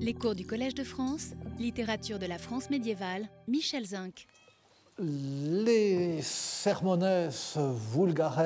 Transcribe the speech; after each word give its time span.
Les 0.00 0.14
cours 0.14 0.34
du 0.34 0.46
Collège 0.46 0.74
de 0.74 0.84
France, 0.84 1.28
littérature 1.58 2.18
de 2.18 2.24
la 2.26 2.38
France 2.38 2.70
médiévale, 2.70 3.28
Michel 3.46 3.84
Zinc. 3.84 4.26
Les 4.98 6.22
sermones 6.22 7.28
vulgares 7.94 8.38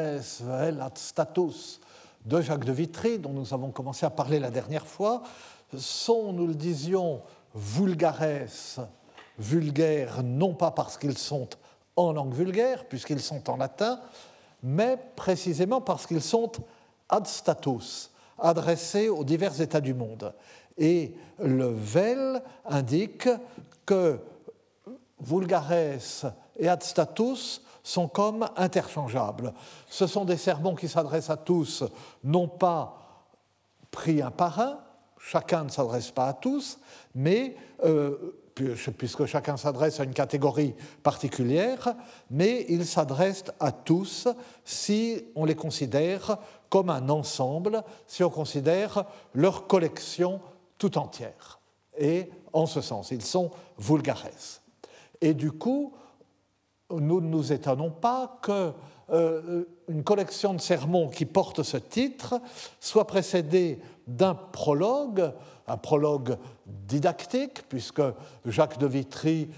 ad 0.43 0.99
status 0.99 1.81
de 2.25 2.41
Jacques 2.41 2.65
de 2.65 2.73
Vitry, 2.73 3.19
dont 3.19 3.33
nous 3.33 3.55
avons 3.55 3.71
commencé 3.71 4.05
à 4.05 4.11
parler 4.11 4.41
la 4.41 4.51
dernière 4.51 4.87
fois, 4.87 5.23
sont, 5.77 6.33
nous 6.33 6.49
le 6.49 6.55
disions, 6.55 7.23
vulgares, 7.55 8.89
vulgaires, 9.39 10.23
non 10.25 10.53
pas 10.53 10.73
parce 10.73 10.99
qu'ils 10.99 11.17
sont 11.17 11.49
en 11.95 12.13
langue 12.13 12.35
vulgaire, 12.35 12.87
puisqu'ils 12.87 13.21
sont 13.21 13.49
en 13.49 13.57
latin, 13.57 14.01
mais 14.63 14.99
précisément 15.15 15.81
parce 15.81 16.07
qu'ils 16.07 16.23
sont 16.23 16.53
ad 17.09 17.27
status, 17.27 18.11
adressés 18.37 19.09
aux 19.09 19.25
divers 19.25 19.61
États 19.61 19.81
du 19.81 19.95
monde. 19.95 20.35
Et 20.79 21.15
le 21.39 21.67
vel 21.67 22.43
indique 22.67 23.29
que 23.85 24.19
vulgares 25.21 26.35
et 26.59 26.69
ad 26.69 26.83
status 26.83 27.63
sont 27.83 28.09
comme 28.09 28.49
interchangeables. 28.57 29.53
Ce 29.89 30.07
sont 30.07 30.25
des 30.25 30.37
sermons 30.37 30.75
qui 30.75 30.89
s'adressent 30.89 31.31
à 31.31 31.37
tous, 31.37 31.85
non 32.25 32.49
pas 32.49 33.27
pris 33.91 34.21
un 34.21 34.31
par 34.31 34.59
un, 34.61 34.81
chacun 35.19 35.65
ne 35.65 35.71
s'adresse 35.71 36.11
pas 36.11 36.29
à 36.29 36.33
tous, 36.33 36.79
mais 37.15 37.57
euh, 37.85 38.35
puisque 38.97 39.27
chacun 39.27 39.57
s'adresse 39.57 40.01
à 40.01 40.05
une 40.05 40.15
catégorie 40.15 40.75
particulière, 41.03 41.95
mais 42.31 42.65
ils 42.69 42.87
s'adressent 42.87 43.53
à 43.61 43.71
tous 43.71 44.29
si 44.65 45.25
on 45.35 45.45
les 45.45 45.55
considère 45.55 46.39
comme 46.71 46.91
un 46.91 47.09
ensemble, 47.09 47.83
si 48.07 48.25
on 48.25 48.31
considère 48.31 49.05
leur 49.35 49.67
collection 49.67 50.41
tout 50.79 50.99
entière. 50.99 51.61
Et 51.99 52.31
en 52.53 52.67
ce 52.67 52.81
sens, 52.81 53.11
ils 53.11 53.25
sont 53.25 53.51
vulgares. 53.79 54.29
Et 55.21 55.35
du 55.35 55.53
coup, 55.53 55.95
nous 56.91 57.21
ne 57.21 57.29
nous 57.29 57.53
étonnons 57.53 57.91
pas 57.91 58.39
qu'une 58.43 58.73
euh, 59.11 59.65
collection 60.05 60.55
de 60.55 60.61
sermons 60.61 61.09
qui 61.09 61.27
porte 61.27 61.63
ce 61.63 61.77
titre 61.77 62.41
soit 62.81 63.07
précédée 63.07 63.81
d'un 64.07 64.35
prologue, 64.35 65.33
un 65.67 65.77
prologue 65.77 66.37
didactique, 66.67 67.69
puisque 67.69 68.03
Jacques 68.45 68.79
de 68.79 68.87
Vitry 68.87 69.51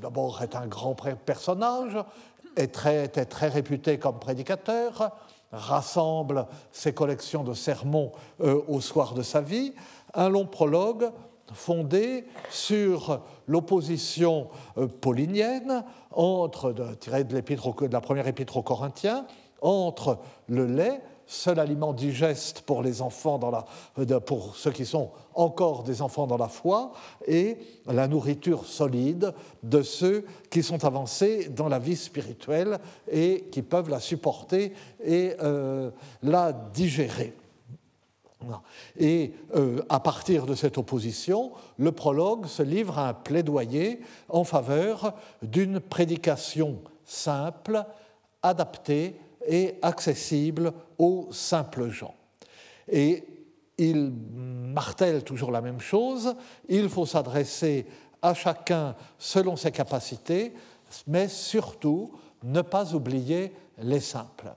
d'abord 0.00 0.42
est 0.42 0.56
un 0.56 0.66
grand 0.66 0.94
personnage, 0.94 1.96
est 2.56 2.72
très, 2.72 3.04
est 3.04 3.26
très 3.26 3.48
réputé 3.48 3.98
comme 3.98 4.18
prédicateur, 4.18 5.12
rassemble 5.52 6.46
ses 6.72 6.94
collections 6.94 7.44
de 7.44 7.54
sermons 7.54 8.12
euh, 8.40 8.62
au 8.68 8.80
soir 8.80 9.14
de 9.14 9.22
sa 9.22 9.40
vie, 9.40 9.74
un 10.14 10.28
long 10.28 10.46
prologue 10.46 11.10
fondé 11.52 12.24
sur 12.50 13.20
l'opposition 13.46 14.48
euh, 14.78 14.86
paulinienne 14.86 15.84
entre, 16.12 16.74
tiré 16.98 17.24
de, 17.24 17.40
de 17.40 17.92
la 17.92 18.00
première 18.00 18.26
épître 18.26 18.56
aux 18.56 18.62
Corinthiens, 18.62 19.26
entre 19.60 20.18
le 20.48 20.66
lait, 20.66 21.00
seul 21.26 21.58
aliment 21.58 21.92
digeste 21.92 22.62
pour 22.62 22.82
les 22.82 23.00
enfants 23.00 23.38
dans 23.38 23.50
la, 23.50 23.64
euh, 23.98 24.20
pour 24.20 24.56
ceux 24.56 24.72
qui 24.72 24.84
sont 24.84 25.10
encore 25.34 25.82
des 25.82 26.02
enfants 26.02 26.26
dans 26.26 26.36
la 26.36 26.48
foi, 26.48 26.92
et 27.26 27.58
la 27.86 28.08
nourriture 28.08 28.66
solide 28.66 29.32
de 29.62 29.82
ceux 29.82 30.24
qui 30.50 30.62
sont 30.62 30.84
avancés 30.84 31.48
dans 31.48 31.68
la 31.68 31.78
vie 31.78 31.96
spirituelle 31.96 32.78
et 33.10 33.48
qui 33.50 33.62
peuvent 33.62 33.88
la 33.88 34.00
supporter 34.00 34.72
et 35.02 35.34
euh, 35.42 35.90
la 36.22 36.52
digérer. 36.52 37.34
Et 38.98 39.34
euh, 39.54 39.82
à 39.88 40.00
partir 40.00 40.46
de 40.46 40.54
cette 40.54 40.78
opposition, 40.78 41.52
le 41.78 41.92
prologue 41.92 42.46
se 42.46 42.62
livre 42.62 42.98
à 42.98 43.08
un 43.08 43.14
plaidoyer 43.14 44.00
en 44.28 44.44
faveur 44.44 45.14
d'une 45.42 45.80
prédication 45.80 46.78
simple, 47.04 47.84
adaptée 48.42 49.16
et 49.46 49.76
accessible 49.82 50.72
aux 50.98 51.28
simples 51.30 51.88
gens. 51.88 52.14
Et 52.88 53.24
il 53.78 54.12
martèle 54.12 55.24
toujours 55.24 55.50
la 55.50 55.60
même 55.60 55.80
chose, 55.80 56.34
il 56.68 56.88
faut 56.88 57.06
s'adresser 57.06 57.86
à 58.20 58.34
chacun 58.34 58.94
selon 59.18 59.56
ses 59.56 59.72
capacités, 59.72 60.54
mais 61.06 61.28
surtout 61.28 62.12
ne 62.44 62.62
pas 62.62 62.94
oublier 62.94 63.52
les 63.78 64.00
simples. 64.00 64.52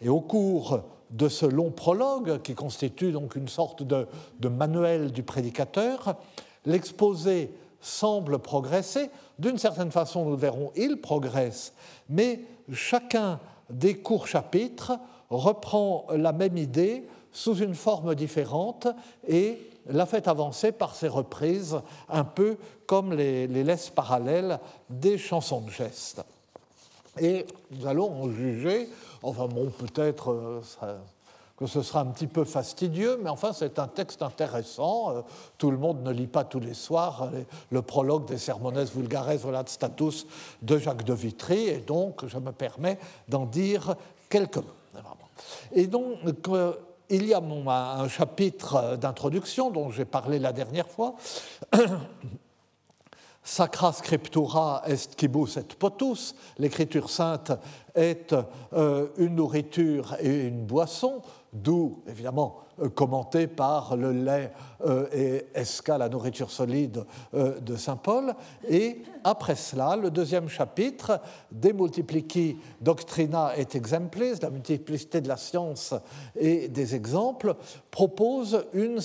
Et 0.00 0.08
au 0.08 0.20
cours 0.20 0.80
de 1.12 1.28
ce 1.28 1.46
long 1.46 1.70
prologue, 1.70 2.40
qui 2.42 2.54
constitue 2.54 3.12
donc 3.12 3.36
une 3.36 3.48
sorte 3.48 3.82
de, 3.82 4.06
manuel 4.48 5.12
du 5.12 5.22
prédicateur, 5.22 6.16
l'exposé 6.64 7.50
semble 7.80 8.38
progresser. 8.38 9.10
D'une 9.38 9.58
certaine 9.58 9.90
façon, 9.90 10.24
nous 10.24 10.36
verrons, 10.36 10.72
il 10.76 11.00
progresse, 11.00 11.74
mais 12.08 12.40
chacun 12.72 13.38
des 13.70 13.98
courts 13.98 14.26
chapitres 14.26 14.92
reprend 15.30 16.06
la 16.14 16.32
même 16.32 16.56
idée 16.56 17.06
sous 17.32 17.56
une 17.56 17.74
forme 17.74 18.14
différente 18.14 18.88
et 19.26 19.58
la 19.86 20.06
fait 20.06 20.28
avancer 20.28 20.70
par 20.70 20.94
ses 20.94 21.08
reprises, 21.08 21.80
un 22.08 22.24
peu 22.24 22.56
comme 22.86 23.12
les, 23.12 23.46
les 23.46 23.64
laisses 23.64 23.90
parallèles 23.90 24.60
des 24.88 25.18
chansons 25.18 25.62
de 25.62 25.70
geste. 25.70 26.22
Et 27.20 27.46
nous 27.70 27.86
allons 27.86 28.10
en 28.10 28.30
juger 28.30 28.88
Enfin 29.22 29.46
bon, 29.46 29.70
peut-être 29.70 30.32
euh, 30.32 30.60
que 31.56 31.66
ce 31.66 31.82
sera 31.82 32.00
un 32.00 32.06
petit 32.06 32.26
peu 32.26 32.44
fastidieux, 32.44 33.20
mais 33.22 33.30
enfin 33.30 33.52
c'est 33.52 33.78
un 33.78 33.86
texte 33.86 34.22
intéressant. 34.22 35.10
Euh, 35.10 35.20
tout 35.58 35.70
le 35.70 35.78
monde 35.78 36.02
ne 36.02 36.10
lit 36.10 36.26
pas 36.26 36.44
tous 36.44 36.58
les 36.58 36.74
soirs 36.74 37.30
euh, 37.32 37.42
le 37.70 37.82
prologue 37.82 38.26
des 38.26 38.38
Sermones 38.38 38.82
Vulgares 38.82 39.36
Volat 39.36 39.64
Status 39.66 40.26
de 40.60 40.78
Jacques 40.78 41.04
de 41.04 41.14
Vitry, 41.14 41.68
et 41.68 41.78
donc 41.78 42.26
je 42.26 42.38
me 42.38 42.50
permets 42.50 42.98
d'en 43.28 43.46
dire 43.46 43.94
quelques 44.28 44.56
mots. 44.56 44.64
Et 45.72 45.86
donc, 45.86 46.18
il 47.08 47.26
y 47.26 47.34
a 47.34 47.40
un 47.40 48.08
chapitre 48.08 48.96
d'introduction 48.96 49.70
dont 49.70 49.90
j'ai 49.90 50.04
parlé 50.04 50.38
la 50.38 50.52
dernière 50.52 50.88
fois, 50.88 51.14
Sacra 53.44 53.92
scriptura 53.92 54.82
est 54.86 55.16
quibus 55.16 55.56
et 55.56 55.64
potus, 55.64 56.34
l'écriture 56.58 57.10
sainte 57.10 57.52
est 57.94 58.34
euh, 58.72 59.08
une 59.16 59.34
nourriture 59.34 60.14
et 60.20 60.46
une 60.46 60.64
boisson, 60.64 61.22
d'où 61.52 62.04
évidemment 62.06 62.60
commenté 62.88 63.46
par 63.46 63.96
le 63.96 64.12
lait 64.12 64.52
euh, 64.84 65.06
et 65.12 65.46
esca, 65.54 65.98
la 65.98 66.08
nourriture 66.08 66.50
solide 66.50 67.04
euh, 67.34 67.60
de 67.60 67.76
Saint 67.76 67.96
Paul. 67.96 68.34
Et 68.68 69.02
après 69.24 69.54
cela, 69.54 69.96
le 69.96 70.10
deuxième 70.10 70.48
chapitre, 70.48 71.20
De 71.50 71.72
multiplici 71.72 72.56
doctrina 72.80 73.52
et 73.56 73.66
exemplis, 73.74 74.40
la 74.40 74.50
multiplicité 74.50 75.20
de 75.20 75.28
la 75.28 75.36
science 75.36 75.94
et 76.36 76.68
des 76.68 76.94
exemples, 76.94 77.54
propose 77.90 78.64
une 78.72 79.00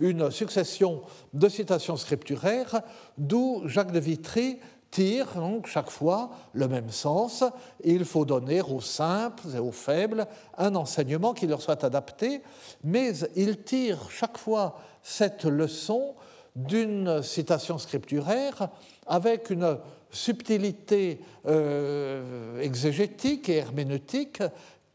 une 0.00 0.30
succession 0.30 1.02
de 1.32 1.48
citations 1.48 1.96
scripturaires, 1.96 2.80
d'où 3.18 3.62
Jacques 3.66 3.92
de 3.92 4.00
Vitry 4.00 4.58
tire 4.90 5.34
donc 5.34 5.66
chaque 5.66 5.90
fois 5.90 6.30
le 6.52 6.68
même 6.68 6.90
sens. 6.90 7.44
Il 7.84 8.04
faut 8.04 8.24
donner 8.24 8.62
aux 8.62 8.80
simples 8.80 9.48
et 9.54 9.58
aux 9.58 9.72
faibles 9.72 10.26
un 10.56 10.74
enseignement 10.74 11.34
qui 11.34 11.46
leur 11.46 11.60
soit 11.60 11.84
adapté, 11.84 12.42
mais 12.84 13.12
il 13.34 13.62
tire 13.62 14.10
chaque 14.10 14.38
fois 14.38 14.78
cette 15.02 15.44
leçon 15.44 16.14
d'une 16.54 17.22
citation 17.22 17.78
scripturaire 17.78 18.70
avec 19.06 19.50
une 19.50 19.78
subtilité 20.10 21.20
euh, 21.46 22.60
exégétique 22.60 23.48
et 23.48 23.56
herméneutique 23.56 24.42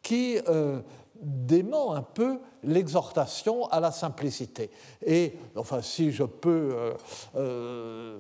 qui 0.01 0.39
euh, 0.47 0.81
dément 1.21 1.93
un 1.93 2.01
peu 2.01 2.39
l'exhortation 2.63 3.65
à 3.67 3.79
la 3.79 3.91
simplicité. 3.91 4.69
Et 5.05 5.33
enfin, 5.55 5.81
si 5.81 6.11
je 6.11 6.23
peux 6.23 6.71
euh, 6.73 6.93
euh, 7.35 8.19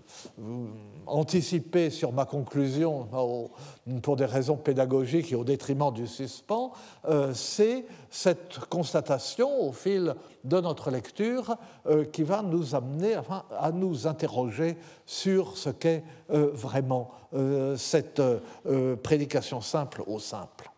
anticiper 1.05 1.89
sur 1.89 2.11
ma 2.11 2.25
conclusion 2.25 3.07
pour 4.01 4.15
des 4.15 4.25
raisons 4.25 4.57
pédagogiques 4.57 5.31
et 5.31 5.35
au 5.35 5.43
détriment 5.43 5.91
du 5.91 6.07
suspens, 6.07 6.71
euh, 7.07 7.33
c'est 7.33 7.85
cette 8.09 8.59
constatation 8.69 9.61
au 9.61 9.71
fil 9.71 10.15
de 10.43 10.59
notre 10.59 10.89
lecture 10.89 11.55
qui 12.11 12.23
va 12.23 12.41
nous 12.41 12.73
amener 12.73 13.15
à 13.57 13.71
nous 13.71 14.07
interroger 14.07 14.75
sur 15.05 15.55
ce 15.55 15.69
qu'est 15.69 16.03
vraiment 16.29 17.11
cette 17.77 18.21
prédication 19.03 19.61
simple 19.61 20.03
au 20.07 20.17
simple. 20.17 20.70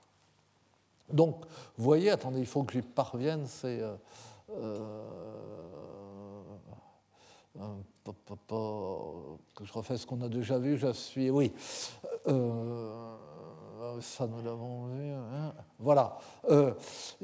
Donc, 1.12 1.46
vous 1.78 1.84
voyez, 1.84 2.10
attendez, 2.10 2.40
il 2.40 2.46
faut 2.46 2.64
que 2.64 2.74
j'y 2.74 2.82
parvienne, 2.82 3.46
c'est. 3.48 3.82
Euh, 3.82 3.96
euh, 4.50 6.42
que 9.56 9.66
je 9.66 9.74
refais 9.74 9.98
ce 9.98 10.06
qu'on 10.06 10.22
a 10.22 10.30
déjà 10.30 10.58
vu, 10.58 10.78
je 10.78 10.92
suis. 10.94 11.30
Oui. 11.30 11.54
Euh, 12.28 13.16
ça 14.02 14.28
nous 14.28 14.44
l'avons 14.44 14.86
vu. 14.88 15.12
Hein. 15.12 15.54
voilà. 15.80 16.18
Euh, 16.50 16.74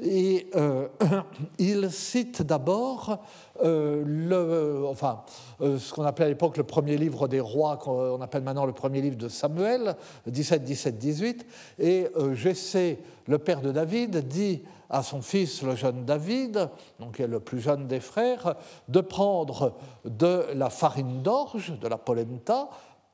et 0.00 0.48
euh, 0.54 0.88
il 1.58 1.90
cite 1.90 2.42
d'abord 2.42 3.18
le, 3.62 4.84
enfin, 4.88 5.22
ce 5.60 5.92
qu'on 5.92 6.04
appelait 6.04 6.24
à 6.24 6.28
l'époque 6.28 6.56
le 6.56 6.64
premier 6.64 6.96
livre 6.96 7.28
des 7.28 7.40
rois, 7.40 7.76
qu'on 7.76 8.20
appelle 8.20 8.42
maintenant 8.42 8.64
le 8.64 8.72
premier 8.72 9.02
livre 9.02 9.16
de 9.16 9.28
Samuel, 9.28 9.96
17, 10.26 10.64
17, 10.64 10.98
18. 10.98 11.46
Et 11.78 12.06
Jessé, 12.32 13.00
le 13.26 13.38
père 13.38 13.60
de 13.60 13.70
David, 13.70 14.26
dit 14.28 14.62
à 14.90 15.04
son 15.04 15.22
fils, 15.22 15.62
le 15.62 15.76
jeune 15.76 16.04
David, 16.04 16.68
donc 16.98 17.16
qui 17.16 17.22
est 17.22 17.28
le 17.28 17.38
plus 17.38 17.60
jeune 17.60 17.86
des 17.86 18.00
frères, 18.00 18.56
de 18.88 19.00
prendre 19.00 19.74
de 20.04 20.46
la 20.54 20.68
farine 20.68 21.22
d'orge, 21.22 21.78
de 21.78 21.86
la 21.86 21.96
polenta, 21.96 22.68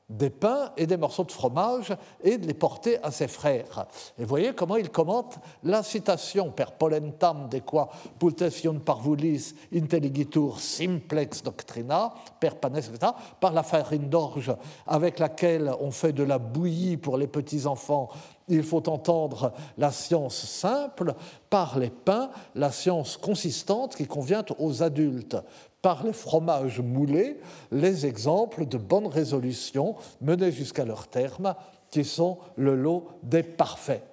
des 0.09 0.29
pains 0.29 0.71
et 0.77 0.87
des 0.87 0.95
morceaux 0.95 1.25
de 1.25 1.31
fromage 1.31 1.95
et 2.23 2.37
de 2.37 2.47
les 2.47 2.53
porter 2.53 2.97
à 3.03 3.11
ses 3.11 3.27
frères. 3.27 3.87
Et 4.17 4.23
voyez 4.23 4.53
comment 4.53 4.77
il 4.77 4.89
commente 4.89 5.37
la 5.63 5.83
citation 5.83 6.51
per 6.51 6.71
polentam 6.79 7.49
de 7.49 7.59
qua 7.59 7.89
pultation 8.17 8.79
parvulis 8.79 9.53
intelligitur 9.73 10.59
simplex 10.59 11.43
doctrina, 11.43 12.13
per 12.39 12.55
panes, 12.55 12.77
etc., 12.77 13.11
par 13.39 13.51
la 13.51 13.63
farine 13.63 14.09
d'orge 14.09 14.55
avec 14.85 15.19
laquelle 15.19 15.73
on 15.81 15.91
fait 15.91 16.13
de 16.13 16.23
la 16.23 16.39
bouillie 16.39 16.97
pour 16.97 17.17
les 17.17 17.27
petits-enfants 17.27 18.09
il 18.47 18.63
faut 18.63 18.87
entendre 18.89 19.51
la 19.77 19.91
science 19.91 20.45
simple, 20.45 21.13
par 21.49 21.77
les 21.79 21.89
pains, 21.89 22.29
la 22.55 22.71
science 22.71 23.17
consistante 23.17 23.95
qui 23.95 24.07
convient 24.07 24.45
aux 24.57 24.83
adultes, 24.83 25.37
par 25.81 26.03
les 26.03 26.13
fromages 26.13 26.81
moulés, 26.81 27.39
les 27.71 28.05
exemples 28.05 28.65
de 28.65 28.77
bonnes 28.77 29.07
résolutions 29.07 29.95
menées 30.21 30.51
jusqu'à 30.51 30.85
leur 30.85 31.07
terme, 31.07 31.55
qui 31.89 32.03
sont 32.03 32.39
le 32.57 32.75
lot 32.75 33.07
des 33.23 33.43
parfaits. 33.43 34.03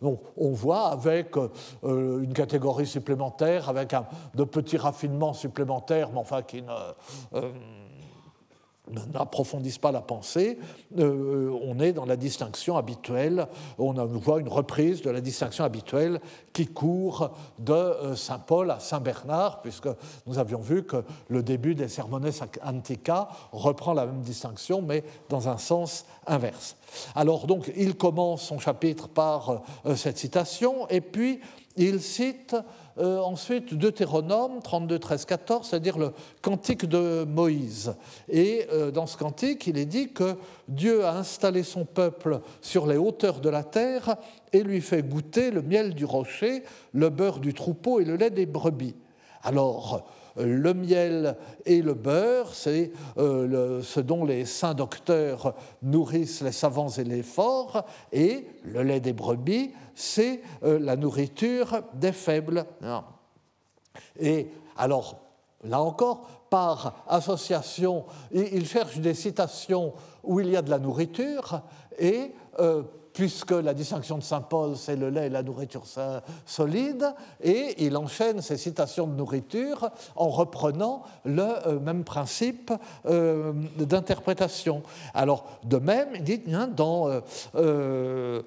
Donc, 0.00 0.20
on 0.36 0.50
voit 0.50 0.88
avec 0.88 1.36
euh, 1.36 2.22
une 2.22 2.32
catégorie 2.32 2.86
supplémentaire, 2.86 3.68
avec 3.68 3.94
un, 3.94 4.06
de 4.34 4.44
petits 4.44 4.76
raffinements 4.76 5.32
supplémentaires, 5.32 6.10
mais 6.12 6.20
enfin 6.20 6.42
qui 6.42 6.62
ne. 6.62 7.42
Euh, 8.88 9.00
n'approfondissent 9.12 9.78
pas 9.78 9.92
la 9.92 10.00
pensée, 10.00 10.58
euh, 10.98 11.50
on 11.62 11.80
est 11.80 11.92
dans 11.92 12.04
la 12.04 12.16
distinction 12.16 12.76
habituelle, 12.76 13.46
on 13.78 13.92
voit 14.06 14.40
une 14.40 14.48
reprise 14.48 15.02
de 15.02 15.10
la 15.10 15.20
distinction 15.20 15.64
habituelle 15.64 16.20
qui 16.52 16.66
court 16.66 17.30
de 17.58 17.72
euh, 17.72 18.16
Saint 18.16 18.38
Paul 18.38 18.70
à 18.70 18.80
Saint 18.80 19.00
Bernard, 19.00 19.60
puisque 19.62 19.88
nous 20.26 20.38
avions 20.38 20.60
vu 20.60 20.84
que 20.84 21.04
le 21.28 21.42
début 21.42 21.74
des 21.74 21.88
Sermones 21.88 22.30
Antica 22.64 23.28
reprend 23.52 23.92
la 23.92 24.06
même 24.06 24.22
distinction, 24.22 24.82
mais 24.82 25.04
dans 25.28 25.48
un 25.48 25.58
sens 25.58 26.06
inverse. 26.26 26.76
Alors 27.14 27.46
donc, 27.46 27.70
il 27.76 27.96
commence 27.96 28.42
son 28.42 28.58
chapitre 28.58 29.08
par 29.08 29.62
euh, 29.84 29.96
cette 29.96 30.18
citation, 30.18 30.88
et 30.88 31.00
puis 31.00 31.40
il 31.76 32.00
cite 32.00 32.56
euh, 32.98 33.18
ensuite, 33.20 33.74
Deutéronome 33.74 34.62
32, 34.62 34.98
13, 34.98 35.24
14, 35.26 35.68
c'est-à-dire 35.68 35.98
le 35.98 36.12
cantique 36.40 36.86
de 36.86 37.24
Moïse. 37.24 37.94
Et 38.28 38.66
euh, 38.72 38.90
dans 38.90 39.06
ce 39.06 39.18
cantique, 39.18 39.66
il 39.66 39.76
est 39.76 39.84
dit 39.84 40.12
que 40.12 40.36
Dieu 40.68 41.04
a 41.04 41.16
installé 41.16 41.62
son 41.62 41.84
peuple 41.84 42.40
sur 42.62 42.86
les 42.86 42.96
hauteurs 42.96 43.40
de 43.40 43.50
la 43.50 43.64
terre 43.64 44.16
et 44.52 44.62
lui 44.62 44.80
fait 44.80 45.02
goûter 45.02 45.50
le 45.50 45.60
miel 45.60 45.94
du 45.94 46.06
rocher, 46.06 46.62
le 46.92 47.10
beurre 47.10 47.40
du 47.40 47.52
troupeau 47.52 48.00
et 48.00 48.04
le 48.04 48.16
lait 48.16 48.30
des 48.30 48.46
brebis. 48.46 48.94
Alors, 49.42 50.08
le 50.36 50.74
miel 50.74 51.36
et 51.64 51.82
le 51.82 51.94
beurre, 51.94 52.54
c'est 52.54 52.92
euh, 53.18 53.82
ce 53.82 54.00
dont 54.00 54.24
les 54.24 54.44
saints 54.44 54.74
docteurs 54.74 55.54
nourrissent 55.82 56.42
les 56.42 56.52
savants 56.52 56.90
et 56.90 57.04
les 57.04 57.22
forts, 57.22 57.84
et 58.12 58.46
le 58.64 58.82
lait 58.82 59.00
des 59.00 59.12
brebis, 59.12 59.72
c'est 59.94 60.42
euh, 60.62 60.78
la 60.78 60.96
nourriture 60.96 61.82
des 61.94 62.12
faibles. 62.12 62.66
Et 64.18 64.48
alors, 64.76 65.20
là 65.64 65.80
encore, 65.80 66.28
par 66.50 67.04
association, 67.08 68.04
il 68.30 68.66
cherche 68.66 68.98
des 68.98 69.14
citations 69.14 69.94
où 70.22 70.40
il 70.40 70.50
y 70.50 70.56
a 70.56 70.62
de 70.62 70.70
la 70.70 70.78
nourriture 70.78 71.62
et 71.98 72.32
euh, 72.60 72.82
puisque 73.16 73.52
la 73.52 73.72
distinction 73.72 74.18
de 74.18 74.22
Saint 74.22 74.42
Paul, 74.42 74.76
c'est 74.76 74.94
le 74.94 75.08
lait 75.08 75.28
et 75.28 75.30
la 75.30 75.42
nourriture 75.42 75.84
solide, 76.44 77.14
et 77.42 77.82
il 77.86 77.96
enchaîne 77.96 78.42
ses 78.42 78.58
citations 78.58 79.06
de 79.06 79.14
nourriture 79.14 79.88
en 80.16 80.28
reprenant 80.28 81.02
le 81.24 81.42
euh, 81.66 81.80
même 81.80 82.04
principe 82.04 82.70
euh, 83.06 83.54
d'interprétation. 83.78 84.82
Alors, 85.14 85.46
de 85.64 85.78
même, 85.78 86.08
il 86.16 86.24
dit, 86.24 86.42
hein, 86.52 86.66
dans 86.68 87.08
euh, 87.54 88.42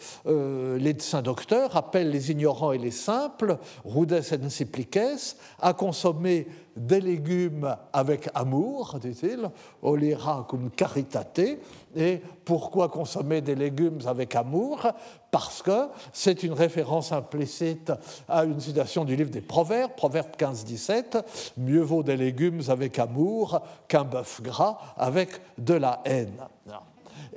les 0.78 1.00
saints 1.00 1.24
docteurs, 1.24 1.76
appellent 1.76 2.12
les 2.12 2.30
ignorants 2.30 2.72
et 2.72 2.78
les 2.78 2.92
simples, 2.92 3.58
rudes 3.84 4.12
et 4.12 4.22
simplices, 4.22 5.36
à 5.60 5.74
consommer 5.74 6.48
des 6.80 7.02
légumes 7.02 7.76
avec 7.92 8.30
amour, 8.34 8.98
dit-il, 9.02 9.50
olira 9.82 10.46
cum 10.50 10.72
caritate. 10.72 11.60
Et 11.96 12.22
pourquoi 12.46 12.88
consommer 12.88 13.42
des 13.42 13.56
légumes 13.56 14.00
avec 14.08 14.36
amour? 14.36 14.88
Parce 15.30 15.62
que 15.62 15.90
c'est 16.14 16.44
une 16.44 16.54
référence 16.54 17.12
implicite 17.12 17.92
à 18.28 18.46
une 18.46 18.60
citation 18.60 19.04
du 19.04 19.16
livre 19.16 19.30
des 19.30 19.42
Proverbes, 19.42 19.92
Proverbe 19.96 20.36
15-17, 20.38 21.22
mieux 21.58 21.82
vaut 21.82 22.02
des 22.02 22.18
légumes 22.18 22.62
avec 22.70 22.98
amour 22.98 23.62
qu'un 23.88 24.06
bœuf 24.06 24.42
gras 24.42 24.78
avec 24.98 25.30
de 25.58 25.74
la 25.74 26.02
haine. 26.06 26.48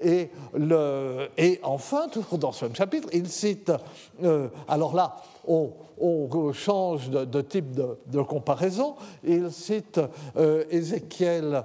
Et, 0.04 0.30
enfin, 1.62 2.08
toujours 2.08 2.38
dans 2.38 2.52
ce 2.52 2.64
même 2.64 2.74
chapitre, 2.74 3.08
il 3.12 3.28
cite, 3.28 3.72
euh, 4.22 4.48
alors 4.68 4.94
là, 4.94 5.16
on, 5.46 5.70
change 6.52 7.10
de, 7.10 7.40
type 7.40 7.72
de, 7.72 8.22
comparaison. 8.22 8.96
Il 9.24 9.50
cite 9.50 10.00
euh, 10.36 10.64
Ézéchiel 10.70 11.64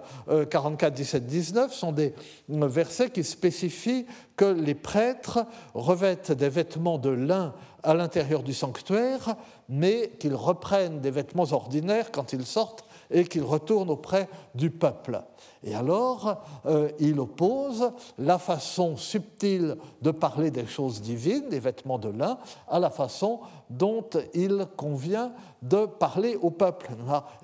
44, 0.50 0.94
17, 0.94 1.25
19, 1.25 1.74
sont 1.74 1.92
des 1.92 2.13
versets 2.48 3.10
qui 3.10 3.24
spécifient 3.24 4.06
que 4.36 4.45
les 4.45 4.75
prêtres 4.75 5.45
revêtent 5.74 6.31
des 6.31 6.50
vêtements 6.50 6.98
de 6.98 7.10
lin 7.10 7.54
à 7.84 7.94
l'intérieur 7.94 8.44
du 8.44 8.54
sanctuaire, 8.54 9.36
mais 9.69 10.12
qu'ils 10.19 10.36
reprennent 10.36 11.00
des 11.00 11.12
vêtements 11.12 11.51
ordinaires 11.51 12.12
quand 12.12 12.33
ils 12.33 12.45
sortent 12.45 12.87
et 13.12 13.25
qu'ils 13.25 13.44
retournent 13.44 13.89
auprès 13.89 14.30
du 14.56 14.69
peuple. 14.69 15.21
Et 15.63 15.75
alors, 15.75 16.44
euh, 16.65 16.89
il 17.00 17.19
oppose 17.19 17.92
la 18.18 18.38
façon 18.38 18.95
subtile 18.95 19.77
de 20.01 20.12
parler 20.12 20.51
des 20.51 20.65
choses 20.65 21.01
divines, 21.01 21.50
des 21.50 21.59
vêtements 21.59 21.98
de 21.98 22.09
lin, 22.09 22.38
à 22.69 22.80
la 22.80 22.89
façon 22.89 23.39
dont 23.69 24.06
il 24.33 24.65
convient 24.75 25.31
de 25.62 25.86
parler 25.86 26.38
au 26.42 26.51
peuple. 26.51 26.92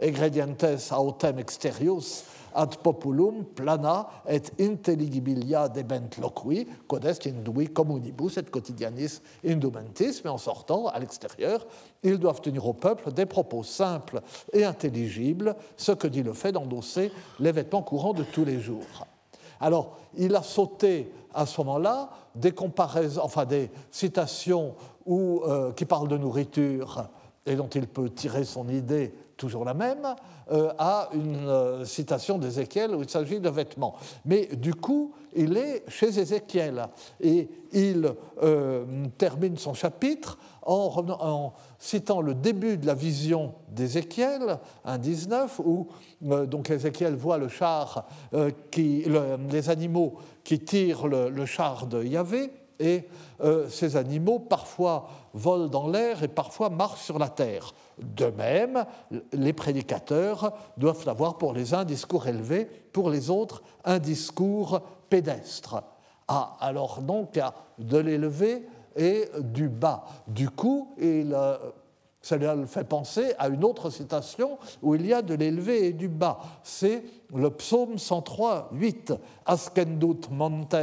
Ingredientes 0.01 0.65
autem 0.91 1.39
exterius 1.39 2.23
ad 2.53 2.77
populum 2.77 3.45
plana 3.45 4.07
et 4.27 4.41
intelligibilia 4.59 5.69
debent 5.69 6.17
loqui, 6.19 6.67
codest 6.87 7.27
indui 7.27 7.67
communibus 7.67 8.37
et 8.37 8.43
quotidianis 8.43 9.21
indumentis, 9.45 10.21
mais 10.23 10.29
en 10.29 10.37
sortant 10.37 10.87
à 10.87 10.99
l'extérieur, 10.99 11.65
ils 12.03 12.17
doivent 12.17 12.41
tenir 12.41 12.65
au 12.67 12.73
peuple 12.73 13.11
des 13.11 13.25
propos 13.25 13.63
simples 13.63 14.21
et 14.51 14.63
intelligibles, 14.63 15.55
ce 15.77 15.91
que 15.91 16.07
dit 16.07 16.23
le 16.23 16.33
fait 16.33 16.51
d'endosser 16.51 17.11
les 17.39 17.51
vêtements 17.51 17.83
courants 17.83 18.13
de 18.13 18.23
tous 18.23 18.45
les 18.45 18.59
jours. 18.59 19.07
Alors, 19.59 19.97
il 20.17 20.35
a 20.35 20.43
sauté 20.43 21.11
à 21.33 21.45
ce 21.45 21.61
moment-là 21.61 22.09
des 22.35 22.51
comparaisons, 22.51 23.21
enfin 23.23 23.45
des 23.45 23.71
citations 23.91 24.75
où, 25.05 25.41
euh, 25.45 25.71
qui 25.71 25.85
parlent 25.85 26.07
de 26.07 26.17
nourriture 26.17 27.09
et 27.45 27.55
dont 27.55 27.67
il 27.67 27.87
peut 27.87 28.09
tirer 28.09 28.43
son 28.43 28.67
idée 28.69 29.13
toujours 29.43 29.65
la 29.65 29.73
même, 29.73 30.15
euh, 30.53 30.71
à 30.77 31.09
une 31.13 31.49
euh, 31.49 31.83
citation 31.83 32.37
d'Ézéchiel 32.37 32.95
où 32.95 33.01
il 33.01 33.09
s'agit 33.09 33.41
de 33.41 33.49
vêtements. 33.49 33.93
Mais 34.23 34.45
du 34.45 34.73
coup, 34.73 35.11
il 35.35 35.57
est 35.57 35.83
chez 35.89 36.17
Ézéchiel 36.17 36.87
et 37.19 37.49
il 37.73 38.09
euh, 38.41 38.85
termine 39.17 39.57
son 39.57 39.73
chapitre 39.73 40.37
en, 40.65 41.51
citant 41.77 42.21
le 42.21 42.35
début 42.35 42.77
de 42.77 42.87
la 42.87 42.93
vision 42.93 43.53
d'Ézéchiel, 43.67 44.59
1.19, 44.87 45.49
où 45.65 45.87
donc 46.21 46.69
Ézéchiel 46.69 47.15
voit 47.15 47.37
le 47.37 47.49
char, 47.49 48.07
qui, 48.71 49.03
les 49.51 49.69
animaux 49.69 50.13
qui 50.45 50.61
tirent 50.61 51.07
le 51.07 51.45
char 51.45 51.85
de 51.87 52.01
Yahvé, 52.01 52.49
et 52.79 53.09
ces 53.67 53.97
animaux 53.97 54.39
parfois 54.39 55.09
volent 55.33 55.67
dans 55.67 55.89
l'air 55.89 56.23
et 56.23 56.29
parfois 56.29 56.69
marchent 56.69 57.03
sur 57.03 57.19
la 57.19 57.27
terre. 57.27 57.73
De 57.99 58.25
même, 58.25 58.85
les 59.31 59.53
prédicateurs 59.53 60.53
doivent 60.77 61.07
avoir 61.07 61.37
pour 61.37 61.53
les 61.53 61.73
uns 61.73 61.79
un 61.79 61.85
discours 61.85 62.27
élevé, 62.27 62.65
pour 62.91 63.09
les 63.09 63.29
autres 63.29 63.61
un 63.85 63.99
discours 63.99 64.81
pédestre. 65.09 65.83
Ah, 66.27 66.55
alors 66.59 67.01
donc 67.01 67.29
il 67.33 67.39
y 67.39 67.41
a 67.41 67.53
de 67.77 67.97
l'élevé 67.97 68.67
et 68.95 69.29
du 69.39 69.69
bas. 69.69 70.05
Du 70.27 70.49
coup, 70.49 70.93
il 70.97 71.35
Cela 72.23 72.55
le 72.55 72.65
fait 72.65 72.85
penser 72.85 73.33
à 73.37 73.49
une 73.49 73.65
autre 73.65 73.89
citation 73.89 74.57
où 74.81 74.95
il 74.95 75.05
y 75.05 75.13
a 75.13 75.21
de 75.21 75.33
l'élevé 75.33 75.87
et 75.87 75.91
du 75.91 76.07
bas. 76.07 76.39
C'est 76.63 77.03
le 77.35 77.49
psaume 77.49 77.97
103, 77.97 78.69
8. 78.71 79.13
Ascendunt 79.45 80.29
montes 80.31 80.73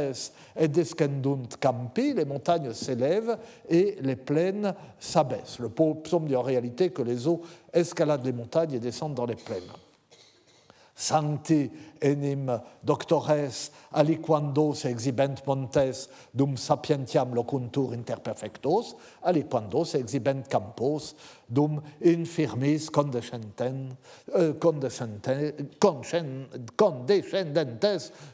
et 0.55 0.67
descendunt 0.67 1.49
campi, 1.59 2.13
les 2.13 2.25
montagnes 2.25 2.73
s'élèvent 2.73 3.39
et 3.67 3.97
les 4.01 4.15
plaines 4.15 4.75
s'abaissent. 4.99 5.57
Le 5.57 5.69
psaume 5.69 6.27
dit 6.27 6.35
en 6.35 6.43
réalité 6.43 6.91
que 6.91 7.01
les 7.01 7.27
eaux 7.27 7.41
escaladent 7.73 8.25
les 8.25 8.33
montagnes 8.33 8.73
et 8.73 8.79
descendent 8.79 9.15
dans 9.15 9.25
les 9.25 9.35
plaines. 9.35 9.63
Sancti 11.01 11.71
enim 11.99 12.45
doctores 12.83 13.71
aliquando 13.91 14.75
se 14.75 14.87
exhibent 14.87 15.41
montes 15.47 16.07
dum 16.31 16.55
sapientiam 16.55 17.33
locuntur 17.33 17.95
interperfectos, 17.95 18.95
aliquando 19.23 19.83
se 19.83 19.97
exhibent 19.97 20.47
campos 20.47 21.15
dum 21.51 21.81
infirmis 22.03 22.87
condescendentes, 22.87 23.61
euh, 24.35 24.53
condescendentes, 24.53 25.29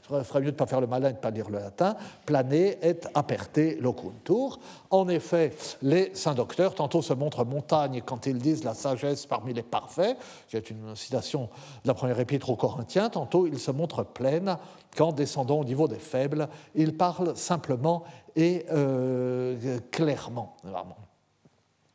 je 0.09 0.23
ferais 0.23 0.39
mieux 0.39 0.45
de 0.45 0.51
ne 0.51 0.51
pas 0.51 0.65
faire 0.65 0.81
le 0.81 0.87
malin 0.87 1.09
et 1.09 1.11
de 1.11 1.17
ne 1.17 1.21
pas 1.21 1.31
lire 1.31 1.49
le 1.49 1.59
latin, 1.59 1.95
plané 2.25 2.77
et 2.81 2.95
aperte 3.13 3.59
locuntur. 3.79 4.59
En 4.89 5.09
effet, 5.09 5.53
les 5.81 6.11
saints 6.13 6.35
docteurs 6.35 6.75
tantôt 6.75 7.01
se 7.01 7.13
montrent 7.13 7.43
montagnes 7.43 8.01
quand 8.05 8.25
ils 8.25 8.37
disent 8.37 8.63
la 8.63 8.73
sagesse 8.73 9.25
parmi 9.25 9.53
les 9.53 9.63
parfaits, 9.63 10.17
c'est 10.47 10.69
une 10.69 10.95
citation 10.95 11.49
de 11.83 11.87
la 11.87 11.93
première 11.93 12.19
épître 12.19 12.49
aux 12.49 12.55
Corinthiens, 12.55 13.09
tantôt 13.09 13.47
ils 13.47 13.59
se 13.59 13.71
montrent 13.71 14.03
plaines 14.03 14.57
quand 14.95 15.11
descendant 15.11 15.59
au 15.59 15.63
niveau 15.63 15.87
des 15.87 15.99
faibles, 15.99 16.47
ils 16.75 16.95
parlent 16.95 17.35
simplement 17.35 18.03
et 18.35 18.65
euh, 18.71 19.79
clairement. 19.91 20.55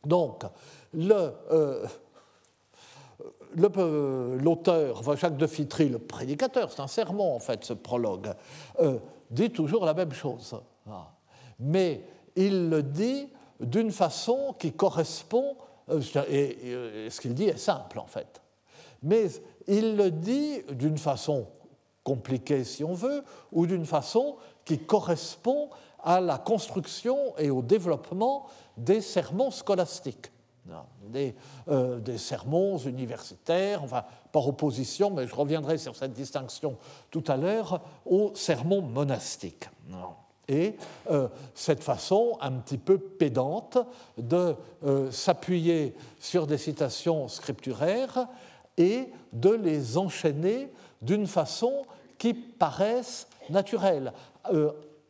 Donc, 0.04 0.44
euh, 0.94 1.86
l'auteur, 4.38 5.16
Jacques 5.16 5.36
de 5.36 5.46
Fitry, 5.46 5.88
le 5.88 5.98
prédicateur, 5.98 6.70
c'est 6.70 6.80
un 6.80 6.86
sermon 6.86 7.34
en 7.34 7.38
fait, 7.38 7.64
ce 7.64 7.72
prologue, 7.72 8.32
euh, 8.80 8.98
dit 9.30 9.50
toujours 9.50 9.84
la 9.84 9.94
même 9.94 10.12
chose. 10.12 10.60
Ah. 10.88 11.12
Mais 11.58 12.04
il 12.36 12.68
le 12.68 12.82
dit 12.82 13.28
d'une 13.60 13.90
façon 13.90 14.54
qui 14.58 14.72
correspond, 14.72 15.56
euh, 15.90 16.00
et 16.28 17.10
ce 17.10 17.20
qu'il 17.20 17.34
dit 17.34 17.44
est 17.44 17.58
simple 17.58 17.98
en 17.98 18.06
fait, 18.06 18.40
mais 19.02 19.28
il 19.66 19.96
le 19.96 20.10
dit 20.10 20.62
d'une 20.72 20.98
façon 20.98 21.46
compliquée 22.04 22.64
si 22.64 22.82
on 22.84 22.94
veut, 22.94 23.22
ou 23.52 23.66
d'une 23.66 23.86
façon 23.86 24.36
qui 24.64 24.78
correspond 24.78 25.70
à 26.02 26.20
la 26.20 26.38
construction 26.38 27.36
et 27.38 27.50
au 27.50 27.62
développement 27.62 28.46
des 28.76 29.00
sermons 29.00 29.50
scolastiques. 29.50 30.32
Euh, 31.68 31.98
des, 31.98 32.18
sermons 32.18 32.78
universitaires, 32.78 33.82
enfin 33.82 34.04
par 34.30 34.46
opposition, 34.46 35.10
mais 35.10 35.26
je 35.26 35.34
reviendrai 35.34 35.76
sur 35.76 35.96
cette 35.96 36.12
distinction 36.12 36.76
tout 37.10 37.24
à 37.26 37.36
l'heure, 37.36 37.80
aux 38.06 38.32
sermons 38.34 38.80
monastiques. 38.80 39.68
Et 40.48 40.76
euh, 41.10 41.28
cette 41.54 41.82
façon 41.82 42.38
un 42.40 42.52
petit 42.52 42.78
peu 42.78 42.98
pédante 42.98 43.78
de 44.16 44.54
euh, 44.84 45.10
s'appuyer 45.10 45.94
sur 46.18 46.46
des 46.46 46.58
citations 46.58 47.28
scripturaires 47.28 48.28
et 48.78 49.08
de 49.32 49.50
les 49.50 49.98
enchaîner 49.98 50.72
d'une 51.02 51.26
façon 51.26 51.84
qui 52.18 52.34
paraisse 52.34 53.26
naturelle. 53.50 54.12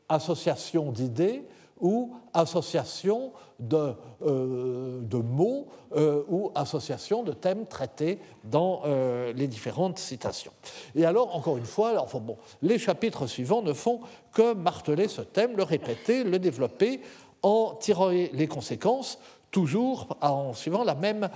association 0.09 0.93
d'idées, 0.93 1.47
ou 1.83 2.15
association 2.33 3.33
de, 3.63 3.95
euh, 4.25 5.23
mots 5.23 5.67
euh, 5.95 6.23
ou 6.29 6.51
association 6.55 7.23
de 7.23 7.33
thèmes 7.33 7.67
traités 7.67 8.19
dans 8.45 8.83
euh, 8.85 9.33
les 9.33 9.47
différentes 9.47 9.99
citations. 9.99 10.53
Et 10.95 11.05
alors, 11.05 11.35
encore 11.37 11.59
une 11.59 11.65
fois, 11.65 11.91
alors, 11.91 12.09
bon, 12.21 12.37
les 12.61 12.79
chapitres 12.79 13.27
suivants 13.27 13.63
ne 13.63 13.73
font 13.73 14.01
que 14.33 14.55
marteler 14.55 15.09
ce 15.09 15.23
thème, 15.23 15.57
le 15.57 15.63
répéter, 15.63 16.25
le 16.25 16.39
développer, 16.39 17.01
en 17.43 17.75
tirant 17.81 18.09
les 18.09 18.47
conséquences 18.47 19.19
toujours 19.51 20.17
en 20.23 20.55
suivant 20.55 20.83
la 20.83 20.95
même 20.95 21.29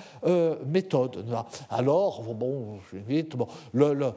méthode. 0.64 1.26
Alors, 1.68 2.22
bon, 2.22 2.78
vite, 2.92 3.34
le, 3.74 4.12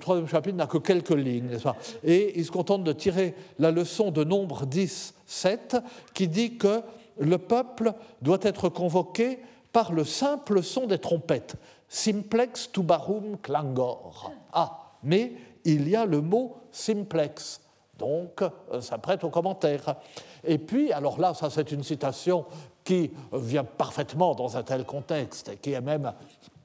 troisième 0.00 0.28
chapitre 0.28 0.56
n'a 0.56 0.66
que 0.66 0.78
quelques 0.78 1.10
lignes, 1.10 1.58
pas? 1.58 1.76
Et 2.04 2.38
il 2.38 2.44
se 2.44 2.52
contente 2.52 2.84
de 2.84 2.92
tirer 2.92 3.34
la 3.58 3.72
leçon 3.72 4.12
de 4.12 4.22
nombre 4.22 4.66
10, 4.66 5.14
7, 5.32 5.76
qui 6.14 6.28
dit 6.28 6.56
que 6.56 6.82
le 7.18 7.38
peuple 7.38 7.92
doit 8.20 8.38
être 8.42 8.68
convoqué 8.68 9.38
par 9.72 9.92
le 9.92 10.04
simple 10.04 10.62
son 10.62 10.86
des 10.86 10.98
trompettes, 10.98 11.56
simplex 11.88 12.70
tubarum 12.70 13.38
clangor. 13.38 14.30
Ah, 14.52 14.92
mais 15.02 15.32
il 15.64 15.88
y 15.88 15.96
a 15.96 16.04
le 16.04 16.20
mot 16.20 16.56
simplex, 16.70 17.60
donc 17.98 18.42
euh, 18.42 18.80
ça 18.80 18.98
prête 18.98 19.24
au 19.24 19.30
commentaire. 19.30 19.96
Et 20.44 20.58
puis, 20.58 20.92
alors 20.92 21.18
là, 21.18 21.34
ça 21.34 21.48
c'est 21.50 21.72
une 21.72 21.82
citation 21.82 22.44
qui 22.84 23.10
vient 23.32 23.64
parfaitement 23.64 24.34
dans 24.34 24.56
un 24.56 24.62
tel 24.62 24.84
contexte 24.84 25.48
et 25.48 25.56
qui 25.56 25.72
est 25.72 25.80
même 25.80 26.12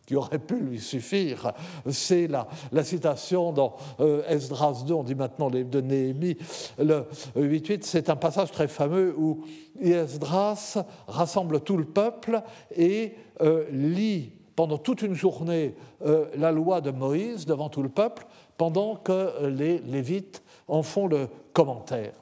qui 0.07 0.15
aurait 0.15 0.39
pu 0.39 0.61
lui 0.61 0.79
suffire, 0.79 1.51
c'est 1.89 2.27
la, 2.27 2.47
citation 2.83 3.51
dans 3.51 3.75
euh, 3.99 4.23
Esdras 4.25 4.85
2, 4.87 4.93
on 4.93 5.03
dit 5.03 5.15
maintenant 5.15 5.49
de 5.49 5.81
Néhémie, 5.81 6.37
le 6.79 7.05
8.8, 7.35 7.79
c'est 7.81 8.09
un 8.09 8.15
passage 8.15 8.51
très 8.51 8.69
fameux 8.69 9.13
où 9.17 9.43
Esdras 9.81 10.77
rassemble 11.07 11.59
tout 11.59 11.75
le 11.75 11.83
peuple 11.83 12.41
et 12.73 13.15
euh, 13.41 13.65
lit 13.69 14.31
pendant 14.55 14.77
toute 14.77 15.01
une 15.01 15.13
journée 15.13 15.75
euh, 16.05 16.27
la 16.37 16.53
loi 16.53 16.79
de 16.79 16.91
Moïse 16.91 17.45
devant 17.45 17.67
tout 17.67 17.83
le 17.83 17.89
peuple, 17.89 18.25
pendant 18.55 18.95
que 18.95 19.45
les 19.47 19.79
Lévites 19.79 20.41
en 20.69 20.83
font 20.83 21.07
le 21.07 21.27
commentaire. 21.51 22.13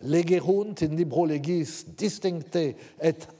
Legerunt 0.00 0.74
in 0.80 0.96
libro 0.96 1.28
distincte 1.28 2.56
et 2.56 2.76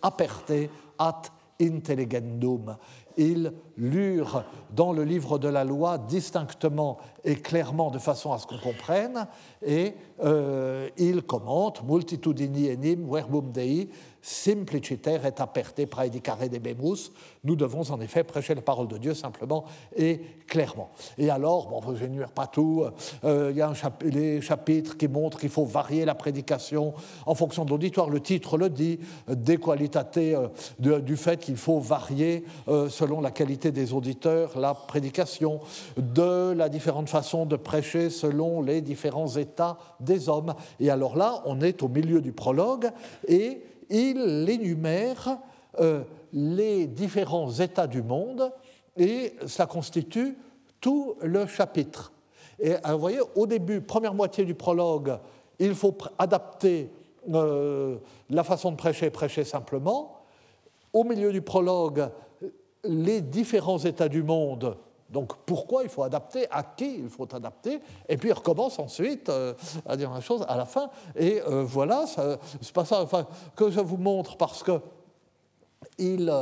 aperte 0.02 0.52
at 0.98 1.22
intelligendum. 1.60 2.76
Ils 3.16 3.52
lurent 3.76 4.44
dans 4.74 4.92
le 4.92 5.04
livre 5.04 5.38
de 5.38 5.48
la 5.48 5.64
loi 5.64 5.98
distinctement 5.98 6.98
et 7.24 7.34
clairement 7.36 7.90
de 7.90 7.98
façon 7.98 8.32
à 8.32 8.38
ce 8.38 8.46
qu'on 8.46 8.58
comprenne, 8.58 9.26
et 9.64 9.94
euh, 10.24 10.88
ils 10.96 11.22
commentent 11.22 11.82
multitudini 11.86 12.70
enim 12.70 13.10
verbum 13.10 13.52
dei 13.52 13.90
simpliciter 14.22 15.18
et 15.24 15.40
aperte 15.40 15.86
praedicare 15.86 16.48
debemus. 16.48 17.12
Nous 17.44 17.56
devons 17.56 17.90
en 17.90 18.00
effet 18.00 18.24
prêcher 18.24 18.54
la 18.54 18.62
parole 18.62 18.88
de 18.88 18.98
Dieu 18.98 19.14
simplement 19.14 19.64
et 19.96 20.20
clairement. 20.46 20.90
Et 21.18 21.30
alors, 21.30 21.68
bon, 21.68 21.94
je 21.94 22.04
n'énumère 22.04 22.32
pas 22.32 22.46
tout, 22.46 22.84
euh, 23.24 23.48
il 23.50 23.56
y 23.56 23.62
a 23.62 23.72
les 24.02 24.40
chapitres 24.40 24.96
qui 24.96 25.08
montrent 25.08 25.38
qu'il 25.38 25.48
faut 25.48 25.64
varier 25.64 26.04
la 26.04 26.14
prédication 26.14 26.94
en 27.26 27.34
fonction 27.34 27.64
de 27.64 27.70
l'auditoire. 27.70 28.10
Le 28.10 28.20
titre 28.20 28.58
le 28.58 28.68
dit, 28.68 29.00
des 29.28 29.56
qualités 29.56 30.34
euh, 30.34 31.00
du 31.00 31.16
fait 31.16 31.40
qu'il 31.40 31.56
faut 31.56 31.80
varier 31.80 32.44
euh, 32.68 32.88
selon 32.88 33.20
la 33.20 33.30
qualité 33.30 33.72
des 33.72 33.92
auditeurs 33.92 34.58
la 34.58 34.74
prédication, 34.74 35.60
de 35.96 36.52
la 36.52 36.68
différente 36.68 37.08
façon 37.08 37.46
de 37.46 37.56
prêcher 37.56 38.10
selon 38.10 38.62
les 38.62 38.80
différents 38.80 39.28
états 39.36 39.78
des 40.00 40.28
hommes. 40.28 40.54
Et 40.78 40.90
alors 40.90 41.16
là, 41.16 41.42
on 41.46 41.60
est 41.60 41.82
au 41.82 41.88
milieu 41.88 42.20
du 42.20 42.32
prologue 42.32 42.90
et 43.26 43.62
il 43.90 44.48
énumère 44.48 45.38
euh, 45.78 46.02
les 46.32 46.86
différents 46.86 47.50
états 47.52 47.86
du 47.86 48.02
monde 48.02 48.52
et 48.96 49.34
ça 49.46 49.66
constitue 49.66 50.38
tout 50.80 51.16
le 51.20 51.46
chapitre. 51.46 52.12
Et 52.58 52.74
vous 52.86 52.98
voyez, 52.98 53.20
au 53.34 53.46
début, 53.46 53.80
première 53.80 54.14
moitié 54.14 54.44
du 54.44 54.54
prologue, 54.54 55.18
il 55.58 55.74
faut 55.74 55.96
adapter 56.18 56.90
euh, 57.32 57.98
la 58.28 58.44
façon 58.44 58.70
de 58.70 58.76
prêcher, 58.76 59.10
prêcher 59.10 59.44
simplement. 59.44 60.22
Au 60.92 61.04
milieu 61.04 61.32
du 61.32 61.42
prologue, 61.42 62.08
les 62.84 63.20
différents 63.20 63.78
états 63.78 64.08
du 64.08 64.22
monde 64.22 64.76
donc 65.10 65.34
pourquoi 65.44 65.82
il 65.82 65.88
faut 65.88 66.02
adapter, 66.02 66.46
à 66.50 66.62
qui 66.62 66.98
il 66.98 67.08
faut 67.08 67.32
adapter, 67.34 67.80
et 68.08 68.16
puis 68.16 68.28
il 68.28 68.32
recommence 68.32 68.78
ensuite 68.78 69.28
euh, 69.28 69.54
à 69.86 69.96
dire 69.96 70.10
la 70.10 70.20
chose 70.20 70.44
à 70.48 70.56
la 70.56 70.64
fin. 70.64 70.90
Et 71.16 71.42
euh, 71.42 71.64
voilà, 71.64 72.04
c'est 72.06 72.72
pas 72.72 72.84
ça 72.84 73.02
enfin, 73.02 73.26
que 73.56 73.70
je 73.70 73.80
vous 73.80 73.96
montre 73.96 74.36
parce 74.36 74.62
que 74.62 74.80
il, 75.98 76.32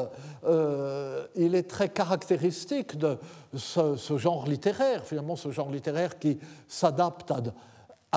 euh, 0.44 1.26
il 1.34 1.54
est 1.54 1.68
très 1.68 1.88
caractéristique 1.88 2.96
de 2.96 3.18
ce, 3.54 4.16
genre 4.16 4.46
littéraire, 4.46 5.04
finalement 5.04 5.37
ce 5.37 5.50
genre 5.50 5.70
littéraire 5.70 6.18
qui 6.18 6.38
s'adapte 6.66 7.30
à 7.30 7.40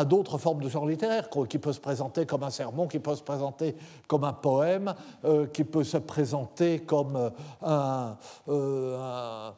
d'autres 0.06 0.38
formes 0.38 0.62
de 0.62 0.70
genre 0.70 0.86
littéraire, 0.86 1.30
qui 1.50 1.58
peut 1.58 1.74
se 1.74 1.80
présenter 1.80 2.26
comme 2.26 2.44
un 2.44 2.50
sermon, 2.50 2.88
qui 2.88 3.00
peut 3.00 3.16
se 3.16 3.24
présenter 3.24 3.76
comme 4.08 4.24
un 4.24 4.34
poème, 4.34 4.94
euh, 5.26 5.48
qui 5.48 5.64
peut 5.66 5.84
se 5.84 5.98
présenter 5.98 6.80
comme 6.80 7.16
euh, 7.16 7.30
un, 7.62 8.18
euh, 8.48 9.52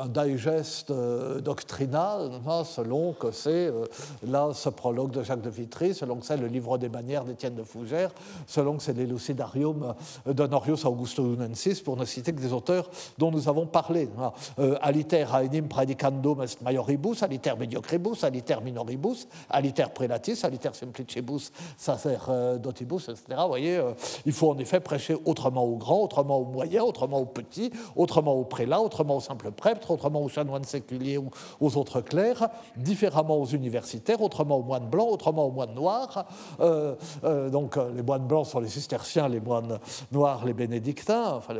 un, 0.00 0.08
digest 0.08 0.92
doctrinal, 0.92 2.30
hein, 2.46 2.62
selon 2.64 3.12
que 3.14 3.32
c'est 3.32 3.72
là 4.26 4.50
ce 4.52 4.68
prologue 4.68 5.10
de 5.10 5.22
Jacques 5.22 5.42
de 5.42 5.50
Vitry, 5.50 5.92
selon 5.92 6.16
que 6.16 6.26
c'est 6.26 6.36
le 6.36 6.46
livre 6.46 6.78
des 6.78 6.88
manières 6.88 7.24
d'Étienne 7.24 7.56
de 7.56 7.64
Fougères, 7.64 8.12
selon 8.46 8.76
que 8.76 8.82
c'est 8.84 8.92
l'Elucidarium 8.92 9.94
d'Honorius 10.26 10.84
Augustus 10.84 11.80
pour 11.82 11.96
ne 11.96 12.04
citer 12.04 12.32
que 12.32 12.40
des 12.40 12.52
auteurs 12.52 12.88
dont 13.18 13.32
nous 13.32 13.48
avons 13.48 13.66
parlé. 13.66 14.08
aliter 14.80 15.26
aenim 15.32 15.68
predicandum 15.68 16.42
est 16.42 16.60
majoribus, 16.62 17.22
aliter 17.22 17.56
mediocribus, 17.58 18.22
aliter 18.22 18.60
minoribus, 18.62 19.15
aliter 19.50 19.86
prelatis, 19.94 20.44
aliter 20.44 20.70
simplicibus, 20.72 21.52
sacerdotibus, 21.76 23.08
etc. 23.08 23.24
Vous 23.42 23.48
voyez, 23.48 23.76
euh, 23.76 23.92
il 24.24 24.32
faut 24.32 24.50
en 24.50 24.58
effet 24.58 24.80
prêcher 24.80 25.16
autrement 25.24 25.64
aux 25.64 25.76
grands, 25.76 26.02
autrement 26.02 26.38
aux 26.38 26.44
moyens, 26.44 26.84
autrement 26.86 27.18
aux 27.18 27.26
petits, 27.26 27.70
autrement 27.94 28.34
aux 28.34 28.44
prélats, 28.44 28.80
autrement 28.80 29.16
aux 29.16 29.20
simples 29.20 29.50
prêtres, 29.50 29.90
autrement 29.90 30.22
aux 30.22 30.28
chanoines 30.28 30.64
séculiers 30.64 31.18
ou 31.18 31.30
aux 31.60 31.76
autres 31.76 32.00
clercs, 32.00 32.48
différemment 32.76 33.36
aux 33.36 33.46
universitaires, 33.46 34.20
autrement 34.20 34.58
aux 34.58 34.62
moines 34.62 34.88
blancs, 34.88 35.10
autrement 35.10 35.46
aux 35.46 35.52
moines 35.52 35.74
noirs. 35.74 36.26
Euh, 36.60 36.94
euh, 37.24 37.50
donc 37.50 37.76
les 37.94 38.02
moines 38.02 38.26
blancs 38.26 38.46
sont 38.46 38.60
les 38.60 38.68
cisterciens, 38.68 39.28
les 39.28 39.40
moines 39.40 39.78
noirs 40.12 40.44
les 40.44 40.52
bénédictins, 40.52 41.34
enfin 41.36 41.54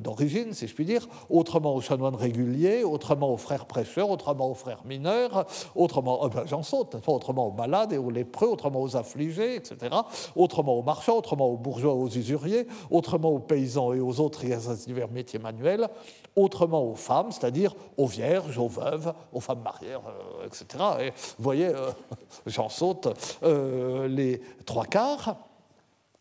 d'origine, 0.00 0.52
si 0.52 0.66
je 0.66 0.74
puis 0.74 0.84
dire, 0.84 1.06
autrement 1.28 1.74
aux 1.74 1.80
chanoines 1.80 2.14
réguliers, 2.14 2.84
autrement 2.84 3.32
aux 3.32 3.36
frères 3.36 3.66
prêcheurs, 3.66 4.10
autrement 4.10 4.50
aux 4.50 4.54
frères 4.54 4.82
mineurs, 4.84 5.46
autrement 5.74 6.13
oh, 6.22 6.28
ben, 6.28 6.44
j'en 6.46 6.62
saute, 6.62 6.96
autrement 7.06 7.48
aux 7.48 7.52
malades 7.52 7.92
et 7.92 7.98
aux 7.98 8.10
lépreux, 8.10 8.48
autrement 8.48 8.82
aux 8.82 8.96
affligés, 8.96 9.56
etc., 9.56 9.94
autrement 10.36 10.74
aux 10.74 10.82
marchands, 10.82 11.18
autrement 11.18 11.46
aux 11.48 11.56
bourgeois, 11.56 11.94
aux 11.94 12.08
usuriers, 12.08 12.66
autrement 12.90 13.30
aux 13.30 13.38
paysans 13.38 13.92
et 13.92 14.00
aux 14.00 14.20
autres 14.20 14.44
divers 14.86 15.10
métiers 15.10 15.38
manuels, 15.38 15.88
autrement 16.36 16.82
aux 16.84 16.94
femmes, 16.94 17.30
c'est-à-dire 17.30 17.74
aux 17.96 18.06
vierges, 18.06 18.58
aux 18.58 18.68
veuves, 18.68 19.12
aux 19.32 19.40
femmes 19.40 19.62
mariées, 19.62 19.94
euh, 19.94 20.46
etc. 20.46 20.66
Et 21.00 21.10
vous 21.10 21.44
voyez, 21.44 21.68
euh, 21.68 21.90
j'en 22.46 22.68
saute 22.68 23.08
euh, 23.42 24.08
les 24.08 24.40
trois 24.66 24.84
quarts. 24.84 25.36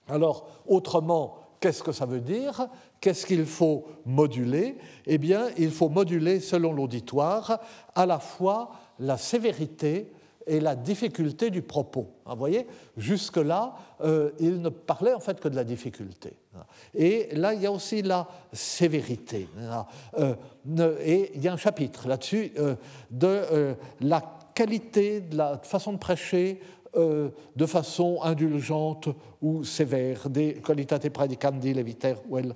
Alors, 0.07 0.47
autrement, 0.67 1.38
qu'est-ce 1.59 1.83
que 1.83 1.91
ça 1.91 2.05
veut 2.05 2.19
dire? 2.19 2.67
Qu'est-ce 3.03 3.25
qu'il 3.25 3.45
faut 3.45 3.83
moduler? 4.05 4.77
Eh 5.05 5.17
bien, 5.17 5.48
il 5.57 5.72
faut 5.72 5.89
moduler 5.89 6.39
selon 6.39 6.72
l'auditoire 6.72 7.60
à 7.95 8.05
la 8.05 8.17
fois 8.17 8.72
la 8.98 9.17
sévérité 9.17 10.10
et 10.48 10.62
la 10.62 10.77
difficulté 10.77 11.50
du 11.50 11.62
propos. 11.62 12.07
Vous 12.25 12.38
voyez, 12.38 12.65
jusque-là, 12.95 13.75
euh, 14.00 14.31
il 14.39 14.62
ne 14.62 14.69
parlait 14.69 15.13
en 15.13 15.19
fait 15.19 15.41
que 15.41 15.50
de 15.50 15.55
la 15.57 15.65
difficulté. 15.65 16.31
Et 16.95 17.27
là, 17.36 17.53
il 17.53 17.62
y 17.62 17.65
a 17.65 17.74
aussi 17.74 18.03
la 18.03 18.25
sévérité. 18.53 19.50
Euh, 20.17 20.36
et 21.01 21.31
il 21.36 21.41
y 21.41 21.50
a 21.50 21.53
un 21.53 21.57
chapitre 21.57 22.07
là-dessus 22.07 22.53
euh, 22.57 22.75
de 23.12 23.75
la 24.00 24.24
qualité 24.55 25.19
de 25.19 25.36
la 25.36 25.57
façon 25.57 25.91
de 25.91 25.98
prêcher 25.98 26.62
de 26.95 27.65
façon 27.65 28.19
indulgente 28.22 29.10
ou 29.41 29.63
sévère, 29.63 30.29
des 30.29 30.53
qualitate 30.53 31.10
predicandi 31.10 31.74
leviter 31.74 32.13
ou 32.29 32.38
elle 32.38 32.53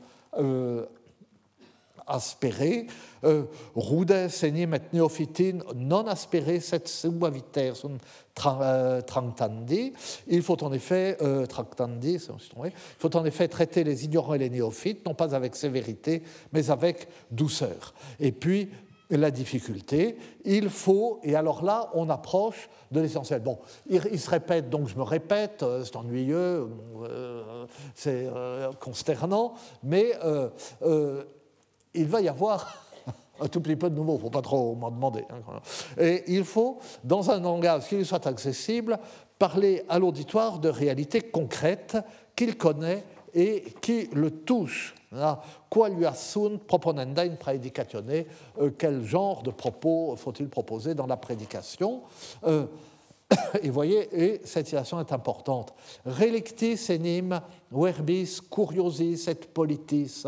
aspéré, 2.08 2.88
euh, 3.24 3.44
rudes 3.76 4.30
enim 4.44 4.74
et 4.74 4.82
neophytin 4.94 5.60
non 5.76 6.08
aspéré 6.08 6.60
set 6.60 6.88
suaviter 6.88 7.74
sunt 7.76 8.00
euh, 8.46 9.02
tractandi. 9.02 9.94
Il 10.28 10.42
faut 10.42 10.64
en 10.64 10.72
effet 10.72 11.18
euh, 11.22 11.46
tractandi, 11.46 12.14
il 12.14 12.72
faut 12.98 13.16
en 13.16 13.26
effet 13.26 13.48
traiter 13.48 13.84
les 13.84 14.06
ignorants 14.06 14.36
et 14.36 14.40
les 14.40 14.50
néophytes 14.50 15.06
non 15.06 15.14
pas 15.14 15.36
avec 15.36 15.56
sévérité 15.56 16.24
mais 16.54 16.70
avec 16.70 17.08
douceur. 17.30 17.94
Et 18.20 18.32
puis 18.32 18.70
la 19.10 19.32
difficulté, 19.32 20.18
il 20.44 20.70
faut, 20.70 21.20
et 21.24 21.36
alors 21.36 21.64
là, 21.64 21.90
on 21.94 22.10
approche 22.10 22.70
de 22.92 23.00
l'essentiel. 23.00 23.42
Bon, 23.42 23.60
il, 23.90 24.20
se 24.20 24.30
répète, 24.30 24.70
donc 24.70 24.88
je 24.90 24.98
me 24.98 25.04
répète, 25.04 25.64
euh, 25.64 25.84
c'est 25.84 25.96
ennuyeux, 25.96 26.70
c'est 27.96 28.28
consternant, 28.80 29.54
mais 29.84 30.14
il 31.94 32.08
va 32.08 32.22
y 32.22 32.28
avoir 32.28 32.86
un 33.40 33.48
tout 33.48 33.62
petit 33.62 33.76
peu 33.76 33.90
de 33.90 33.96
nouveau, 33.96 34.14
il 34.14 34.18
ne 34.18 34.22
faut 34.22 34.30
pas 34.30 34.42
trop 34.42 34.76
m'en 34.76 34.92
demander. 34.92 35.26
Hein, 35.30 35.60
et 35.98 36.24
il 36.28 36.44
faut, 36.44 36.80
dans 37.04 37.32
un 37.32 37.40
langage 37.40 37.88
qui 37.88 37.96
lui 37.96 38.06
soit 38.06 38.26
accessible, 38.28 39.00
parler 39.40 39.84
à 39.90 40.00
l'auditoire 40.00 40.60
de 40.60 40.70
réalités 40.70 41.22
concrètes 41.22 41.98
qu'il 42.36 42.58
connaît 42.58 43.04
et 43.38 43.64
qui 43.80 44.10
le 44.14 44.32
touchent. 44.32 44.96
Quoi 45.70 45.90
lui 45.90 46.06
sunt 46.16 46.60
proponenda 46.68 47.22
in 47.22 47.36
predicatione 47.36 48.26
euh, 48.60 48.72
Quel 48.78 49.04
genre 49.04 49.42
de 49.44 49.52
propos 49.52 50.16
faut-il 50.18 50.50
proposer 50.50 50.96
dans 50.96 51.08
la 51.08 51.16
prédication 51.18 52.02
euh, 52.46 52.66
Et 53.64 53.70
voyez, 53.70 54.10
et 54.12 54.42
cette 54.44 54.68
citation 54.68 55.00
est 55.00 55.12
importante. 55.12 55.74
Relictis 56.06 56.90
enim 56.90 57.40
verbis 57.72 58.42
curiosis 58.50 59.28
et 59.28 59.36
politis 59.36 60.24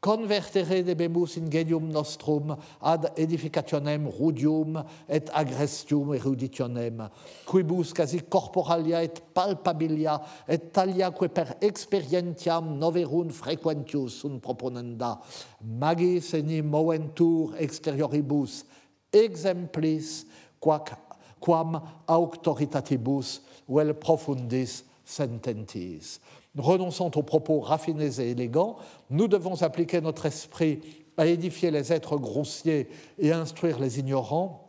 convertere 0.00 0.82
debemus 0.82 1.36
ingenium 1.36 1.90
nostrum 1.92 2.56
ad 2.80 3.10
edificationem 3.20 4.08
rudium 4.08 4.78
et 5.08 5.28
agrestium 5.36 6.14
eruditionem, 6.14 7.04
quibus 7.46 7.92
quasi 7.92 8.20
corporalia 8.20 9.02
et 9.04 9.20
palpabilia 9.34 10.18
et 10.48 10.72
taliaque 10.72 11.28
per 11.28 11.54
experientiam 11.60 12.72
noverum 12.78 13.30
frequentius 13.30 14.22
sunt 14.22 14.40
proponenda, 14.42 15.18
magis 15.60 16.32
enim 16.34 16.72
moventur 16.72 17.54
exterioribus 17.60 18.64
exemplis 19.12 20.24
quam 20.60 21.80
auctoritatibus 22.08 23.40
vel 23.68 23.92
profundis 23.94 24.80
sententis 25.04 26.18
renonçant 26.56 27.10
aux 27.14 27.22
propos 27.22 27.60
raffinés 27.60 28.20
et 28.20 28.30
élégants, 28.30 28.76
nous 29.08 29.28
devons 29.28 29.62
appliquer 29.62 30.00
notre 30.00 30.26
esprit 30.26 30.80
à 31.16 31.26
édifier 31.26 31.70
les 31.70 31.92
êtres 31.92 32.16
grossiers 32.16 32.88
et 33.18 33.32
à 33.32 33.38
instruire 33.38 33.78
les 33.78 33.98
ignorants, 33.98 34.66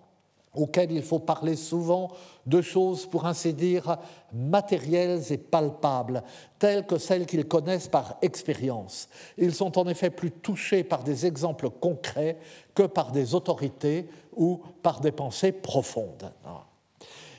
auxquels 0.53 0.91
il 0.91 1.01
faut 1.01 1.19
parler 1.19 1.55
souvent 1.55 2.11
de 2.45 2.61
choses, 2.61 3.05
pour 3.05 3.25
ainsi 3.25 3.53
dire, 3.53 3.97
matérielles 4.33 5.21
et 5.29 5.37
palpables, 5.37 6.23
telles 6.59 6.85
que 6.85 6.97
celles 6.97 7.25
qu'ils 7.25 7.47
connaissent 7.47 7.87
par 7.87 8.17
expérience. 8.21 9.07
Ils 9.37 9.53
sont 9.53 9.77
en 9.79 9.87
effet 9.87 10.09
plus 10.09 10.31
touchés 10.31 10.83
par 10.83 11.03
des 11.03 11.25
exemples 11.25 11.69
concrets 11.69 12.37
que 12.75 12.83
par 12.83 13.11
des 13.11 13.33
autorités 13.33 14.09
ou 14.35 14.61
par 14.83 14.99
des 14.99 15.13
pensées 15.13 15.53
profondes. 15.53 16.31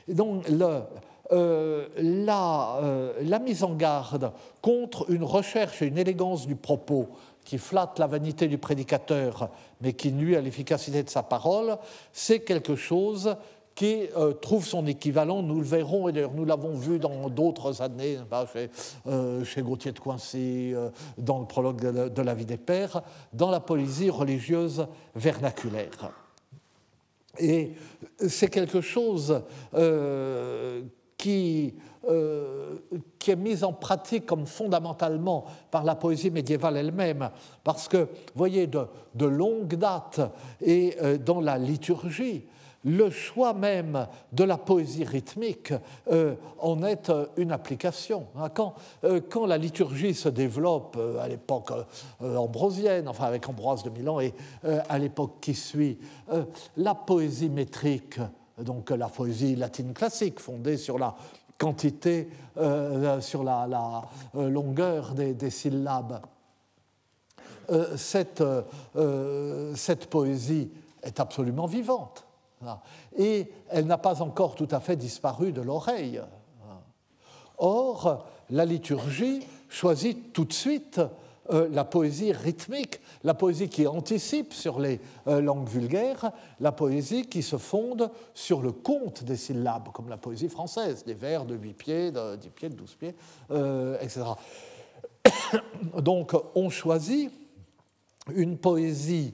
donc, 0.07 0.49
le, 0.49 0.81
euh, 1.31 1.87
la, 1.95 2.79
euh, 2.81 3.13
la, 3.21 3.39
mise 3.39 3.63
en 3.63 3.75
garde 3.75 4.33
contre 4.61 5.09
une 5.09 5.23
recherche 5.23 5.81
et 5.81 5.85
une 5.85 5.97
élégance 5.97 6.45
du 6.45 6.57
propos 6.57 7.07
qui 7.45 7.57
flatte 7.57 7.97
la 7.97 8.07
vanité 8.07 8.49
du 8.49 8.57
prédicateur, 8.57 9.49
mais 9.79 9.93
qui 9.93 10.11
nuit 10.11 10.35
à 10.35 10.41
l'efficacité 10.41 11.01
de 11.01 11.09
sa 11.09 11.23
parole, 11.23 11.77
c'est 12.11 12.41
quelque 12.41 12.75
chose 12.75 13.37
qui 13.73 14.07
euh, 14.17 14.33
trouve 14.33 14.65
son 14.65 14.85
équivalent, 14.85 15.41
nous 15.41 15.61
le 15.61 15.65
verrons, 15.65 16.09
et 16.09 16.11
d'ailleurs 16.11 16.33
nous 16.33 16.43
l'avons 16.43 16.75
vu 16.75 16.99
dans 16.99 17.29
d'autres 17.29 17.81
années, 17.81 18.17
chez, 18.51 18.69
chez, 19.45 19.61
Gauthier 19.61 19.93
de 19.93 19.99
Coincy, 19.99 20.73
dans 21.17 21.39
le 21.39 21.45
prologue 21.45 21.79
de, 21.79 22.09
de, 22.09 22.21
la 22.21 22.33
vie 22.33 22.45
des 22.45 22.57
pères, 22.57 23.01
dans 23.31 23.49
la 23.49 23.61
poésie 23.61 24.09
religieuse 24.09 24.87
vernaculaire. 25.15 26.11
Et 27.39 27.71
c'est 28.27 28.49
quelque 28.49 28.81
chose 28.81 29.41
qui, 31.23 31.73
euh, 32.09 32.79
qui 33.17 33.31
est 33.31 33.37
mise 33.37 33.63
en 33.63 33.71
pratique 33.71 34.25
comme 34.25 34.45
fondamentalement 34.45 35.45
par 35.71 35.85
la 35.85 35.95
poésie 35.95 36.31
médiévale 36.31 36.75
elle-même, 36.75 37.29
parce 37.63 37.87
que, 37.87 37.97
vous 37.99 38.07
voyez, 38.35 38.67
de, 38.67 38.81
de 39.15 39.25
longue 39.25 39.73
date 39.75 40.19
et 40.59 40.97
euh, 41.01 41.17
dans 41.17 41.39
la 41.39 41.57
liturgie, 41.57 42.43
le 42.83 43.09
choix 43.09 43.53
même 43.53 44.05
de 44.33 44.43
la 44.43 44.57
poésie 44.57 45.05
rythmique 45.05 45.71
euh, 46.11 46.35
en 46.59 46.83
est 46.83 47.09
une 47.37 47.53
application. 47.53 48.27
Hein, 48.35 48.49
quand, 48.49 48.73
quand, 49.29 49.45
la 49.45 49.57
liturgie 49.57 50.13
se 50.13 50.27
développe 50.27 50.99
à 51.21 51.29
l'époque 51.29 51.71
ambrosienne, 52.19 53.07
enfin 53.07 53.27
avec 53.27 53.47
Ambroise 53.47 53.83
de 53.83 53.89
Milan, 53.89 54.19
et 54.19 54.33
à 54.89 54.99
l'époque 54.99 55.35
qui 55.39 55.53
suit, 55.53 55.97
la 56.75 56.93
poésie 56.93 57.49
métrique 57.49 58.19
donc 58.59 58.89
la 58.91 59.07
poésie 59.07 59.55
latine 59.55 59.93
classique, 59.93 60.39
fondée 60.39 60.77
sur 60.77 60.99
la 60.99 61.15
quantité, 61.57 62.29
euh, 62.57 63.21
sur 63.21 63.43
la, 63.43 64.03
euh, 64.35 64.49
longueur 64.49 65.13
des, 65.13 65.49
syllabes. 65.49 66.21
Euh, 67.69 67.95
cette, 67.97 68.43
poésie 70.09 70.69
est 71.01 71.19
absolument 71.19 71.65
vivante. 71.65 72.25
Et 73.17 73.51
elle 73.69 73.85
n'a 73.85 73.97
pas 73.97 74.21
encore 74.21 74.55
tout 74.55 74.67
à 74.71 74.79
fait 74.79 74.95
disparu 74.95 75.51
de 75.51 75.61
l'oreille. 75.61 76.21
Or, 77.57 78.25
la 78.49 78.65
liturgie 78.65 79.45
choisit 79.69 80.33
tout 80.33 80.45
de 80.45 80.53
suite 80.53 81.01
euh, 81.51 81.67
la 81.71 81.83
poésie 81.83 82.31
rythmique, 82.31 83.01
la 83.23 83.33
poésie 83.33 83.67
qui 83.67 83.85
anticipe 83.85 84.53
sur 84.53 84.79
les 84.79 85.01
euh, 85.27 85.41
langues 85.41 85.67
vulgaires, 85.67 86.31
la 86.61 86.71
poésie 86.71 87.25
qui 87.25 87.43
se 87.43 87.57
fonde 87.57 88.09
sur 88.33 88.61
le 88.61 88.71
compte 88.71 89.25
des 89.25 89.35
syllabes, 89.35 89.89
comme 89.91 90.07
la 90.07 90.15
poésie 90.15 90.47
française, 90.47 91.03
des 91.03 91.13
vers 91.13 91.45
de 91.45 91.55
8 91.55 91.73
pieds, 91.73 92.11
de 92.11 92.37
10 92.37 92.49
pieds, 92.49 92.69
de 92.69 92.75
12 92.75 92.95
pieds, 92.95 93.15
euh, 93.51 93.97
etc. 93.99 94.21
Donc 95.97 96.33
on 96.55 96.69
choisit 96.69 97.29
une 98.33 98.57
poésie 98.57 99.33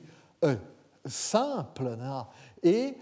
simple 1.05 1.95
hein, 2.01 2.25
et 2.63 2.95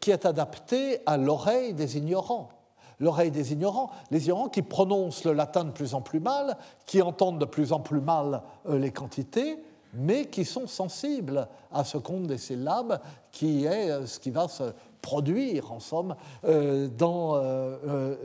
qui 0.00 0.10
est 0.10 0.24
adaptée 0.24 1.00
à 1.04 1.18
l'oreille 1.18 1.74
des 1.74 1.98
ignorants 1.98 2.59
l'oreille 3.00 3.30
des 3.30 3.52
ignorants, 3.52 3.90
les 4.10 4.24
ignorants 4.24 4.48
qui 4.48 4.62
prononcent 4.62 5.24
le 5.24 5.32
latin 5.32 5.64
de 5.64 5.70
plus 5.70 5.94
en 5.94 6.02
plus 6.02 6.20
mal, 6.20 6.56
qui 6.86 7.02
entendent 7.02 7.40
de 7.40 7.46
plus 7.46 7.72
en 7.72 7.80
plus 7.80 8.00
mal 8.00 8.42
euh, 8.68 8.78
les 8.78 8.92
quantités, 8.92 9.58
mais 9.94 10.26
qui 10.26 10.44
sont 10.44 10.68
sensibles 10.68 11.48
à 11.72 11.82
ce 11.82 11.98
compte 11.98 12.26
des 12.28 12.38
syllabes 12.38 13.00
qui 13.32 13.64
est 13.64 13.90
euh, 13.90 14.06
ce 14.06 14.20
qui 14.20 14.30
va 14.30 14.46
se 14.46 14.72
produire, 15.02 15.72
en 15.72 15.80
somme, 15.80 16.14
euh, 16.44 16.86
dans, 16.88 17.42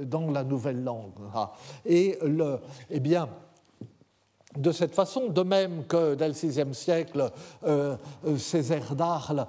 dans 0.01 0.29
la 0.29 0.43
nouvelle 0.43 0.83
langue. 0.83 1.13
Ah. 1.33 1.53
Et, 1.85 2.19
le, 2.21 2.59
eh 2.89 2.99
bien, 2.99 3.29
de 4.57 4.71
cette 4.73 4.93
façon, 4.93 5.27
de 5.29 5.41
même 5.41 5.85
que 5.85 6.15
dès 6.15 6.27
le 6.27 6.33
VIe 6.33 6.73
siècle, 6.73 7.31
Césaire 8.37 8.93
d'Arles 8.95 9.47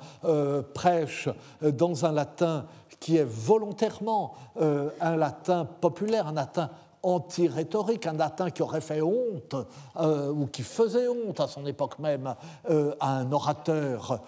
prêche 0.73 1.29
dans 1.63 2.05
un 2.05 2.13
latin 2.13 2.67
qui 3.01 3.17
est 3.17 3.25
volontairement 3.25 4.35
euh, 4.61 4.91
un 5.01 5.17
latin 5.17 5.65
populaire, 5.65 6.29
un 6.29 6.33
latin 6.33 6.71
anti-rhétorique, 7.03 8.07
un 8.07 8.15
latin 8.15 8.51
qui 8.51 8.63
aurait 8.63 8.81
fait 8.81 9.01
honte 9.01 9.55
euh, 9.97 10.33
ou 10.33 10.47
qui 10.47 10.63
faisait 10.63 11.09
honte 11.09 11.39
à 11.39 11.47
son 11.47 11.65
époque 11.67 11.99
même 11.99 12.35
euh, 12.69 12.95
à 12.99 13.19
un 13.19 13.31
orateur 13.31 14.23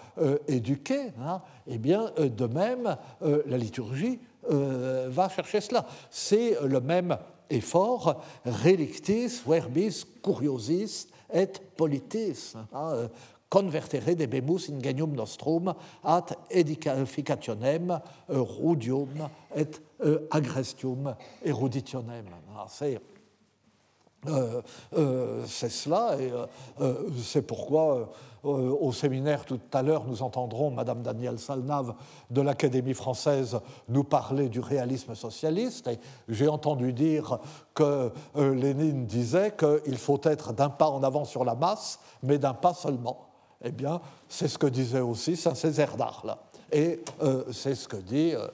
éduqué, 0.47 1.11
hein, 1.21 1.41
eh 1.67 1.77
bien, 1.77 2.11
de 2.17 2.45
même, 2.45 2.95
la 3.21 3.57
liturgie 3.57 4.19
va 4.47 5.29
chercher 5.29 5.61
cela. 5.61 5.85
C'est 6.09 6.57
le 6.63 6.79
même 6.79 7.17
effort, 7.49 8.21
relictis, 8.45 9.41
verbis, 9.45 10.05
curiosis 10.23 11.07
et 11.33 11.47
politis. 11.75 12.53
Hein, 12.73 13.09
convertere 13.49 14.15
debemus 14.15 14.69
ingenium 14.69 15.15
nostrum 15.15 15.73
ad 16.03 16.35
edificationem 16.49 17.99
rudium 18.29 19.29
et 19.55 19.81
euh, 20.05 20.27
agrestium 20.31 21.15
eruditionem. 21.43 22.25
Ah, 22.55 22.67
euh, 24.27 24.61
euh, 24.97 25.45
c'est 25.47 25.69
cela, 25.69 26.17
et 26.19 26.29
c'est 27.17 27.41
pourquoi 27.41 28.11
au 28.43 28.91
séminaire 28.91 29.45
tout 29.45 29.59
à 29.73 29.81
l'heure 29.81 30.05
nous 30.05 30.23
entendrons 30.23 30.71
Madame 30.71 31.01
Danielle 31.01 31.39
Salnave 31.39 31.93
de 32.29 32.41
l'Académie 32.41 32.93
française 32.93 33.59
nous 33.87 34.03
parler 34.03 34.47
du 34.49 34.59
réalisme 34.59 35.15
socialiste. 35.15 35.89
J'ai 36.27 36.47
entendu 36.47 36.93
dire 36.93 37.39
que 37.73 38.11
Lénine 38.35 39.05
disait 39.05 39.55
qu'il 39.57 39.97
faut 39.97 40.21
être 40.23 40.53
d'un 40.53 40.69
pas 40.69 40.89
en 40.89 41.03
avant 41.03 41.25
sur 41.25 41.43
la 41.43 41.55
masse, 41.55 41.99
mais 42.21 42.37
d'un 42.37 42.53
pas 42.53 42.73
seulement. 42.73 43.28
Eh 43.63 43.71
bien, 43.71 44.01
c'est 44.29 44.47
ce 44.47 44.57
que 44.57 44.67
disait 44.67 45.01
aussi 45.01 45.35
Saint-Césaire 45.35 45.97
d'Arles. 45.97 46.37
Et 46.71 47.01
euh, 47.21 47.43
c'est 47.51 47.75
ce 47.75 47.87
que 47.87 47.97
dit 47.97 48.33
euh, 48.33 48.47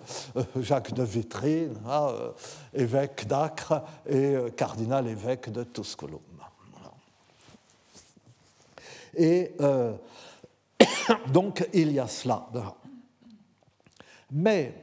Jacques 0.62 0.94
de 0.94 1.04
Vitry, 1.04 1.68
hein, 1.86 2.08
euh, 2.10 2.32
évêque 2.74 3.28
d'Acre 3.28 3.84
et 4.10 4.36
cardinal 4.56 5.08
évêque 5.08 5.52
de 5.52 5.64
Tusculum. 5.64 6.20
Et 9.18 9.54
donc, 11.32 11.68
il 11.74 11.94
y 11.94 12.00
a 12.00 12.08
cela. 12.08 12.48
Mais 14.32 14.74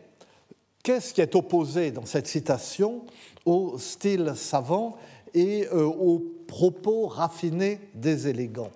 qu'est-ce 0.83 1.13
qui 1.13 1.21
est 1.21 1.35
opposé 1.35 1.91
dans 1.91 2.07
cette 2.07 2.27
citation 2.27 3.05
au 3.45 3.77
style 3.77 4.33
savant 4.37 4.97
et 5.35 5.69
aux 5.69 6.23
propos 6.47 7.09
raffinés 7.09 7.81
des 7.95 8.29
élégants? 8.29 8.71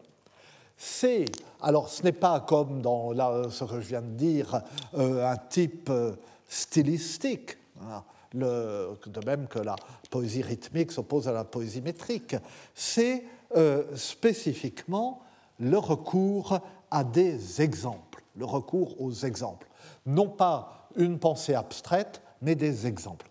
C'est, 0.77 1.25
alors 1.61 1.89
ce 1.89 2.03
n'est 2.03 2.13
pas 2.13 2.41
comme 2.41 2.83
dans 2.83 3.13
ce 3.51 3.65
que 3.65 3.81
je 3.81 3.89
viens 3.89 4.03
de 4.03 4.15
dire, 4.15 4.61
euh, 4.95 5.31
un 5.31 5.37
type 5.37 5.89
euh, 5.91 6.13
stylistique, 6.49 7.57
hein, 7.81 8.03
de 8.35 9.25
même 9.25 9.47
que 9.49 9.59
la 9.59 9.77
poésie 10.11 10.43
rythmique 10.43 10.93
s'oppose 10.93 11.29
à 11.29 11.33
la 11.33 11.45
poésie 11.45 11.81
métrique, 11.81 12.37
c'est 12.75 13.25
euh, 13.57 13.85
spécifiquement 13.97 15.23
le 15.59 15.79
recours 15.79 16.59
à 16.91 17.05
des 17.05 17.63
exemples, 17.63 18.23
le 18.35 18.45
recours 18.45 19.01
aux 19.01 19.13
exemples. 19.13 19.69
Non 20.05 20.29
pas 20.29 20.89
une 20.97 21.19
pensée 21.19 21.55
abstraite, 21.55 22.21
mais 22.43 22.55
des 22.55 22.87
exemples. 22.87 23.31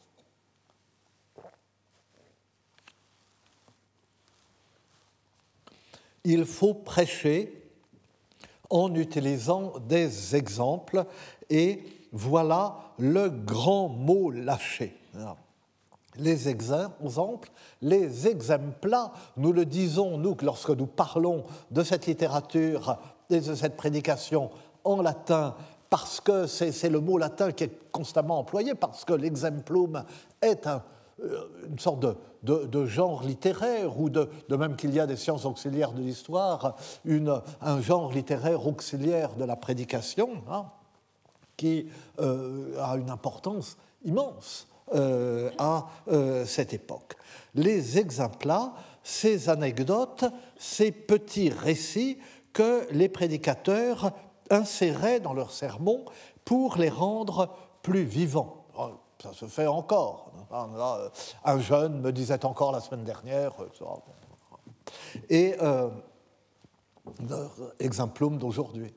Il 6.25 6.45
faut 6.45 6.73
prêcher 6.73 7.61
en 8.69 8.93
utilisant 8.95 9.73
des 9.87 10.35
exemples 10.35 11.05
et 11.49 11.83
voilà 12.11 12.77
le 12.97 13.29
grand 13.29 13.87
mot 13.87 14.31
lâché. 14.31 14.97
Les 16.17 16.49
exemples, 16.49 17.51
les 17.81 18.27
exemples, 18.27 18.97
nous 19.37 19.53
le 19.53 19.65
disons, 19.65 20.17
nous, 20.17 20.35
lorsque 20.41 20.69
nous 20.69 20.87
parlons 20.87 21.43
de 21.71 21.83
cette 21.83 22.07
littérature 22.07 22.97
et 23.29 23.39
de 23.39 23.53
cette 23.53 23.77
prédication 23.77 24.49
en 24.83 25.01
latin, 25.01 25.55
parce 25.89 26.19
que 26.21 26.47
c'est 26.47 26.89
le 26.89 26.99
mot 26.99 27.17
latin 27.17 27.51
qui 27.51 27.65
est 27.65 27.91
constamment 27.91 28.39
employé, 28.39 28.73
parce 28.75 29.05
que 29.05 29.13
l'exemplum 29.13 30.03
est 30.41 30.65
un, 30.67 30.81
une 31.19 31.79
sorte 31.79 32.05
de, 32.43 32.85
genre 32.85 33.23
littéraire, 33.23 33.99
ou 33.99 34.09
de, 34.09 34.29
même 34.49 34.75
qu'il 34.75 34.93
y 34.93 34.99
a 34.99 35.07
des 35.07 35.15
sciences 35.15 35.45
auxiliaires 35.45 35.93
de 35.93 36.01
l'histoire, 36.01 36.75
un 37.61 37.81
genre 37.81 38.11
littéraire 38.11 38.67
auxiliaire 38.67 39.35
de 39.35 39.45
la 39.45 39.55
prédication, 39.55 40.43
hein, 40.49 40.65
qui 41.57 41.87
euh, 42.19 42.77
a 42.81 42.97
une 42.97 43.09
importance 43.09 43.77
immense 44.03 44.67
euh, 44.93 45.49
à 45.57 45.87
euh, 46.09 46.45
cette 46.45 46.73
époque. 46.73 47.15
Les 47.55 47.97
exemples, 47.97 48.53
ces 49.03 49.49
anecdotes, 49.49 50.25
ces 50.57 50.91
petits 50.91 51.49
récits 51.49 52.19
que 52.53 52.87
les 52.91 53.09
prédicateurs 53.09 54.11
inséraient 54.49 55.19
dans 55.19 55.33
leurs 55.33 55.51
sermons 55.51 56.05
pour 56.43 56.77
les 56.77 56.89
rendre 56.89 57.49
plus 57.81 58.03
vivants. 58.03 58.65
Ça 59.21 59.33
se 59.33 59.45
fait 59.45 59.67
encore. 59.67 60.31
Euh, 60.51 61.09
un 61.43 61.59
jeune 61.59 62.01
me 62.01 62.11
disait 62.11 62.43
encore 62.45 62.71
la 62.71 62.79
semaine 62.79 63.03
dernière. 63.03 63.53
Euh, 63.61 63.95
et 65.29 65.55
euh, 65.61 65.89
exemplum 67.79 68.37
d'aujourd'hui. 68.37 68.93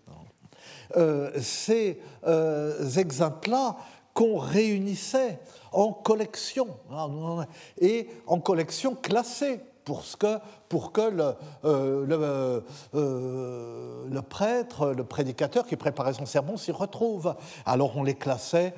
Euh, 0.96 1.31
ces 1.40 2.00
exemples-là 2.96 3.76
qu'on 4.14 4.38
réunissait 4.38 5.38
en 5.70 5.92
collection, 5.92 6.68
hein, 6.90 7.46
et 7.81 8.09
en 8.26 8.40
collection 8.40 8.96
classée 8.96 9.61
pour, 9.88 10.05
ce 10.05 10.18
que, 10.18 10.38
pour 10.68 10.92
que 10.92 11.01
le, 11.01 11.33
euh, 11.64 12.61
euh, 12.94 14.07
le, 14.07 14.20
prêtre, 14.20 14.92
le 14.92 15.03
prédicateur 15.03 15.66
qui 15.66 15.77
préparait 15.77 16.12
son 16.12 16.27
sermon 16.27 16.59
s'y 16.59 16.72
retrouve. 16.72 17.35
Alors 17.64 17.96
on 17.96 18.03
les 18.03 18.14
classait 18.14 18.74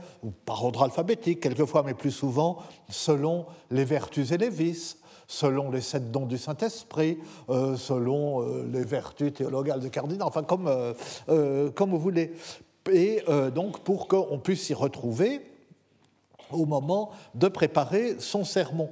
par 0.46 0.64
ordre 0.64 0.84
alphabétique, 0.84 1.40
quelquefois, 1.40 1.82
mais 1.82 1.94
plus 1.94 2.12
souvent 2.12 2.58
selon 2.88 3.46
les 3.72 3.84
vertus 3.84 4.30
et 4.30 4.38
les 4.38 4.50
vices 4.50 4.98
selon 5.26 5.70
les 5.70 5.80
sept 5.80 6.10
dons 6.10 6.26
du 6.26 6.38
Saint-Esprit, 6.38 7.18
euh, 7.50 7.76
selon 7.76 8.64
les 8.66 8.84
vertus 8.84 9.32
théologales 9.32 9.80
de 9.80 9.88
cardinal, 9.88 10.26
enfin 10.26 10.44
comme, 10.44 10.68
comme 11.74 11.90
vous 11.90 11.98
voulez. 11.98 12.34
Et 12.90 13.24
donc 13.54 13.80
pour 13.80 14.06
qu'on 14.06 14.38
puisse 14.38 14.62
s'y 14.62 14.74
retrouver 14.74 15.40
au 16.52 16.66
moment 16.66 17.10
de 17.34 17.48
préparer 17.48 18.16
son 18.18 18.44
sermon. 18.44 18.90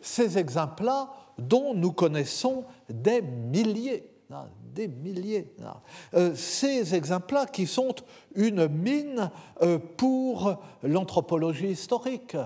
Ces 0.00 0.38
exemples-là 0.38 1.10
dont 1.38 1.74
nous 1.74 1.92
connaissons 1.92 2.64
des 2.88 3.22
milliers, 3.22 4.10
hein, 4.30 4.46
des 4.74 4.88
milliers. 4.88 5.52
Hein. 5.64 5.76
Euh, 6.14 6.34
ces 6.34 6.94
exemples-là 6.94 7.46
qui 7.46 7.66
sont 7.66 7.94
une 8.34 8.68
mine 8.68 9.30
euh, 9.62 9.78
pour 9.96 10.56
l'anthropologie 10.82 11.68
historique, 11.68 12.36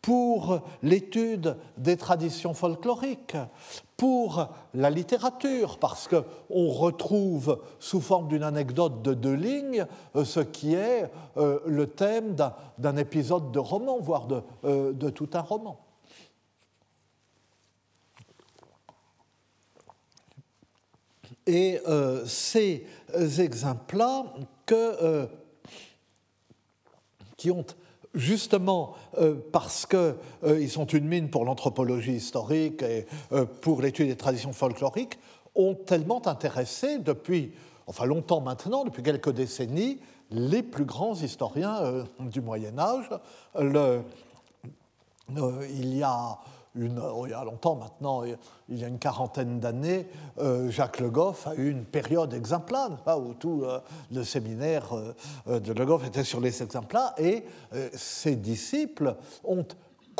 pour 0.00 0.60
l'étude 0.82 1.56
des 1.76 1.96
traditions 1.96 2.54
folkloriques, 2.54 3.36
pour 3.96 4.48
la 4.74 4.90
littérature, 4.90 5.78
parce 5.78 6.08
qu'on 6.08 6.68
retrouve 6.68 7.60
sous 7.80 8.00
forme 8.00 8.28
d'une 8.28 8.44
anecdote 8.44 9.02
de 9.02 9.12
deux 9.12 9.34
lignes 9.34 9.86
euh, 10.14 10.24
ce 10.24 10.40
qui 10.40 10.74
est 10.74 11.10
le 11.36 11.86
thème 11.86 12.36
d'un 12.78 12.96
épisode 12.96 13.50
de 13.52 13.58
roman, 13.58 13.98
voire 13.98 14.26
de, 14.26 14.42
de 14.64 15.10
tout 15.10 15.28
un 15.34 15.40
roman. 15.40 15.87
Et 21.50 21.80
ces 22.26 22.84
exemples-là 23.40 24.26
qui 27.38 27.50
ont 27.50 27.64
justement 28.14 28.94
euh, 29.18 29.36
parce 29.52 29.86
qu'ils 29.86 30.14
euh, 30.44 30.68
sont 30.68 30.86
une 30.86 31.06
mine 31.06 31.30
pour 31.30 31.44
l'anthropologie 31.44 32.12
historique 32.12 32.82
et 32.82 33.06
euh, 33.32 33.46
pour 33.46 33.80
l'étude 33.80 34.08
des 34.08 34.16
traditions 34.16 34.52
folkloriques, 34.52 35.18
ont 35.54 35.74
tellement 35.74 36.26
intéressé 36.26 36.98
depuis, 36.98 37.52
enfin 37.86 38.04
longtemps 38.04 38.40
maintenant, 38.40 38.84
depuis 38.84 39.02
quelques 39.02 39.32
décennies, 39.32 40.00
les 40.30 40.62
plus 40.62 40.84
grands 40.84 41.14
historiens 41.14 42.04
du 42.20 42.42
Moyen 42.42 42.78
Âge. 42.78 43.08
Il 43.58 43.92
y 45.96 46.02
a 46.02 46.38
Oh, 46.80 47.26
il 47.26 47.30
y 47.30 47.34
a 47.34 47.44
longtemps 47.44 47.76
maintenant, 47.76 48.22
il 48.24 48.78
y 48.78 48.84
a 48.84 48.88
une 48.88 48.98
quarantaine 48.98 49.58
d'années, 49.58 50.08
euh, 50.38 50.70
Jacques 50.70 51.00
Le 51.00 51.10
Goff 51.10 51.46
a 51.46 51.54
eu 51.56 51.70
une 51.70 51.84
période 51.84 52.32
exemplaire, 52.34 52.90
où 53.18 53.34
tout 53.34 53.62
euh, 53.64 53.80
le 54.12 54.22
séminaire 54.22 54.94
euh, 55.48 55.60
de 55.60 55.72
Le 55.72 55.86
Goff 55.86 56.06
était 56.06 56.24
sur 56.24 56.40
les 56.40 56.62
exemplaires, 56.62 57.14
et 57.18 57.44
ses 57.92 58.36
disciples 58.36 59.16
ont 59.44 59.66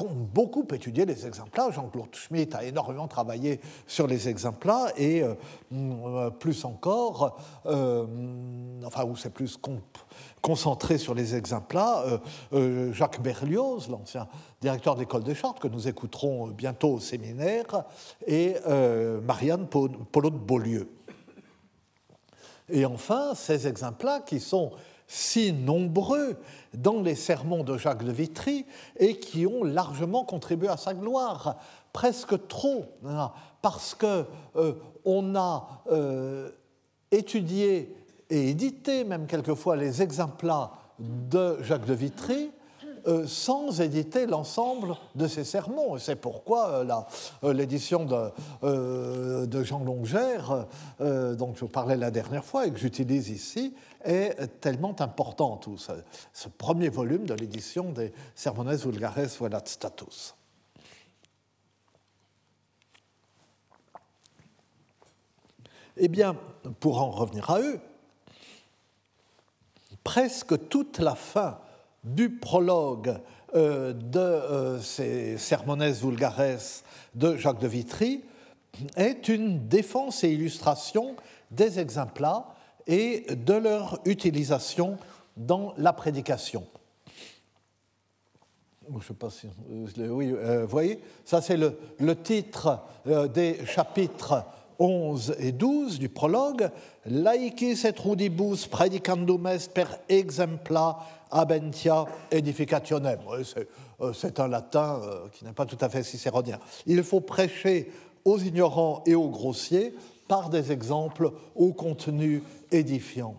beaucoup 0.07 0.67
étudié 0.73 1.05
les 1.05 1.27
exemplaires. 1.27 1.73
Jean-Claude 1.73 2.15
Schmitt 2.15 2.55
a 2.55 2.65
énormément 2.65 3.09
travaillé 3.09 3.61
sur 3.87 4.07
les 4.07 4.29
exemplaires 4.29 4.93
et 4.97 5.23
plus 6.39 6.65
encore, 6.65 7.39
enfin, 7.65 9.05
où 9.05 9.17
c'est 9.17 9.33
plus 9.33 9.59
concentré 10.41 10.99
sur 10.99 11.15
les 11.15 11.35
exemplaires, 11.35 11.99
euh, 11.99 12.19
euh, 12.53 12.93
Jacques 12.93 13.21
Berlioz, 13.21 13.89
l'ancien 13.89 14.29
directeur 14.61 14.95
de 14.95 15.01
l'école 15.01 15.25
des 15.25 15.35
Chartes, 15.35 15.61
que 15.61 15.69
nous 15.69 15.89
écouterons 15.89 16.49
bientôt 16.49 16.95
au 16.95 17.01
séminaire, 17.01 17.85
et 18.27 18.57
euh, 18.67 19.21
Marianne 19.21 19.67
Polo 19.67 20.31
de 20.31 20.37
Beaulieu. 20.37 20.89
Et 22.71 22.85
enfin, 22.85 23.35
ces 23.35 23.67
exemplaires 23.67 24.25
qui 24.25 24.41
sont 24.41 24.73
si 25.09 25.53
nombreux 25.53 26.37
dans 26.73 27.03
les 27.03 27.17
sermons 27.17 27.65
de 27.65 27.77
Jacques 27.77 28.05
de 28.05 28.13
Vitry 28.13 28.65
et 28.97 29.19
qui 29.19 29.47
ont 29.47 29.65
largement 29.65 30.25
contribué 30.25 30.69
à 30.69 30.77
sa 30.77 30.95
gloire, 30.95 31.57
presque 31.93 32.47
trop, 32.47 32.85
parce 33.63 33.95
que 33.97 34.25
on 35.05 35.35
a 35.35 35.83
étudié 37.11 37.97
et 38.31 38.51
édité 38.51 39.05
même 39.05 39.27
quelquefois 39.27 39.77
les 39.77 40.03
exemples 40.03 40.53
de 40.99 41.63
Jacques 41.63 41.87
de 41.87 41.95
Vitry 41.95 42.45
euh, 42.45 42.58
sans 43.27 43.81
éditer 43.81 44.27
l'ensemble 44.27 44.97
de 45.15 45.27
ses 45.27 45.45
sermons. 45.45 45.99
C'est 45.99 46.17
pourquoi 46.17 46.69
euh, 46.71 47.01
euh, 47.45 47.53
l'édition 47.53 48.05
de, 48.05 49.65
Jean 49.65 49.85
Longère, 49.85 50.67
dont 51.01 51.55
je 51.55 51.61
vous 51.61 51.69
parlais 51.69 51.97
la 51.97 52.11
dernière 52.11 52.45
fois 52.45 52.67
et 52.67 52.73
que 52.73 52.79
j'utilise 52.79 53.31
ici, 53.31 53.75
est 54.05 54.61
tellement 54.61 54.95
importante, 55.01 55.69
ce, 55.77 55.93
ce 56.33 56.49
premier 56.49 56.89
volume 56.89 57.27
de 57.27 57.35
l'édition 57.35 57.91
des 57.93 58.13
Sermones 58.35 58.75
Vulgares 58.75 59.29
Velat 59.41 59.63
Status. 59.65 60.35
Eh 65.97 66.09
bien, 66.09 66.37
pour 66.79 67.03
en 67.03 67.11
revenir 67.11 67.51
à 67.51 67.61
eux, 67.61 67.81
presque 70.05 70.69
toute 70.69 71.01
la 71.01 71.17
fin 71.17 71.59
du 72.05 72.31
prologue 72.31 73.19
euh, 73.55 73.93
de 73.93 74.19
euh, 74.19 74.81
ces 74.81 75.39
Sermones 75.39 75.91
Vulgares 75.91 76.83
de 77.15 77.37
Jacques 77.37 77.61
de 77.61 77.69
Vitry 77.69 78.23
est 78.97 79.29
une 79.29 79.69
défense 79.69 80.23
et 80.23 80.31
illustration 80.31 81.17
des 81.51 81.79
exemples 81.79 82.27
et 82.87 83.27
de 83.35 83.55
leur 83.55 84.01
utilisation 84.05 84.99
dans 85.37 85.73
la 85.79 85.93
prédication. 85.93 86.67
Je 88.99 89.07
sais 89.07 89.15
pas 89.15 89.31
si, 89.31 89.47
euh, 89.99 90.09
oui, 90.09 90.33
vous 90.33 90.69
voyez, 90.69 91.01
ça 91.25 91.41
c'est 91.41 91.57
le, 91.57 91.79
le, 91.99 92.17
titre 92.17 92.81
des 93.33 93.65
chapitres 93.67 94.45
11 94.79 95.37
et 95.41 95.53
12 95.53 95.99
du 95.99 96.09
prologue, 96.09 96.71
Laicis 97.07 97.87
et 97.87 97.99
rudibus 97.99 98.67
predicandum 98.67 99.47
est 99.47 99.73
per 99.73 99.87
exempla 100.09 100.99
abentia 101.31 102.07
edificationem. 102.31 103.19
Euh, 104.01 104.13
c'est 104.13 104.39
un 104.39 104.49
latin 104.49 105.01
euh, 105.03 105.29
qui 105.33 105.45
n'est 105.45 105.53
pas 105.53 105.67
tout 105.67 105.79
à 105.81 105.89
fait 105.89 106.03
cicéronien. 106.03 106.59
Il 106.87 107.03
faut 107.03 107.21
prêcher 107.21 107.91
aux 108.25 108.39
ignorants 108.39 109.03
et 109.07 109.15
aux 109.15 109.29
grossiers 109.29 109.95
par 110.29 110.51
des 110.51 110.71
exemples 110.71 111.33
au 111.57 111.73
contenu 111.73 112.43
édifiant. 112.71 113.35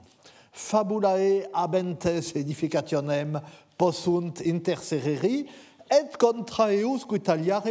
Fabulae 0.52 1.48
abentes 1.54 2.36
edificationem 2.36 3.40
possunt 3.78 4.34
intersereri 4.46 5.46
et 5.92 6.18
contraeus 6.18 7.06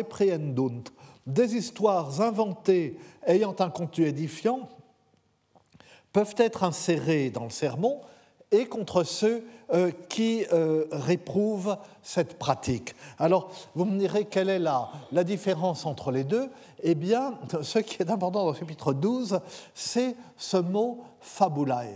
prehendunt 0.09 0.85
des 1.29 1.55
histoires 1.55 2.21
inventées 2.21 2.99
ayant 3.27 3.55
un 3.61 3.71
contenu 3.71 4.07
édifiant 4.07 4.69
peuvent 6.13 6.35
être 6.39 6.65
insérées 6.65 7.31
dans 7.31 7.45
le 7.45 7.51
sermon 7.51 8.01
et 8.51 8.67
contre 8.67 9.05
ceux 9.05 9.45
euh, 9.75 9.91
qui 10.09 10.47
euh, 10.53 10.87
réprouvent 10.91 11.77
cette 12.03 12.39
pratique. 12.39 12.95
Alors, 13.19 13.51
vous 13.75 13.85
me 13.85 13.99
direz 13.99 14.25
quelle 14.25 14.49
est 14.49 14.59
la, 14.59 14.89
la 15.13 15.23
différence 15.23 15.85
entre 15.85 16.11
les 16.11 16.25
deux? 16.25 16.49
Eh 16.83 16.95
bien, 16.95 17.35
ce 17.63 17.79
qui 17.79 18.03
est 18.03 18.11
important 18.11 18.45
dans 18.45 18.53
le 18.53 18.59
chapitre 18.59 18.95
12, 18.95 19.41
c'est 19.75 20.17
ce 20.39 20.57
mot 20.57 21.05
fabulae. 21.21 21.93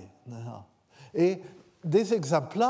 Et 1.14 1.40
des 1.82 2.12
exemples 2.12 2.60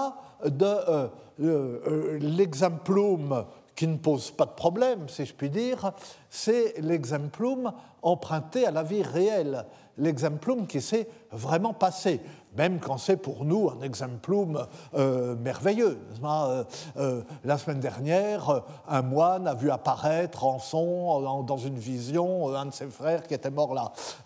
de 0.44 1.08
euh, 1.40 2.18
l'exemplum 2.20 3.44
qui 3.74 3.86
ne 3.86 3.96
pose 3.96 4.30
pas 4.30 4.46
de 4.46 4.52
problème, 4.52 5.08
si 5.08 5.24
je 5.24 5.34
puis 5.34 5.50
dire, 5.50 5.92
c'est 6.28 6.74
l'exemplum 6.78 7.72
emprunté 8.02 8.66
à 8.66 8.70
la 8.70 8.82
vie 8.82 9.02
réelle, 9.02 9.64
l'exemplum 9.98 10.66
qui 10.66 10.80
s'est 10.80 11.08
vraiment 11.30 11.72
passé, 11.72 12.20
même 12.56 12.80
quand 12.80 12.98
c'est 12.98 13.16
pour 13.16 13.44
nous 13.44 13.70
un 13.70 13.82
exemplum 13.82 14.66
euh, 14.94 15.36
merveilleux. 15.36 15.98
Euh, 16.22 16.64
euh, 16.98 17.22
la 17.44 17.58
semaine 17.58 17.80
dernière, 17.80 18.62
un 18.88 19.02
moine 19.02 19.46
a 19.46 19.54
vu 19.54 19.70
apparaître 19.70 20.44
en 20.44 20.58
son, 20.58 21.42
dans 21.42 21.56
une 21.56 21.78
vision, 21.78 22.54
un 22.54 22.66
de 22.66 22.72
ses 22.72 22.86
frères 22.86 23.26
qui 23.26 23.34
était 23.34 23.50
mort 23.50 23.74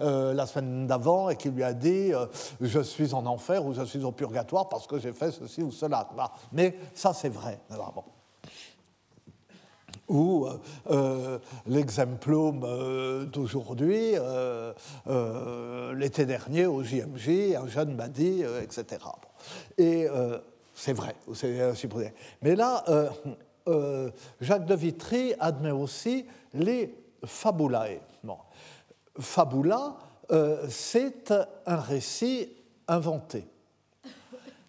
la 0.01 0.47
semaine 0.47 0.87
d'avant 0.87 1.29
et 1.29 1.37
qui 1.37 1.51
lui 1.51 1.63
a 1.63 1.73
dit 1.73 2.13
Je 2.61 2.81
suis 2.81 3.15
en 3.15 3.27
enfer 3.27 3.65
ou 3.65 3.75
je 3.75 3.83
suis 3.83 4.03
au 4.03 4.13
purgatoire 4.13 4.69
parce 4.69 4.87
que 4.87 4.99
j'ai 4.99 5.13
fait 5.13 5.31
ceci 5.31 5.63
ou 5.63 5.71
cela. 5.71 6.09
Mais 6.53 6.77
ça, 6.95 7.13
c'est 7.13 7.29
vrai 7.29 7.61
euh, 10.11 10.59
euh, 10.90 11.38
l'exemplum 11.66 12.62
euh, 12.64 13.25
d'aujourd'hui, 13.25 14.14
l'été 15.97 16.27
dernier 16.27 16.66
au 16.66 16.83
JMJ, 16.83 17.57
un 17.57 17.66
jeune 17.66 17.95
m'a 17.95 18.09
dit, 18.09 18.42
etc. 18.62 19.01
Et 19.79 20.07
c'est 20.75 20.92
vrai, 20.92 21.16
c'est 21.35 21.75
supposé. 21.75 22.12
Mais 22.42 22.55
là, 22.55 22.85
Jacques 24.40 24.66
de 24.66 24.75
Vitry 24.75 25.35
admet 25.40 25.71
aussi 25.71 26.27
les 26.55 26.95
fabulae. 27.25 28.01
Fabula, 29.19 29.97
c'est 30.69 31.33
un 31.66 31.77
récit 31.77 32.53
inventé. 32.87 33.47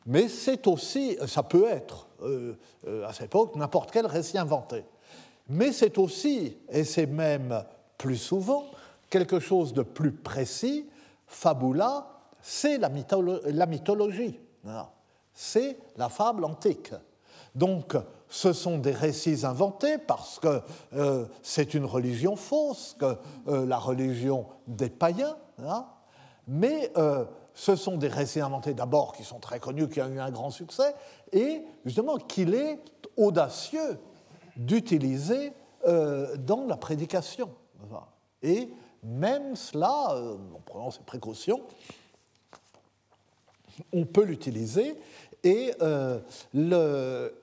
Mais 0.06 0.30
c'est 0.30 0.66
aussi, 0.68 1.18
ça 1.28 1.44
peut 1.44 1.68
être, 1.68 2.08
à 3.06 3.12
cette 3.14 3.26
époque, 3.26 3.56
n'importe 3.56 3.92
quel 3.92 4.06
récit 4.06 4.38
inventé 4.38 4.84
mais 5.50 5.72
c'est 5.72 5.98
aussi, 5.98 6.58
et 6.70 6.84
c'est 6.84 7.06
même 7.06 7.64
plus 7.98 8.18
souvent, 8.18 8.66
quelque 9.10 9.40
chose 9.40 9.74
de 9.74 9.82
plus 9.84 10.12
précis. 10.12 10.88
Fabula, 11.28 12.08
c'est 12.42 12.78
la, 12.78 12.90
mythologie, 12.90 14.40
c'est 15.34 15.78
la 15.98 16.10
fable 16.10 16.46
antique. 16.46 16.94
Donc, 17.56 17.96
ce 18.30 18.54
sont 18.54 18.78
des 18.78 18.92
récits 18.92 19.46
inventés 19.46 19.98
parce 19.98 20.40
que 20.40 20.62
euh, 20.94 21.26
c'est 21.42 21.74
une 21.74 21.86
religion 21.86 22.36
fausse, 22.36 22.96
que 23.00 23.18
euh, 23.48 23.66
la 23.66 23.78
religion 23.78 24.46
des 24.68 24.90
païens, 24.90 25.38
mais 26.48 26.92
euh, 26.98 27.26
ce 27.54 27.76
sont 27.76 27.98
des 27.98 28.10
récits 28.10 28.42
inventés 28.42 28.74
d'abord 28.74 29.14
qui 29.14 29.24
sont 29.24 29.40
très 29.40 29.60
connus, 29.60 29.88
qui 29.90 30.02
ont 30.02 30.08
eu 30.08 30.20
un 30.20 30.30
grand 30.30 30.52
succès, 30.52 30.94
et 31.32 31.64
justement 31.86 32.18
qu'il 32.18 32.54
est 32.54 32.80
audacieux 33.16 33.98
d'utiliser 34.58 35.54
dans 35.86 36.66
la 36.68 36.76
prédication. 36.76 37.50
Et 38.42 38.70
même 39.04 39.56
cela, 39.56 40.16
en 40.54 40.60
prenant 40.66 40.92
ses 40.92 41.04
précautions, 41.04 41.62
on 43.94 44.06
peut 44.06 44.24
l'utiliser 44.24 44.96
et, 45.44 45.72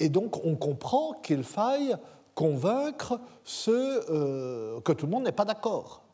et, 0.01 0.09
donc 0.09 0.45
on 0.45 0.57
comprend 0.57 1.15
qu'il 1.23 1.45
faille 1.45 1.97
convaincre 2.35 3.21
ceux 3.45 4.01
que 4.85 4.93
tout 4.93 5.07
le 5.07 5.13
monde 5.13 5.25
n'est 5.25 5.33
pas 5.33 5.45
d'accord. 5.45 6.05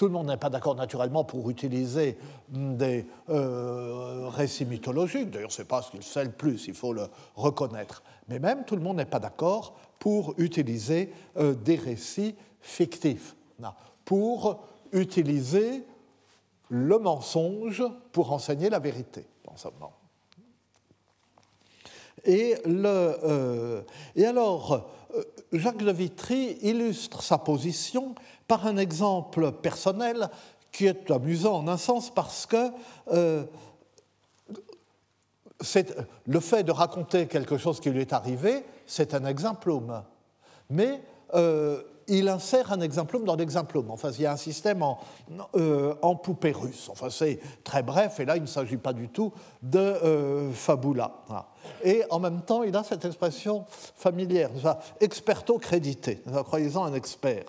Tout 0.00 0.06
le 0.06 0.12
monde 0.12 0.28
n'est 0.28 0.38
pas 0.38 0.48
d'accord 0.48 0.76
naturellement 0.76 1.24
pour 1.24 1.50
utiliser 1.50 2.16
des 2.48 3.04
euh, 3.28 4.28
récits 4.28 4.64
mythologiques, 4.64 5.30
d'ailleurs 5.30 5.52
ce 5.52 5.60
n'est 5.60 5.68
pas 5.68 5.82
ce 5.82 5.90
qu'il 5.90 6.02
sait 6.02 6.24
le 6.24 6.30
plus, 6.30 6.68
il 6.68 6.72
faut 6.72 6.94
le 6.94 7.06
reconnaître, 7.34 8.02
mais 8.26 8.38
même 8.38 8.64
tout 8.64 8.76
le 8.76 8.80
monde 8.80 8.96
n'est 8.96 9.04
pas 9.04 9.18
d'accord 9.18 9.76
pour 10.00 10.34
utiliser 10.38 11.12
euh, 11.36 11.54
des 11.54 11.76
récits 11.76 12.34
fictifs, 12.60 13.36
pour 14.04 14.64
utiliser 14.92 15.84
le 16.68 16.98
mensonge 16.98 17.84
pour 18.10 18.32
enseigner 18.32 18.70
la 18.70 18.80
vérité, 18.80 19.26
Et, 22.24 22.56
le, 22.64 23.16
euh, 23.22 23.82
et 24.16 24.24
alors, 24.24 24.90
Jacques 25.52 25.82
de 25.82 25.92
Vitry 25.92 26.58
illustre 26.62 27.22
sa 27.22 27.38
position 27.38 28.14
par 28.48 28.66
un 28.66 28.76
exemple 28.76 29.52
personnel 29.52 30.30
qui 30.72 30.86
est 30.86 31.10
amusant 31.10 31.56
en 31.56 31.68
un 31.68 31.76
sens 31.76 32.12
parce 32.12 32.46
que 32.46 32.70
euh, 33.12 33.44
le 36.26 36.40
fait 36.40 36.62
de 36.62 36.72
raconter 36.72 37.26
quelque 37.26 37.58
chose 37.58 37.80
qui 37.80 37.90
lui 37.90 38.00
est 38.00 38.12
arrivé, 38.12 38.64
c'est 38.90 39.14
un 39.14 39.24
exemplum. 39.24 40.02
Mais 40.68 41.00
euh, 41.34 41.80
il 42.08 42.28
insère 42.28 42.72
un 42.72 42.80
exemplum 42.80 43.24
dans 43.24 43.36
l'exemplum. 43.36 43.88
Enfin, 43.88 44.10
il 44.10 44.22
y 44.22 44.26
a 44.26 44.32
un 44.32 44.36
système 44.36 44.82
en, 44.82 44.98
euh, 45.54 45.94
en 46.02 46.16
poupée 46.16 46.50
russe. 46.50 46.88
Enfin, 46.90 47.08
c'est 47.08 47.38
très 47.62 47.84
bref, 47.84 48.18
et 48.18 48.24
là, 48.24 48.36
il 48.36 48.42
ne 48.42 48.48
s'agit 48.48 48.78
pas 48.78 48.92
du 48.92 49.08
tout 49.08 49.32
de 49.62 49.78
euh, 49.78 50.50
fabula. 50.50 51.12
Et 51.84 52.02
en 52.10 52.18
même 52.18 52.40
temps, 52.40 52.64
il 52.64 52.76
a 52.76 52.82
cette 52.82 53.04
expression 53.04 53.64
familière, 53.94 54.50
experto 55.00 55.58
crédité, 55.58 56.20
croyez-en 56.46 56.84
un 56.86 56.94
expert. 56.94 57.44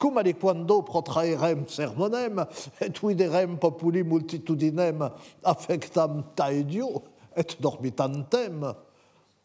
Cum 0.00 0.18
aliquando 0.18 0.82
protraerem 0.82 1.68
sermonem, 1.68 2.44
et 2.80 2.98
viderem 2.98 3.56
populi 3.56 4.02
multitudinem 4.02 5.10
affectam 5.44 6.24
taedio, 6.34 7.04
et 7.36 7.56
dorbitantem 7.60 8.74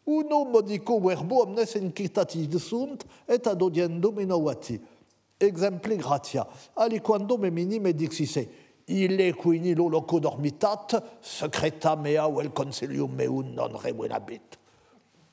uno 0.08 0.44
modico 0.44 0.98
verbo 1.00 1.42
omnes 1.42 1.74
incitatis 1.76 2.48
sunt 2.58 3.04
et 3.28 3.46
adodiendum 3.46 4.20
innovati. 4.20 4.80
Exempli 5.38 5.96
gratia. 5.96 6.46
Aliquando 6.74 7.36
me 7.36 7.50
minime 7.50 7.92
dixisse, 7.92 8.48
ille 8.86 9.32
quini 9.34 9.74
lo 9.74 9.88
loco 9.88 10.18
dormitat, 10.18 11.20
secreta 11.20 11.94
mea 11.96 12.28
vel 12.28 12.52
consilium 12.52 13.14
meum 13.14 13.52
non 13.54 13.76
revenabit 13.76 14.57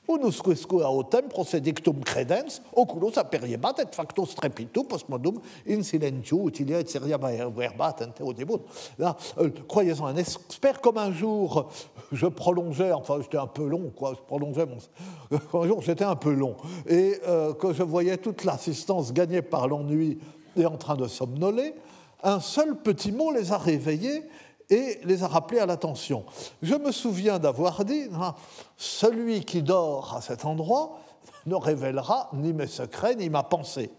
unusque 0.08 0.72
autem 0.72 1.28
procedictum 1.28 2.00
credens, 2.04 2.62
oculos 2.74 3.18
aperiebat 3.18 3.80
et 3.80 3.94
facto 3.94 4.24
strepitu 4.26 4.84
postmodum 4.84 5.40
in 5.68 5.82
silentiu 5.82 6.46
utilia 6.46 6.80
et 6.80 6.88
seria 6.88 7.18
verbat 7.18 8.02
ente 8.02 8.20
audibus. 8.22 8.60
Là, 8.98 9.16
euh, 9.38 9.50
croyez-en 9.68 10.06
un 10.06 10.16
expert, 10.16 10.80
comme 10.80 10.98
un 10.98 11.12
jour, 11.12 11.70
je 12.12 12.26
prolongeais, 12.26 12.92
enfin 12.92 13.18
j'étais 13.20 13.38
un 13.38 13.46
peu 13.46 13.66
long, 13.66 13.92
quoi, 13.94 14.14
je 14.14 14.20
prolongeais 14.26 14.66
mon... 14.66 14.76
Un 15.62 15.66
jour 15.66 15.82
j'étais 15.82 16.04
un 16.04 16.16
peu 16.16 16.32
long, 16.32 16.56
et 16.86 17.16
euh, 17.26 17.52
que 17.54 17.72
je 17.72 17.82
voyais 17.82 18.16
toute 18.16 18.44
l'assistance 18.44 19.12
gagnée 19.12 19.42
par 19.42 19.66
l'ennui 19.66 20.18
et 20.56 20.66
en 20.66 20.76
train 20.76 20.94
de 20.94 21.06
somnoler, 21.06 21.74
un 22.22 22.40
seul 22.40 22.76
petit 22.76 23.12
mot 23.12 23.30
les 23.32 23.52
a 23.52 23.58
réveillés 23.58 24.22
et 24.70 25.00
les 25.04 25.22
a 25.22 25.28
rappelés 25.28 25.60
à 25.60 25.66
l'attention. 25.66 26.24
Je 26.62 26.74
me 26.74 26.92
souviens 26.92 27.38
d'avoir 27.38 27.84
dit, 27.84 28.08
hein, 28.14 28.34
celui 28.76 29.44
qui 29.44 29.62
dort 29.62 30.14
à 30.16 30.20
cet 30.20 30.44
endroit 30.44 30.98
ne 31.46 31.54
révélera 31.54 32.30
ni 32.34 32.52
mes 32.52 32.66
secrets 32.66 33.14
ni 33.14 33.30
ma 33.30 33.42
pensée. 33.42 33.90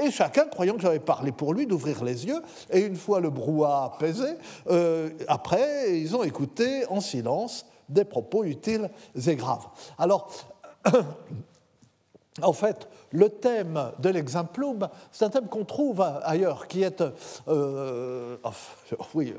Et 0.00 0.10
chacun, 0.10 0.44
croyant 0.44 0.74
que 0.74 0.80
j'avais 0.80 1.00
parlé 1.00 1.32
pour 1.32 1.54
lui, 1.54 1.66
d'ouvrir 1.66 2.04
les 2.04 2.26
yeux, 2.26 2.40
et 2.70 2.80
une 2.80 2.96
fois 2.96 3.20
le 3.20 3.30
brouhaha 3.30 3.92
apaisé, 3.94 4.28
euh, 4.70 5.10
après, 5.26 5.98
ils 5.98 6.14
ont 6.14 6.22
écouté 6.22 6.86
en 6.88 7.00
silence 7.00 7.66
des 7.88 8.04
propos 8.04 8.44
utiles 8.44 8.90
et 9.26 9.34
graves. 9.34 9.66
Alors, 9.98 10.30
en 12.42 12.52
fait, 12.52 12.88
le 13.12 13.28
thème 13.28 13.92
de 13.98 14.08
l'exemplum, 14.08 14.88
c'est 15.12 15.24
un 15.24 15.30
thème 15.30 15.48
qu'on 15.48 15.64
trouve 15.64 16.00
ailleurs, 16.22 16.66
qui 16.66 16.82
est... 16.82 17.02
Euh, 17.48 18.36
oui, 19.14 19.34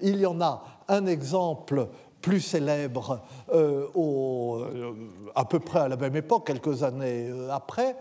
il 0.00 0.16
y 0.16 0.26
en 0.26 0.40
a 0.40 0.64
un 0.88 1.06
exemple 1.06 1.88
plus 2.20 2.40
célèbre 2.40 3.20
euh, 3.52 3.86
euh, 3.96 4.92
à 5.34 5.44
peu 5.44 5.60
près 5.60 5.80
à 5.80 5.88
la 5.88 5.96
même 5.96 6.16
époque, 6.16 6.46
quelques 6.46 6.82
années 6.82 7.30
après, 7.50 7.96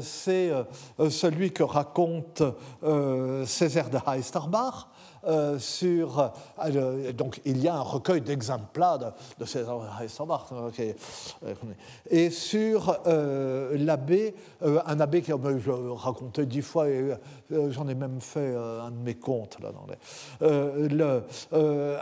c'est 0.00 0.50
celui 1.10 1.52
que 1.52 1.62
raconte 1.62 2.42
Césaire 3.44 3.90
de 3.90 3.98
Heisterbach 4.06 4.88
euh, 5.26 5.58
sur. 5.58 6.32
Euh, 6.64 7.12
donc, 7.12 7.40
il 7.44 7.58
y 7.58 7.68
a 7.68 7.74
un 7.74 7.82
recueil 7.82 8.22
d'exemplaires 8.22 8.98
de, 8.98 9.06
de 9.38 9.44
César 9.44 9.80
euh, 10.00 10.92
et 12.08 12.30
sur 12.30 12.98
l'abbé, 13.04 14.34
un 14.62 15.00
abbé 15.00 15.22
qui 15.22 15.30
je 15.30 15.70
racontais 15.70 16.46
dix 16.46 16.62
fois, 16.62 16.88
et 16.88 17.14
j'en 17.50 17.88
ai 17.88 17.94
même 17.94 18.20
fait 18.20 18.54
un 18.54 18.90
de 18.90 18.96
mes 18.96 19.14
contes, 19.14 19.58
là, 19.60 19.70
dans 19.72 19.86
le, 20.40 21.22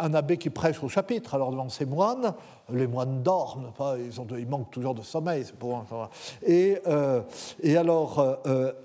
un 0.00 0.14
abbé 0.14 0.37
qui 0.37 0.50
prêche 0.50 0.83
au 0.83 0.88
chapitre, 0.88 1.35
alors 1.35 1.50
devant 1.50 1.68
ses 1.68 1.87
moines, 1.87 2.35
les 2.70 2.87
moines 2.87 3.22
dorment, 3.22 3.72
pas, 3.76 3.96
ils, 3.98 4.48
manquent 4.48 4.70
toujours 4.70 4.94
de 4.94 5.02
sommeil. 5.02 5.44
Pour, 5.59 5.85
et, 6.46 6.78
et 7.62 7.76
alors, 7.76 8.38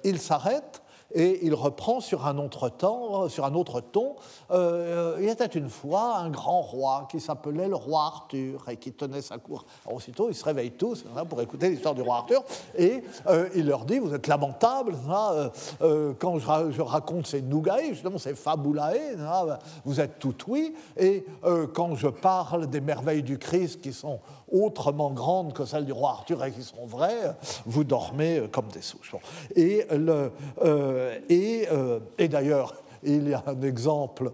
il 0.03 0.19
s'arrête 0.19 0.82
et 1.13 1.45
il 1.45 1.53
reprend 1.53 1.99
sur 1.99 2.25
un 2.25 2.37
autre, 2.37 2.69
temps, 2.69 3.29
sur 3.29 3.45
un 3.45 3.53
autre 3.53 3.81
ton. 3.81 4.15
Euh, 4.51 5.17
il 5.21 5.29
était 5.29 5.45
une 5.45 5.69
fois 5.69 6.17
un 6.17 6.29
grand 6.29 6.61
roi 6.61 7.07
qui 7.09 7.19
s'appelait 7.19 7.67
le 7.67 7.75
roi 7.75 8.05
Arthur 8.05 8.67
et 8.69 8.77
qui 8.77 8.91
tenait 8.91 9.21
sa 9.21 9.37
cour. 9.37 9.65
aussitôt, 9.91 10.29
ils 10.29 10.35
se 10.35 10.43
réveillent 10.43 10.71
tous 10.71 11.05
hein, 11.15 11.25
pour 11.25 11.41
écouter 11.41 11.69
l'histoire 11.69 11.95
du 11.95 12.01
roi 12.01 12.17
Arthur 12.17 12.43
et 12.77 13.03
euh, 13.27 13.49
il 13.55 13.67
leur 13.67 13.85
dit 13.85 13.99
Vous 13.99 14.13
êtes 14.13 14.27
lamentables, 14.27 14.95
hein, 15.09 15.51
euh, 15.81 16.13
quand 16.17 16.39
je, 16.39 16.81
raconte 16.81 17.27
ces 17.27 17.41
nougae, 17.41 17.89
justement 17.89 18.17
ces 18.17 18.35
fabulae, 18.35 19.15
hein, 19.19 19.57
vous 19.85 20.01
êtes 20.01 20.19
tout 20.19 20.33
oui, 20.47 20.73
et 20.97 21.25
quand 21.73 21.95
je 21.95 22.07
parle 22.07 22.67
des 22.67 22.81
merveilles 22.81 23.23
du 23.23 23.37
Christ 23.37 23.81
qui 23.81 23.93
sont 23.93 24.19
autrement 24.53 25.11
grandes 25.11 25.53
que 25.53 25.65
celles 25.65 25.85
du 25.85 25.91
roi 25.91 26.11
Arthur 26.11 26.43
et 26.45 26.51
qui 26.51 26.61
sont 26.61 26.85
vraies, 26.85 27.35
vous 27.65 27.83
dormez 27.83 28.43
comme 28.51 28.67
des 28.67 28.81
souches. 28.81 29.15
Et, 29.55 29.85
euh, 29.91 31.19
et, 31.27 31.67
euh, 31.71 31.99
et 32.17 32.27
d'ailleurs, 32.27 32.75
il 33.03 33.27
y 33.27 33.33
a 33.33 33.43
un 33.47 33.61
exemple 33.61 34.31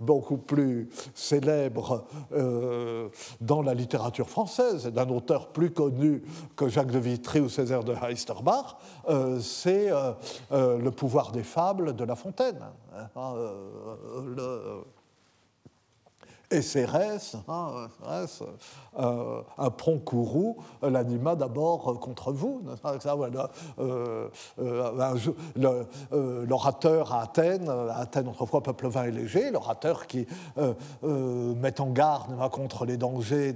beaucoup 0.00 0.36
plus 0.36 0.90
célèbre 1.14 2.04
euh, 2.32 3.08
dans 3.40 3.62
la 3.62 3.72
littérature 3.72 4.28
française, 4.28 4.86
d'un 4.88 5.08
auteur 5.08 5.48
plus 5.48 5.70
connu 5.70 6.22
que 6.56 6.68
Jacques 6.68 6.90
de 6.90 6.98
Vitry 6.98 7.40
ou 7.40 7.48
Césaire 7.48 7.82
de 7.82 7.94
Heisterbach, 7.94 8.76
c'est 9.40 9.90
Le 10.50 10.90
pouvoir 10.90 11.32
des 11.32 11.42
fables 11.42 11.96
de 11.96 12.04
La 12.04 12.16
Fontaine. 12.16 12.60
Hein, 13.16 13.34
le, 14.26 14.82
et 16.50 16.62
Cérès, 16.62 17.36
hein, 17.46 17.88
euh, 18.98 19.42
un 19.56 19.70
l'anima 20.82 21.36
d'abord 21.36 22.00
contre 22.00 22.32
vous. 22.32 22.62
Euh, 23.78 24.28
euh, 24.58 26.46
l'orateur 26.46 27.12
à 27.14 27.22
Athènes, 27.22 27.68
à 27.68 28.00
Athènes 28.00 28.26
autrefois 28.28 28.62
peuple 28.62 28.88
vain 28.88 29.04
et 29.04 29.12
léger, 29.12 29.50
l'orateur 29.50 30.06
qui 30.06 30.26
met 31.02 31.80
en 31.80 31.90
garde 31.90 32.50
contre 32.50 32.84
les 32.84 32.96
dangers 32.96 33.54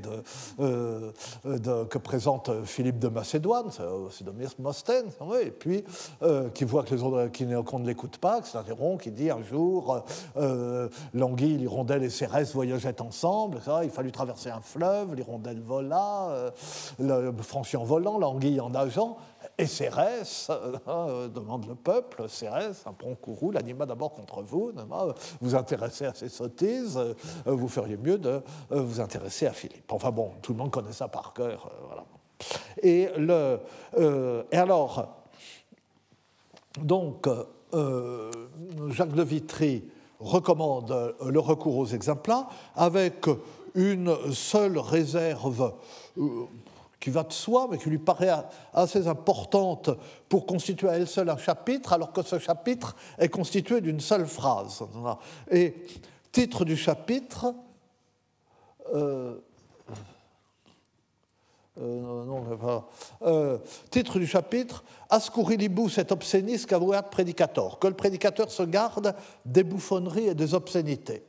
que 0.59 1.99
présente 1.99 2.51
Philippe 2.65 3.01
de 3.01 3.09
Macédoine, 3.09 3.71
c'est 4.11 4.25
de 4.25 4.33
Mostène, 4.61 5.07
et 5.43 5.51
puis 5.51 5.85
qui 6.55 6.65
voit 6.65 6.85
que 6.85 6.95
les 6.95 7.03
autres, 7.03 7.29
qu'on 7.65 7.81
ne 7.81 7.87
l'écoute 7.87 8.19
pas, 8.19 8.41
qui 8.41 8.51
s'interrompt, 8.51 9.03
qui 9.03 9.11
dit 9.11 9.31
un 9.31 9.43
jour, 9.43 10.05
l'anguille, 11.13 11.59
l'hirondelle 11.59 12.05
et 12.05 12.11
Cérès 12.11 12.53
voyagent 12.55 12.84
ensemble. 13.01 13.61
Ça, 13.63 13.85
il 13.85 13.91
fallut 13.91 14.13
traverser 14.13 14.51
un 14.51 14.61
fleuve, 14.61 15.15
l'hirondelle 15.15 15.61
vola, 15.61 16.29
euh, 16.31 16.51
le 16.99 17.43
franchi 17.43 17.77
en 17.77 17.85
volant, 17.85 18.19
l'anguille 18.19 18.61
en 18.61 18.71
nageant. 18.71 19.17
Et 19.59 19.67
Cérès, 19.67 20.51
euh, 20.89 21.29
demande 21.29 21.67
le 21.67 21.75
peuple, 21.75 22.29
Cérès, 22.29 22.85
un 22.87 23.15
courroux, 23.15 23.51
l'anima 23.51 23.87
d'abord 23.87 24.13
contre 24.13 24.43
vous, 24.43 24.73
vous 25.41 25.55
intéressez 25.55 26.07
à 26.07 26.15
ces 26.15 26.29
sottises, 26.29 26.97
euh, 26.97 27.15
vous 27.47 27.69
feriez 27.69 27.97
mieux 27.97 28.19
de 28.19 28.43
vous 28.71 29.01
intéresser 29.01 29.47
à 29.47 29.53
Philippe. 29.53 29.93
Enfin 29.93 30.11
bon, 30.11 30.33
tout 30.43 30.53
le 30.53 30.59
monde 30.59 30.71
connaît 30.71 30.93
ça 30.93 31.09
par 31.09 31.33
cœur. 31.35 31.71
Et, 32.83 33.09
le, 33.17 33.61
et 34.51 34.57
alors, 34.57 35.25
donc, 36.81 37.29
Jacques 38.91 39.15
de 39.15 39.23
Vitry 39.23 39.85
recommande 40.25 41.15
le 41.25 41.41
recours 41.41 41.77
aux 41.77 41.87
exemples 41.87 42.33
avec 42.75 43.27
une 43.75 44.17
seule 44.33 44.79
réserve 44.79 45.73
qui 47.05 47.11
va 47.11 47.23
de 47.23 47.33
soi, 47.33 47.69
mais 47.71 47.77
qui 47.77 47.91
lui 47.91 47.99
paraît 47.99 48.33
assez 48.73 49.07
importante 49.07 49.91
pour 50.29 50.47
constituer 50.47 50.89
à 50.89 50.97
elle 50.97 51.07
seule 51.07 51.29
un 51.29 51.37
chapitre, 51.37 51.93
alors 51.93 52.13
que 52.13 52.23
ce 52.23 52.39
chapitre 52.39 52.97
est 53.19 53.29
constitué 53.29 53.83
d'une 53.83 54.01
seule 54.01 54.27
phrase. 54.27 54.83
Et 55.51 55.75
titre 56.33 56.65
du 56.65 56.79
chapitre, 56.79 57.55
euh, 58.95 59.39
euh, 61.81 62.25
non, 62.25 62.85
euh, 63.23 63.59
titre 63.91 64.19
du 64.19 64.27
chapitre 64.27 64.85
Ascurilibus 65.11 65.99
et 65.99 66.13
obscenis 66.13 66.67
cavuat 66.67 67.03
predicator, 67.03 67.79
que 67.79 67.89
le 67.89 67.95
prédicateur 67.95 68.51
se 68.51 68.63
garde 68.63 69.15
des 69.45 69.65
bouffonneries 69.65 70.29
et 70.29 70.35
des 70.35 70.55
obscénités. 70.55 71.25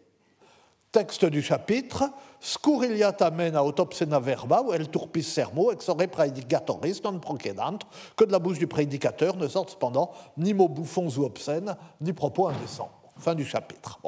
Texte 0.92 1.26
du 1.26 1.42
chapitre 1.42 2.06
Scuriliat 2.40 3.18
amena 3.22 3.64
aut 3.64 3.80
obscena 3.80 4.20
verba, 4.20 4.62
ou 4.62 4.72
el 4.72 4.88
turpis 4.88 5.24
sermo, 5.24 5.72
exore 5.72 6.08
predicatoris 6.08 7.02
non 7.04 7.20
procedant, 7.20 7.80
que 8.16 8.24
de 8.24 8.32
la 8.32 8.38
bouche 8.38 8.60
du 8.60 8.68
prédicateur 8.68 9.36
ne 9.36 9.48
sortent 9.48 9.72
cependant 9.72 10.12
ni 10.38 10.54
mots 10.54 10.70
bouffons 10.70 11.10
ou 11.18 11.26
obscènes, 11.26 11.76
ni 12.00 12.14
propos 12.14 12.48
indécents. 12.48 12.92
Fin 13.18 13.34
du 13.34 13.46
chapitre. 13.46 14.00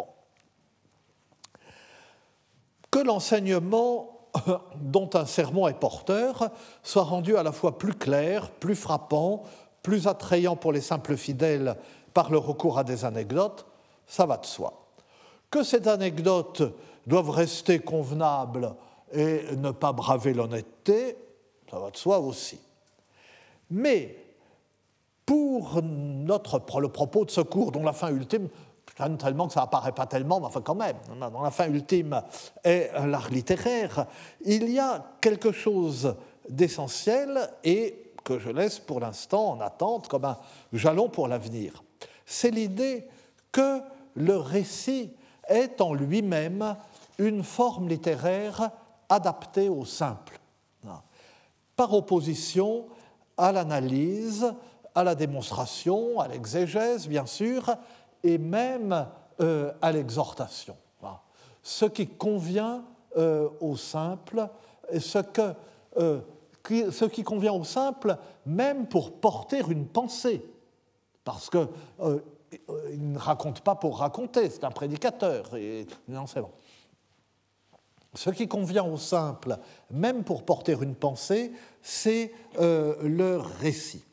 Que 2.92 3.00
l'enseignement 3.00 4.17
dont 4.76 5.10
un 5.14 5.26
sermon 5.26 5.68
est 5.68 5.80
porteur 5.80 6.50
soit 6.84 7.04
rendu 7.04 7.38
à 7.38 7.44
la 7.44 7.52
fois 7.52 7.78
plus 7.78 7.94
clair, 7.94 8.52
plus 8.52 8.76
frappant, 8.76 9.44
plus 9.84 10.08
attrayant 10.08 10.56
pour 10.56 10.72
les 10.72 10.82
simples 10.82 11.18
fidèles 11.18 11.76
par 12.14 12.32
le 12.32 12.38
recours 12.38 12.78
à 12.78 12.84
des 12.84 13.06
anecdotes, 13.06 13.66
ça 14.06 14.26
va 14.26 14.38
de 14.38 14.46
soi 14.46 14.88
que 15.50 15.64
ces 15.64 15.88
anecdotes 15.88 16.64
doivent 17.06 17.30
rester 17.30 17.80
convenables 17.80 18.76
et 19.14 19.56
ne 19.56 19.72
pas 19.72 19.94
braver 19.94 20.34
l'honnêteté, 20.34 21.18
ça 21.70 21.80
va 21.80 21.92
de 21.92 21.98
soi 21.98 22.20
aussi. 22.20 22.60
Mais 23.70 24.18
pour 25.26 25.82
notre, 25.84 26.80
le 26.80 26.90
propos 26.90 27.26
de 27.26 27.32
ce 27.32 27.42
cours, 27.42 27.72
dont 27.72 27.84
la 27.84 27.94
fin 27.94 28.10
ultime, 28.10 28.50
tellement 29.18 29.48
que 29.48 29.54
ça 29.54 29.64
apparaît 29.64 29.92
pas 29.92 30.06
tellement, 30.06 30.40
mais 30.40 30.48
enfin 30.48 30.62
quand 30.62 30.76
même, 30.76 30.98
dont 31.32 31.42
la 31.42 31.52
fin 31.52 31.68
ultime 31.68 32.22
est 32.64 32.92
l'art 33.06 33.30
littéraire, 33.30 34.08
il 34.42 34.70
y 34.72 34.80
a 34.80 35.04
quelque 35.22 35.52
chose 35.52 36.16
d'essentiel 36.50 37.50
et 37.64 38.12
que 38.24 38.40
je 38.40 38.50
laisse 38.50 38.80
pour 38.80 39.00
l'instant 39.00 39.52
en 39.52 39.62
attente 39.62 40.08
comme 40.08 40.26
un 40.26 40.38
jalon 40.74 41.10
pour 41.10 41.28
l'avenir. 41.28 41.84
C'est 42.26 42.52
l'idée 42.52 43.08
que 43.52 43.80
le 44.16 44.38
récit 44.38 45.12
est 45.48 45.80
en 45.80 45.94
lui-même 45.94 46.76
une 47.20 47.44
forme 47.44 47.88
littéraire 47.88 48.72
adaptée 49.10 49.70
au 49.70 49.86
simple, 49.86 50.40
par 51.76 51.94
opposition 51.94 52.88
à 53.38 53.52
l'analyse, 53.52 54.54
à 54.94 55.04
la 55.04 55.16
démonstration, 55.16 56.20
à 56.20 56.28
l'exégèse, 56.28 57.08
bien 57.08 57.26
sûr, 57.26 57.78
et 58.28 58.38
même 58.38 59.08
euh, 59.40 59.72
à 59.82 59.92
l'exhortation. 59.92 60.76
Ce 61.64 61.84
qui 61.84 62.08
convient 62.08 62.86
euh, 63.18 63.50
au 63.60 63.76
simple, 63.76 64.48
ce, 64.98 65.20
que, 65.20 65.54
euh, 65.98 66.22
ce 66.64 67.04
qui 67.04 67.24
convient 67.24 67.52
au 67.52 67.66
simple, 67.66 68.18
même 68.46 68.88
pour 68.88 69.20
porter 69.20 69.62
une 69.68 69.86
pensée, 69.86 70.46
parce 71.26 71.50
que 71.50 71.68
euh, 72.00 72.20
il 72.94 73.12
ne 73.12 73.20
raconte 73.20 73.60
pas 73.60 73.76
pour 73.76 74.00
raconter, 74.00 74.50
c'est 74.50 74.64
un 74.64 74.72
prédicateur. 74.72 75.58
Et, 75.58 75.86
non, 76.08 76.26
c'est 76.26 76.40
bon. 76.40 76.52
Ce 78.14 78.30
qui 78.30 78.48
convient 78.48 78.86
au 78.86 78.96
simple, 78.96 79.58
même 79.92 80.24
pour 80.24 80.44
porter 80.44 80.78
une 80.82 80.96
pensée, 80.96 81.52
c'est 81.82 82.32
le 82.58 83.42
récit. 83.60 84.07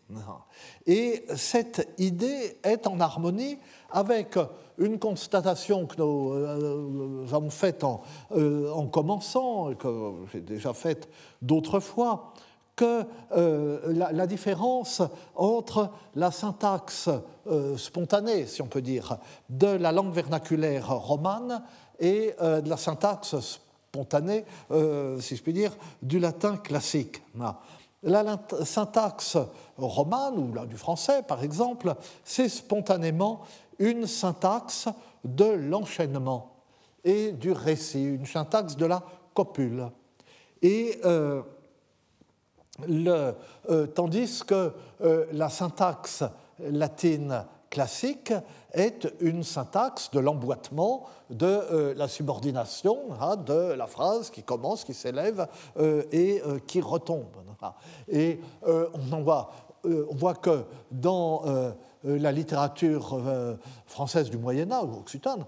Et 0.87 1.25
cette 1.35 1.89
idée 1.99 2.59
est 2.63 2.87
en 2.87 3.01
harmonie 3.01 3.59
avec 3.91 4.39
une 4.79 4.99
constatation 4.99 5.87
que 5.87 5.97
nous 5.99 6.33
euh, 6.33 7.27
avons 7.33 7.51
faite 7.51 7.85
en, 7.85 8.03
en 8.31 8.87
commençant, 8.87 9.75
que 9.75 10.13
j'ai 10.33 10.41
déjà 10.41 10.73
faite 10.73 11.09
d'autres 11.41 11.81
fois, 11.81 12.35
que 12.77 13.05
euh, 13.33 13.81
la, 13.93 14.27
différence 14.27 15.03
entre 15.35 15.91
la 16.15 16.31
syntaxe 16.31 17.09
euh, 17.47 17.77
spontanée, 17.77 18.47
si 18.47 18.63
on 18.63 18.67
peut 18.67 18.83
dire, 18.83 19.19
de 19.49 19.69
la 19.69 19.93
langue 19.93 20.13
vernaculaire 20.13 20.89
romane 20.89 21.63
et 22.01 22.35
euh, 22.41 22.61
la 22.65 22.77
syntaxe 22.77 23.37
spontanée, 23.37 24.45
si 25.21 25.37
je 25.37 25.43
puis 25.43 25.53
dire, 25.53 25.77
du 26.03 26.19
latin 26.19 26.57
classique. 26.57 27.23
La 28.05 28.39
syntaxe 28.65 29.37
romane, 29.77 30.39
ou 30.39 30.53
là, 30.53 30.67
du 30.67 30.77
français 30.77 31.23
par 31.23 31.43
exemple, 31.43 31.95
c'est 32.25 32.49
spontanément 32.49 33.43
une 33.79 34.07
syntaxe 34.07 34.89
de 35.25 35.45
l'enchaînement 35.45 36.53
et 37.03 37.33
du 37.33 37.53
récit, 37.53 38.05
une 38.05 38.27
syntaxe 38.27 38.77
de 38.77 38.87
la 38.87 39.03
copule. 39.35 39.89
Et 40.63 41.01
le, 42.87 43.35
euh, 43.71 43.87
tandis 43.87 44.43
que 44.47 44.73
euh, 45.03 45.27
la 45.33 45.49
syntaxe 45.49 46.25
latine 46.59 47.45
classique 47.71 48.33
est 48.75 49.09
une 49.21 49.43
syntaxe 49.43 50.11
de 50.11 50.21
l'emboîtement, 50.21 51.05
de 51.31 51.47
euh, 51.47 51.95
la 51.97 52.09
subordination, 52.09 52.99
hein, 53.21 53.37
de 53.37 53.73
la 53.73 53.87
phrase 53.87 54.31
qui 54.31 54.43
commence, 54.43 54.85
qui 54.85 54.95
s'élève 54.95 55.47
et 56.13 56.43
qui 56.67 56.81
retombe. 56.81 57.27
Et 58.09 58.41
on, 58.63 59.23
voit, 59.23 59.51
on 59.85 60.15
voit 60.15 60.35
que 60.35 60.65
dans 60.91 61.43
la 62.03 62.33
littérature 62.33 63.19
française 63.87 64.31
du 64.31 64.37
Moyen 64.37 64.71
Âge, 64.71 64.85
ou 64.85 64.99
occitane, 64.99 65.45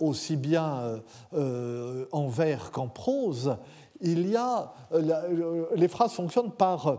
aussi 0.00 0.36
bien 0.36 1.00
en 1.32 2.28
vers 2.28 2.70
qu'en 2.70 2.88
prose, 2.88 3.56
il 4.02 4.28
y 4.28 4.36
a, 4.36 4.72
euh, 4.92 5.66
les 5.74 5.88
phrases 5.88 6.12
fonctionnent 6.12 6.50
par 6.50 6.86
euh, 6.88 6.96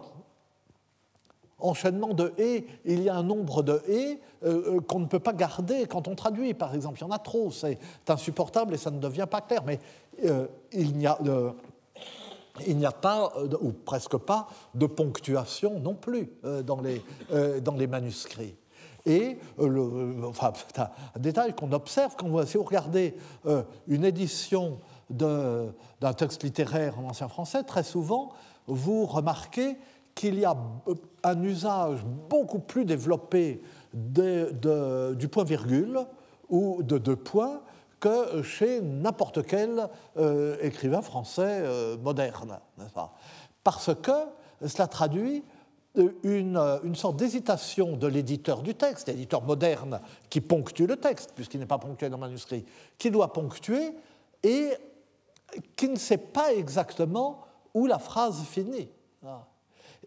enchaînement 1.64 2.14
de 2.14 2.34
et, 2.38 2.66
il 2.86 3.02
y 3.02 3.10
a 3.10 3.16
un 3.16 3.24
nombre 3.24 3.64
de 3.64 3.82
et 3.88 4.20
euh, 4.44 4.80
qu'on 4.82 5.00
ne 5.00 5.06
peut 5.06 5.20
pas 5.20 5.34
garder 5.34 5.86
quand 5.88 6.08
on 6.08 6.16
traduit, 6.16 6.54
par 6.54 6.76
exemple. 6.76 7.00
Il 7.00 7.02
y 7.02 7.06
en 7.06 7.12
a 7.12 7.20
trop, 7.20 7.52
c'est 7.52 7.80
insupportable 8.08 8.74
et 8.74 8.78
ça 8.78 8.92
ne 8.92 9.00
devient 9.00 9.28
pas 9.30 9.42
clair. 9.42 9.64
Mais 9.66 9.80
il 10.74 10.94
n'y 10.98 11.08
a, 11.08 11.18
a 11.18 12.92
pas, 12.92 13.34
ou 13.62 13.72
presque 13.72 14.18
pas, 14.18 14.48
de 14.76 14.86
ponctuation 14.86 15.80
non 15.80 15.96
plus 15.96 16.30
dans, 16.66 16.82
les, 16.82 17.02
dans 17.62 17.76
les 17.76 17.88
manuscrits. 17.88 18.56
Et 19.06 19.38
le, 19.58 20.26
enfin, 20.28 20.54
un 21.16 21.20
détail 21.20 21.54
qu'on 21.54 21.72
observe 21.72 22.16
quand 22.18 22.28
vous, 22.28 22.46
si 22.46 22.58
vous 22.58 22.64
regardez 22.64 23.16
une 23.88 24.06
édition 24.06 24.80
d'un 25.10 26.14
texte 26.16 26.44
littéraire 26.44 27.00
en 27.00 27.10
ancien 27.10 27.28
français, 27.28 27.64
très 27.64 27.84
souvent, 27.84 28.32
vous 28.68 29.06
remarquez 29.06 29.78
qu'il 30.16 30.40
y 30.40 30.46
a 30.46 30.56
un 31.24 31.44
usage 31.44 32.04
beaucoup 32.06 32.60
plus 32.60 32.86
développé 32.86 33.62
du 33.94 35.28
point-virgule 35.28 36.00
ou 36.50 36.84
de 36.84 36.98
deux 36.98 37.16
points 37.16 37.62
que 38.00 38.42
chez 38.42 38.82
n'importe 38.82 39.46
quel 39.46 39.88
euh, 40.18 40.58
écrivain 40.62 41.02
français 41.02 41.62
euh, 41.64 41.98
moderne, 41.98 42.60
pas? 42.94 43.14
Parce 43.64 43.96
que 43.96 44.12
cela 44.66 44.88
traduit 44.88 45.44
une, 46.24 46.58
une 46.84 46.96
sorte 46.96 47.16
d'hésitation 47.16 47.96
de 47.96 48.08
l'éditeur 48.08 48.62
du 48.62 48.76
texte, 48.76 49.08
l'éditeur 49.08 49.44
moderne 49.44 50.02
qui 50.30 50.42
ponctue 50.42 50.86
le 50.86 50.98
texte, 50.98 51.32
puisqu'il 51.34 51.62
n'est 51.62 51.66
pas 51.66 51.78
ponctué 51.78 52.10
dans 52.10 52.18
le 52.18 52.22
manuscrit, 52.22 52.66
qui 52.98 53.10
doit 53.10 53.32
ponctuer 53.32 53.94
et 54.44 54.72
qui 55.76 55.88
ne 55.88 55.96
sait 55.96 56.18
pas 56.18 56.54
exactement 56.54 57.42
où 57.74 57.86
la 57.86 58.00
phrase 58.00 58.44
finit. 58.44 58.90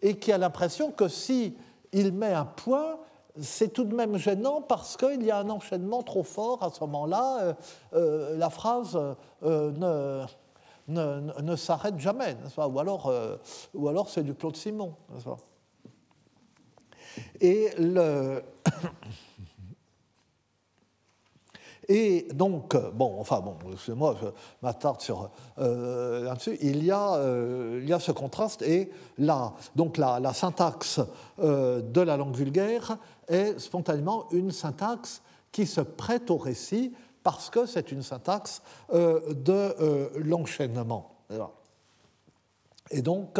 Et 0.01 0.17
qui 0.17 0.31
a 0.31 0.37
l'impression 0.37 0.91
que 0.91 1.07
si 1.07 1.55
il 1.91 2.11
met 2.13 2.33
un 2.33 2.45
point, 2.45 2.97
c'est 3.41 3.73
tout 3.73 3.83
de 3.83 3.95
même 3.95 4.17
gênant 4.17 4.61
parce 4.61 4.97
qu'il 4.97 5.23
y 5.23 5.31
a 5.31 5.39
un 5.39 5.49
enchaînement 5.49 6.03
trop 6.03 6.23
fort 6.23 6.63
à 6.63 6.71
ce 6.71 6.79
moment-là. 6.81 7.39
Euh, 7.41 7.53
euh, 7.93 8.37
la 8.37 8.49
phrase 8.49 8.99
euh, 9.43 10.25
ne, 10.87 11.41
ne, 11.41 11.55
s'arrête 11.55 11.99
jamais, 11.99 12.35
ou 12.57 12.79
alors, 12.79 13.11
ou 13.73 13.87
alors 13.87 14.09
c'est 14.09 14.23
du 14.23 14.33
Claude 14.33 14.55
Simon. 14.55 14.95
Et 17.41 17.69
le. 17.77 18.43
Et 21.89 22.27
donc, 22.33 22.75
bon, 22.93 23.15
enfin, 23.19 23.39
bon, 23.39 23.55
moi 23.95 24.15
je 24.21 24.27
m'attarde 24.61 25.01
sur 25.01 25.29
là-dessus. 25.57 26.57
Il, 26.61 26.83
y 26.83 26.91
a, 26.91 27.19
il 27.77 27.87
y 27.87 27.93
a 27.93 27.99
ce 27.99 28.11
contraste 28.11 28.61
et 28.61 28.91
la, 29.17 29.53
donc 29.75 29.97
la, 29.97 30.19
la 30.19 30.33
syntaxe 30.33 30.99
de 31.39 32.01
la 32.01 32.17
langue 32.17 32.35
vulgaire 32.35 32.97
est 33.27 33.57
spontanément 33.57 34.25
une 34.31 34.51
syntaxe 34.51 35.21
qui 35.51 35.65
se 35.65 35.81
prête 35.81 36.29
au 36.29 36.37
récit 36.37 36.93
parce 37.23 37.49
que 37.49 37.65
c'est 37.65 37.91
une 37.91 38.03
syntaxe 38.03 38.61
de 38.91 40.09
l'enchaînement. 40.19 41.11
Et 42.91 43.01
donc, 43.01 43.39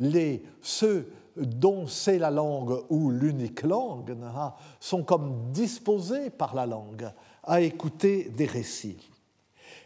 les, 0.00 0.42
ceux 0.62 1.10
dont 1.36 1.86
c'est 1.86 2.18
la 2.18 2.30
langue 2.30 2.82
ou 2.90 3.10
l'unique 3.10 3.62
langue, 3.62 4.16
hein, 4.22 4.54
sont 4.80 5.04
comme 5.04 5.52
disposés 5.52 6.30
par 6.30 6.54
la 6.54 6.66
langue 6.66 7.08
à 7.48 7.60
écouter 7.60 8.30
des 8.36 8.46
récits. 8.46 9.10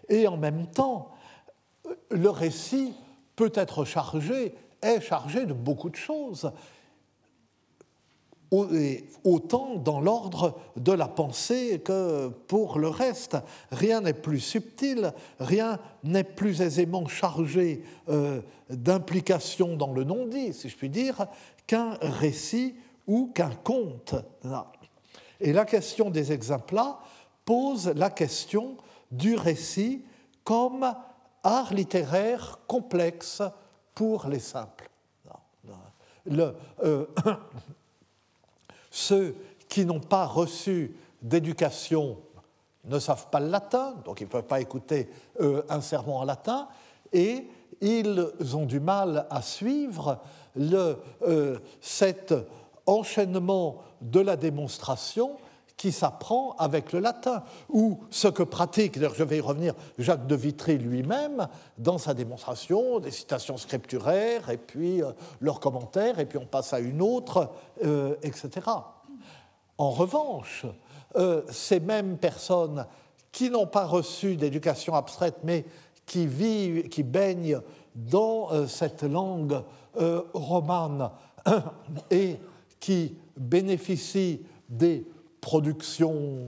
Et 0.09 0.27
en 0.27 0.37
même 0.37 0.67
temps, 0.67 1.11
le 2.11 2.29
récit 2.29 2.93
peut 3.37 3.53
être 3.55 3.87
chargé, 3.87 4.55
est 4.83 5.01
chargé 5.01 5.47
de 5.47 5.55
beaucoup 5.55 5.89
de 5.89 5.97
choses 5.97 6.53
autant 9.25 9.77
dans 9.77 10.01
l'ordre 10.01 10.59
de 10.77 10.93
la 10.93 11.09
pensée 11.09 11.81
que 11.83 12.29
pour 12.29 12.79
le 12.79 12.89
reste. 12.89 13.37
Rien 13.71 14.03
n'est 14.03 14.13
plus 14.13 14.41
subtil, 14.41 15.13
rien 15.41 15.79
n'est 16.05 16.25
plus 16.25 16.61
aisément 16.61 17.07
chargé 17.07 17.83
euh, 18.09 18.41
d'implication 18.69 19.77
dans 19.77 19.93
le 19.93 20.05
non-dit, 20.05 20.53
si 20.53 20.69
je 20.69 20.77
puis 20.77 20.91
dire, 20.91 21.27
qu'un 21.67 21.97
récit 22.03 22.75
ou 23.07 23.31
qu'un 23.35 23.53
conte. 23.65 24.15
Et 25.41 25.53
la 25.53 25.65
question 25.65 26.11
des 26.11 26.33
exemples-là 26.33 27.01
pose 27.45 27.89
la 27.89 28.11
question 28.11 28.77
du 29.11 29.37
récit 29.37 30.05
comme 30.45 30.95
art 31.43 31.75
littéraire 31.75 32.59
complexe 32.67 33.43
pour 33.95 34.27
les 34.29 34.39
simples. 34.39 34.89
Le, 36.25 36.55
euh, 36.85 37.07
Ceux 38.91 39.35
qui 39.69 39.85
n'ont 39.85 40.01
pas 40.01 40.27
reçu 40.27 40.97
d'éducation 41.21 42.19
ne 42.85 42.99
savent 42.99 43.29
pas 43.31 43.41
le 43.41 43.49
latin, 43.49 43.95
donc 44.05 44.21
ils 44.21 44.25
ne 44.25 44.29
peuvent 44.29 44.43
pas 44.43 44.61
écouter 44.61 45.09
euh, 45.41 45.63
un 45.69 45.81
sermon 45.81 46.19
en 46.19 46.25
latin, 46.25 46.69
et 47.13 47.49
ils 47.81 48.31
ont 48.55 48.67
du 48.67 48.81
mal 48.81 49.27
à 49.31 49.43
suivre 49.43 50.21
euh, 50.59 51.59
cet 51.81 52.35
enchaînement 52.87 53.83
de 54.01 54.21
la 54.21 54.37
démonstration 54.37 55.37
qui 55.83 55.91
s'apprend 55.91 56.55
avec 56.61 56.93
le 56.93 57.01
latin, 57.01 57.43
ou 57.69 57.99
ce 58.09 58.29
que 58.29 58.45
pratique, 58.45 59.01
je 59.01 59.25
vais 59.25 59.39
y 59.39 59.41
revenir, 59.41 59.75
Jacques 59.99 60.29
de 60.29 60.37
Vitry 60.37 60.79
lui-même, 60.79 61.49
dans 61.77 61.99
sa 61.99 62.15
démonstration, 62.15 63.01
des 63.01 63.11
citations 63.11 63.57
scripturaires, 63.57 64.49
et 64.49 64.59
puis 64.59 65.03
euh, 65.03 65.11
leurs 65.41 65.59
commentaires, 65.59 66.21
et 66.21 66.27
puis 66.27 66.39
on 66.39 66.47
passe 66.47 66.73
à 66.73 66.79
une 66.79 67.03
autre, 67.03 67.51
euh, 67.85 68.15
etc. 68.23 68.65
En 69.77 69.91
revanche, 69.91 70.67
euh, 71.17 71.43
ces 71.51 71.81
mêmes 71.81 72.17
personnes 72.17 72.87
qui 73.33 73.51
n'ont 73.51 73.67
pas 73.67 73.85
reçu 73.85 74.37
d'éducation 74.37 74.95
abstraite, 74.95 75.39
mais 75.43 75.65
qui 76.07 76.29
vivent, 76.29 76.91
qui 76.91 77.03
baignent 77.03 77.61
dans 77.97 78.69
cette 78.69 79.03
langue 79.03 79.65
romane 80.33 81.11
et 82.13 82.39
qui 82.79 83.17
bénéficient 83.37 84.43
des 84.69 85.05
production 85.43 86.47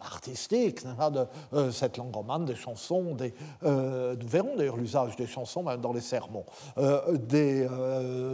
artistique 0.00 0.84
de 0.84 1.26
euh, 1.52 1.70
cette 1.70 1.96
langue 1.96 2.14
romane, 2.14 2.44
des 2.46 2.54
chansons, 2.54 3.16
euh, 3.64 4.16
nous 4.18 4.28
verrons 4.28 4.56
d'ailleurs 4.56 4.76
l'usage 4.76 5.16
des 5.16 5.26
chansons 5.26 5.64
dans 5.76 5.92
les 5.92 6.00
sermons, 6.00 6.46
euh, 6.78 7.18
des, 7.18 7.68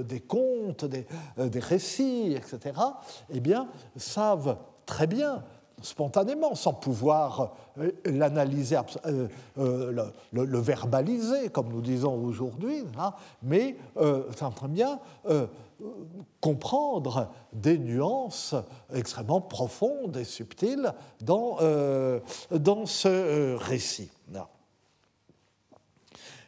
des, 0.04 0.20
contes, 0.20 0.84
des, 0.84 1.06
des, 1.38 1.58
récits, 1.58 2.36
etc., 2.36 2.78
eh 3.30 3.40
bien, 3.40 3.66
savent 3.96 4.58
très 4.86 5.06
bien 5.06 5.42
spontanément, 5.82 6.54
sans 6.54 6.72
pouvoir 6.72 7.54
l'analyser, 8.04 8.78
le, 9.56 10.58
verbaliser, 10.58 11.48
comme 11.48 11.68
nous 11.68 11.82
disons 11.82 12.14
aujourd'hui, 12.24 12.84
mais 13.42 13.76
savent 14.36 14.54
très 14.54 14.68
bien 14.68 14.98
comprendre 16.40 17.30
des 17.52 17.78
nuances 17.78 18.54
extrêmement 18.94 19.40
profondes 19.40 20.16
et 20.16 20.24
subtiles 20.24 20.92
dans, 21.22 21.56
euh, 21.60 22.20
dans 22.50 22.86
ce 22.86 23.08
euh, 23.08 23.56
récit. 23.56 24.10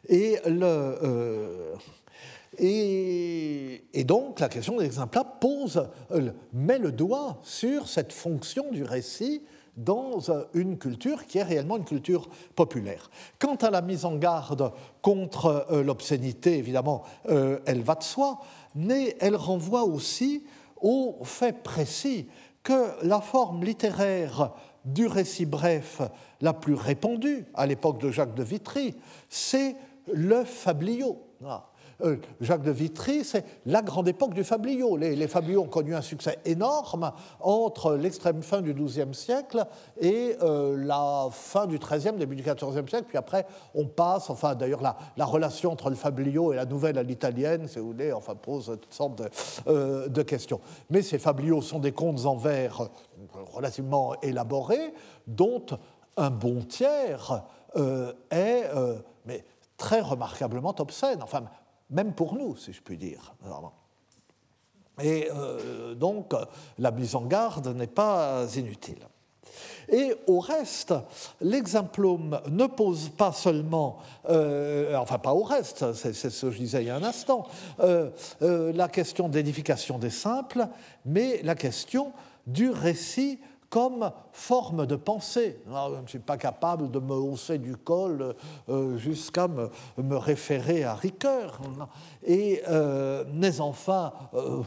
Et, 0.08 0.38
le, 0.46 0.62
euh, 0.62 1.74
et, 2.58 4.04
donc 4.04 4.38
la 4.38 4.48
question 4.48 4.76
des 4.76 4.84
exemples 4.84 5.18
pose, 5.40 5.88
met 6.52 6.78
le 6.78 6.92
doigt 6.92 7.38
sur 7.42 7.88
cette 7.88 8.12
fonction 8.12 8.70
du 8.70 8.84
récit 8.84 9.42
dans 9.76 10.20
une 10.54 10.78
culture 10.78 11.26
qui 11.26 11.38
est 11.38 11.42
réellement 11.42 11.76
une 11.76 11.84
culture 11.84 12.28
populaire. 12.54 13.10
Quant 13.40 13.56
à 13.56 13.70
la 13.70 13.82
mise 13.82 14.04
en 14.04 14.14
garde 14.14 14.72
contre 15.02 15.66
l'obscénité, 15.84 16.56
évidemment, 16.56 17.02
elle 17.28 17.82
va 17.82 17.96
de 17.96 18.04
soi 18.04 18.38
mais 18.76 19.16
elle 19.20 19.34
renvoie 19.34 19.84
aussi 19.84 20.44
au 20.80 21.18
fait 21.24 21.62
précis 21.62 22.28
que 22.62 23.04
la 23.04 23.20
forme 23.20 23.64
littéraire 23.64 24.52
du 24.84 25.06
récit 25.06 25.46
bref 25.46 26.02
la 26.40 26.52
plus 26.52 26.74
répandue 26.74 27.46
à 27.54 27.66
l'époque 27.66 28.00
de 28.00 28.10
Jacques 28.10 28.34
de 28.34 28.42
Vitry, 28.44 28.94
c'est 29.28 29.74
le 30.12 30.44
fabliau. 30.44 31.22
Euh, 32.02 32.16
Jacques 32.40 32.62
de 32.62 32.70
Vitry, 32.70 33.24
c'est 33.24 33.44
la 33.64 33.82
grande 33.82 34.08
époque 34.08 34.34
du 34.34 34.44
fabliau. 34.44 34.96
Les, 34.96 35.16
les, 35.16 35.28
fabliaux 35.28 35.62
ont 35.62 35.68
connu 35.68 35.94
un 35.94 36.02
succès 36.02 36.38
énorme 36.44 37.12
entre 37.40 37.94
l'extrême 37.94 38.42
fin 38.42 38.60
du 38.60 38.74
XIIe 38.74 39.14
siècle 39.14 39.66
et 40.00 40.36
euh, 40.42 40.76
la 40.76 41.28
fin 41.30 41.66
du 41.66 41.78
XIIIe, 41.78 42.16
début 42.18 42.36
du 42.36 42.42
XIVe 42.42 42.88
siècle. 42.88 43.06
Puis 43.08 43.16
après, 43.16 43.46
on 43.74 43.86
passe, 43.86 44.28
enfin 44.28 44.54
d'ailleurs, 44.54 44.82
la, 44.82 44.96
la, 45.16 45.24
relation 45.24 45.72
entre 45.72 45.88
le 45.88 45.96
fabliau 45.96 46.52
et 46.52 46.56
la 46.56 46.66
nouvelle 46.66 46.98
à 46.98 47.02
l'italienne, 47.02 47.66
si 47.66 47.78
vous 47.78 47.86
voulez, 47.86 48.12
enfin, 48.12 48.34
pose 48.34 48.78
toutes 48.80 48.94
sortes 48.94 49.18
de, 49.18 49.28
euh, 49.68 50.08
de 50.08 50.22
questions. 50.22 50.60
Mais 50.90 51.02
ces 51.02 51.18
fabliaux 51.18 51.62
sont 51.62 51.78
des 51.78 51.92
contes 51.92 52.26
en 52.26 52.36
vers 52.36 52.88
relativement 53.52 54.14
élaborés, 54.20 54.92
dont 55.26 55.64
un 56.16 56.30
bon 56.30 56.60
tiers 56.62 57.42
est 58.30 58.70
mais 59.26 59.44
très 59.76 60.00
remarquablement 60.00 60.74
obscène. 60.78 61.22
Enfin, 61.22 61.44
même 61.90 62.12
pour 62.12 62.34
nous, 62.34 62.56
si 62.56 62.72
je 62.72 62.82
puis 62.82 62.96
dire. 62.96 63.34
Et 65.02 65.28
euh, 65.30 65.94
donc, 65.94 66.34
la 66.78 66.90
mise 66.90 67.14
en 67.14 67.22
garde 67.22 67.68
n'est 67.68 67.86
pas 67.86 68.46
inutile. 68.56 69.06
Et 69.88 70.14
au 70.26 70.40
reste, 70.40 70.94
l'exemplum 71.40 72.40
ne 72.50 72.66
pose 72.66 73.10
pas 73.10 73.32
seulement, 73.32 73.98
euh, 74.28 74.96
enfin 74.96 75.18
pas 75.18 75.32
au 75.32 75.42
reste, 75.42 75.92
c'est 75.92 76.12
ce 76.12 76.46
que 76.46 76.52
je 76.52 76.58
disais 76.58 76.82
il 76.82 76.86
y 76.88 76.90
a 76.90 76.96
un 76.96 77.04
instant, 77.04 77.46
euh, 77.80 78.10
la 78.40 78.88
question 78.88 79.28
d'édification 79.28 79.98
des 79.98 80.10
simples, 80.10 80.66
mais 81.04 81.40
la 81.44 81.54
question 81.54 82.12
du 82.48 82.70
récit 82.70 83.38
comme 83.70 84.10
forme 84.32 84.86
de 84.86 84.96
pensée. 84.96 85.58
Ah, 85.72 85.88
je 85.94 86.02
ne 86.02 86.06
suis 86.06 86.18
pas 86.18 86.36
capable 86.36 86.90
de 86.90 86.98
me 86.98 87.14
hausser 87.14 87.58
du 87.58 87.76
col 87.76 88.34
euh, 88.68 88.96
jusqu'à 88.98 89.48
me, 89.48 90.16
référer 90.16 90.84
à 90.84 90.94
Ricoeur. 90.94 91.60
Et 92.24 92.62
euh, 92.68 93.24
mais 93.32 93.60
enfin, 93.60 94.12
euh, 94.34 94.62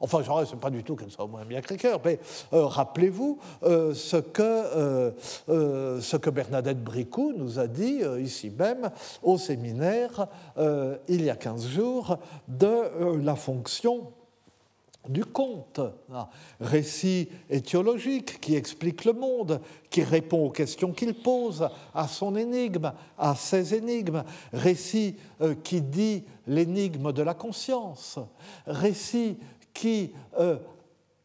enfin, 0.00 0.22
je 0.22 0.30
ne 0.30 0.44
sais 0.44 0.56
pas 0.56 0.70
du 0.70 0.82
tout 0.84 0.96
qu'elle 0.96 1.10
soit 1.10 1.26
moins 1.26 1.44
bien 1.44 1.60
que 1.60 1.68
Ricoeur, 1.68 2.00
mais 2.04 2.18
rappelez-vous 2.52 3.38
ce, 3.62 4.16
que, 4.16 5.14
ce 5.48 6.16
que 6.16 6.30
Bernadette 6.30 6.82
Bricou 6.82 7.32
nous 7.36 7.58
a 7.58 7.66
dit 7.66 8.00
ici 8.20 8.50
même 8.50 8.90
au 9.22 9.38
séminaire 9.38 10.26
il 11.08 11.22
y 11.22 11.30
a 11.30 11.36
15 11.36 11.66
jours 11.68 12.18
de 12.48 13.16
la 13.22 13.36
fonction 13.36 14.12
du 15.08 15.24
conte, 15.24 15.80
récit 16.60 17.28
étiologique 17.48 18.40
qui 18.40 18.54
explique 18.54 19.04
le 19.04 19.14
monde, 19.14 19.60
qui 19.88 20.02
répond 20.02 20.46
aux 20.46 20.50
questions 20.50 20.92
qu'il 20.92 21.14
pose, 21.14 21.68
à 21.94 22.06
son 22.06 22.36
énigme, 22.36 22.92
à 23.18 23.34
ses 23.34 23.74
énigmes, 23.74 24.24
récit 24.52 25.16
euh, 25.40 25.54
qui 25.54 25.80
dit 25.80 26.24
l'énigme 26.46 27.12
de 27.12 27.22
la 27.22 27.34
conscience, 27.34 28.18
récit 28.66 29.38
qui, 29.72 30.12
euh, 30.38 30.58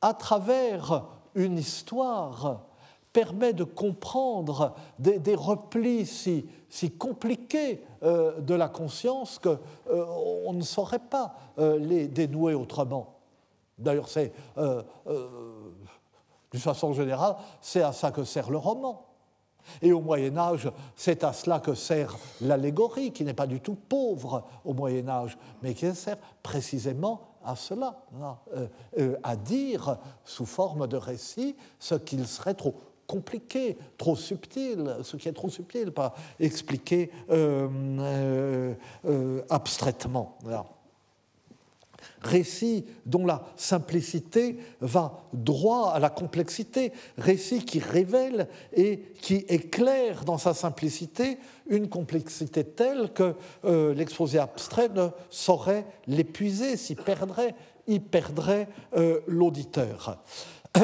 à 0.01 0.13
travers 0.13 1.05
une 1.35 1.57
histoire, 1.57 2.61
permet 3.11 3.53
de 3.53 3.63
comprendre 3.63 4.75
des, 4.99 5.35
replis 5.35 6.05
si, 6.05 6.91
compliqués 6.97 7.81
euh, 8.03 8.39
de 8.41 8.53
la 8.53 8.67
conscience 8.67 9.39
qu'on 9.39 10.53
ne 10.53 10.61
saurait 10.61 10.99
pas 10.99 11.35
les 11.57 12.07
dénouer 12.07 12.53
autrement. 12.53 13.14
D'ailleurs, 13.77 14.07
c'est, 14.07 14.31
euh, 14.57 14.81
euh, 15.07 15.29
d'une 16.51 16.61
façon 16.61 16.93
générale, 16.93 17.35
c'est 17.61 17.81
à 17.81 17.91
ça 17.91 18.11
que 18.11 18.23
sert 18.23 18.49
le 18.49 18.57
roman. 18.57 19.05
Et 19.81 19.91
au 19.91 19.99
Moyen 19.99 20.37
Âge, 20.37 20.71
c'est 20.95 21.23
à 21.23 21.33
cela 21.33 21.59
que 21.59 21.73
sert 21.73 22.15
l'allégorie, 22.41 23.11
qui 23.11 23.23
n'est 23.23 23.33
pas 23.33 23.47
du 23.47 23.61
tout 23.61 23.75
pauvre 23.75 24.43
au 24.63 24.73
Moyen 24.73 25.09
Âge, 25.09 25.37
mais 25.61 25.73
qui 25.73 25.93
sert 25.95 26.17
précisément 26.43 27.21
à 27.43 27.55
cela, 27.55 27.99
euh, 28.53 28.67
euh, 28.99 29.15
à 29.23 29.35
dire 29.35 29.97
sous 30.23 30.45
forme 30.45 30.87
de 30.87 30.97
récit 30.97 31.55
ce 31.79 31.95
qu'il 31.95 32.27
serait 32.27 32.53
trop 32.53 32.75
compliqué, 33.07 33.77
trop 33.97 34.15
subtil, 34.15 34.97
ce 35.03 35.17
qui 35.17 35.29
est 35.29 35.33
trop 35.33 35.49
subtil, 35.49 35.91
pas 35.91 36.15
expliqué 36.39 37.11
abstraitement 39.49 40.37
récit 42.21 42.85
dont 43.05 43.25
la 43.25 43.43
simplicité 43.55 44.57
va 44.81 45.23
droit 45.33 45.91
à 45.91 45.99
la 45.99 46.09
complexité, 46.09 46.91
récit 47.17 47.63
qui 47.63 47.79
révèle 47.79 48.47
et 48.73 48.99
qui 49.21 49.45
éclaire 49.47 50.25
dans 50.25 50.37
sa 50.37 50.53
simplicité 50.53 51.37
une 51.67 51.89
complexité 51.89 52.63
telle 52.63 53.11
que 53.13 53.35
euh, 53.65 53.93
l'exposé 53.93 54.39
abstrait 54.39 54.89
ne 54.89 55.07
saurait 55.29 55.85
l'épuiser, 56.07 56.77
s'y 56.77 56.95
perdrait, 56.95 57.55
y 57.87 57.99
perdrait 57.99 58.67
euh, 58.95 59.19
l'auditeur. 59.27 60.19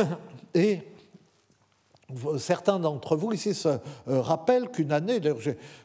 Certains 2.38 2.80
d'entre 2.80 3.16
vous 3.16 3.32
ici 3.32 3.54
se 3.54 3.68
euh, 3.70 3.80
rappellent 4.22 4.70
qu'une 4.70 4.92
année, 4.92 5.20
d'ailleurs 5.20 5.40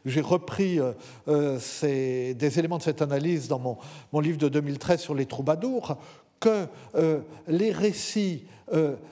j'ai 0.05 0.21
repris 0.21 0.81
euh, 0.81 0.93
euh, 1.29 1.59
des 1.83 2.59
éléments 2.59 2.79
de 2.79 2.83
cette 2.83 3.03
analyse 3.03 3.49
dans 3.49 3.59
mon, 3.59 3.77
mon, 4.13 4.21
livre 4.21 4.39
de 4.39 4.49
2013 4.49 5.01
sur 5.01 5.15
les 5.15 5.27
troubadours, 5.27 5.97
que 6.39 6.67
les 7.49 7.73
récits 7.73 8.45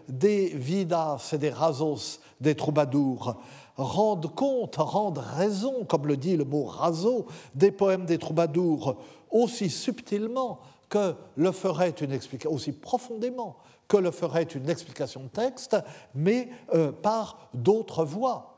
des 0.08 0.48
vidas 0.48 1.30
et 1.32 1.38
des 1.38 1.48
rasos 1.48 2.20
des 2.38 2.54
troubadours 2.54 3.36
rendent 3.76 4.32
compte, 4.34 4.76
rendent 4.76 5.18
raison, 5.18 5.84
comme 5.84 6.06
le 6.06 6.18
dit 6.18 6.36
le 6.36 6.44
mot 6.44 6.64
raso, 6.64 7.26
des 7.54 7.72
poèmes 7.72 8.04
des 8.04 8.18
troubadours 8.18 8.96
aussi 9.30 9.70
subtilement 9.70 10.60
que 10.88 11.14
le 11.36 11.50
ferait 11.50 11.94
une 12.00 12.12
explication, 12.12 12.52
aussi 12.52 12.72
profondément 12.72 13.56
que 13.88 13.96
le 13.96 14.10
ferait 14.10 14.44
une 14.44 14.68
explication 14.68 15.24
de 15.24 15.28
texte, 15.28 15.76
mais 16.14 16.48
euh, 16.74 16.92
par 16.92 17.48
d'autres 17.54 18.04
voies. 18.04 18.50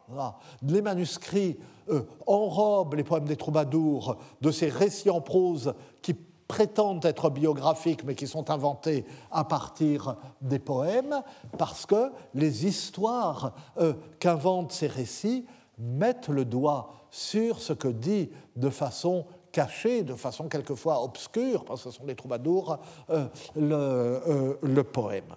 Les 0.63 0.83
manuscrits 0.83 1.59
euh, 1.89 2.03
enrobent 2.27 2.95
les 2.95 3.05
poèmes 3.05 3.25
des 3.25 3.37
troubadours 3.37 4.17
de 4.41 4.51
ces 4.51 4.69
récits 4.69 5.11
en 5.11 5.21
prose 5.21 5.75
qui 6.03 6.15
prétendent 6.49 7.05
être 7.05 7.29
biographiques 7.29 8.05
mais 8.05 8.15
qui 8.15 8.29
sont 8.29 8.51
inventés 8.51 9.05
à 9.33 9.45
partir 9.45 10.17
des 10.41 10.61
poèmes, 10.61 11.23
parce 11.59 11.87
que 11.87 12.13
les 12.35 12.67
histoires 12.67 13.53
euh, 13.79 13.95
qu'inventent 14.21 14.73
ces 14.73 14.87
récits 14.87 15.47
mettent 15.79 16.29
le 16.29 16.45
doigt 16.45 16.93
sur 17.11 17.61
ce 17.61 17.73
que 17.73 17.89
dit 17.89 18.31
de 18.57 18.71
façon 18.71 19.27
caché 19.57 20.03
de 20.03 20.15
façon 20.15 20.49
quelquefois 20.49 21.03
obscure, 21.03 21.65
parce 21.65 21.83
que 21.83 21.91
ce 21.91 21.97
sont 21.97 22.05
des 22.05 22.15
troubadours, 22.15 22.79
euh, 23.09 23.27
euh, 23.57 24.55
le, 24.61 24.85
poème. 24.85 25.35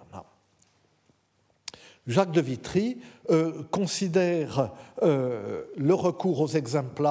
Jacques 2.06 2.32
de 2.32 2.42
Vitry 2.42 2.98
euh, 3.30 3.62
considère 3.70 4.72
le 5.00 5.94
recours 5.94 6.38
aux 6.42 6.48
exemples 6.48 7.08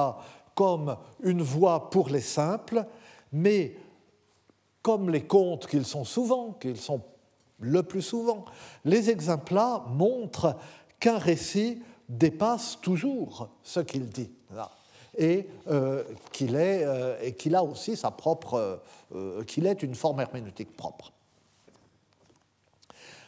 comme 0.54 0.96
une 1.24 1.42
voie 1.42 1.90
pour 1.90 2.10
les 2.10 2.20
simples, 2.20 2.86
mais 3.32 3.76
comme 4.80 5.10
les 5.10 5.24
contes 5.24 5.66
qu'ils 5.66 5.86
sont 5.86 6.04
souvent, 6.04 6.52
qu'ils 6.52 6.80
sont 6.80 7.02
le 7.58 7.82
plus 7.82 8.02
souvent, 8.02 8.44
les 8.84 9.10
exemples 9.10 9.58
montrent 9.88 10.56
qu'un 11.00 11.18
récit 11.18 11.82
dépasse 12.08 12.78
toujours 12.80 13.48
ce 13.64 13.80
qu'il 13.80 14.08
dit 14.08 14.30
et 15.16 15.46
euh, 15.68 16.02
qu'il 16.32 16.56
euh, 16.56 17.16
et 17.22 17.32
qu'il 17.32 17.54
a 17.54 17.62
aussi 17.64 17.96
sa 17.96 18.10
propre, 18.10 18.80
euh, 19.14 19.44
qu'il 19.44 19.66
est 19.66 19.82
une 19.82 19.94
forme 19.94 20.20
herméneutique 20.20 20.76
propre. 20.76 21.12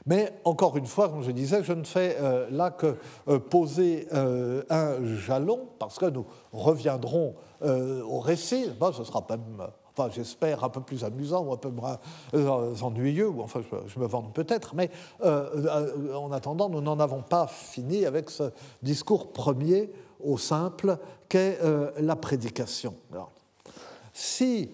Mais 0.04 0.32
encore 0.44 0.76
une 0.76 0.86
fois, 0.86 1.08
comme 1.08 1.22
je 1.22 1.30
disais, 1.30 1.62
je 1.62 1.72
ne 1.72 1.84
fais 1.84 2.16
là 2.50 2.72
que 2.72 2.96
poser 3.38 4.08
un 4.10 4.96
jalon, 5.04 5.68
parce 5.78 5.96
que 5.96 6.06
nous 6.06 6.26
reviendrons 6.52 7.36
au 7.60 8.18
récit. 8.18 8.66
ce 8.92 9.04
sera 9.04 9.24
même, 9.30 9.64
enfin, 9.96 10.10
j'espère, 10.12 10.64
un 10.64 10.70
peu 10.70 10.80
plus 10.80 11.04
amusant 11.04 11.44
ou 11.44 11.52
un 11.52 11.56
peu 11.56 11.68
moins 11.68 12.00
ennuyeux, 12.34 13.28
ou 13.28 13.42
enfin, 13.42 13.60
je, 13.86 14.00
me 14.00 14.06
vante 14.06 14.34
peut-être, 14.34 14.74
mais 14.74 14.90
en 15.22 16.32
attendant, 16.32 16.68
nous 16.68 16.80
n'en 16.80 16.98
avons 16.98 17.22
pas 17.22 17.46
fini 17.46 18.04
avec 18.04 18.28
ce 18.28 18.50
discours 18.82 19.32
premier 19.32 19.88
au 20.22 20.38
simple 20.38 20.98
qu'est 21.28 21.58
euh, 21.62 21.90
la 21.98 22.16
prédication. 22.16 22.94
si 24.12 24.70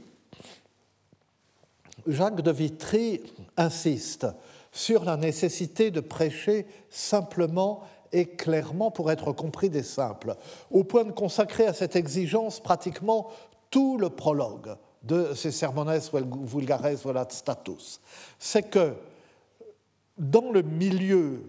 Jacques 2.06 2.40
de 2.40 2.50
Vitry 2.50 3.20
insiste 3.56 4.26
sur 4.72 5.04
la 5.04 5.16
nécessité 5.16 5.90
de 5.90 6.00
prêcher 6.00 6.66
simplement 6.88 7.82
et 8.12 8.26
clairement 8.26 8.90
pour 8.90 9.10
être 9.10 9.32
compris 9.32 9.68
des 9.68 9.82
simples, 9.82 10.36
au 10.70 10.84
point 10.84 11.04
de 11.04 11.12
consacrer 11.12 11.66
à 11.66 11.74
cette 11.74 11.96
exigence 11.96 12.60
pratiquement 12.60 13.28
tout 13.70 13.98
le 13.98 14.08
prologue 14.08 14.76
de 15.02 15.34
ces 15.34 15.50
sermones 15.50 16.00
vulgares 16.44 16.94
volat 16.94 17.26
status, 17.30 18.00
c'est 18.38 18.70
que 18.70 18.94
dans 20.16 20.50
le 20.50 20.62
milieu 20.62 21.42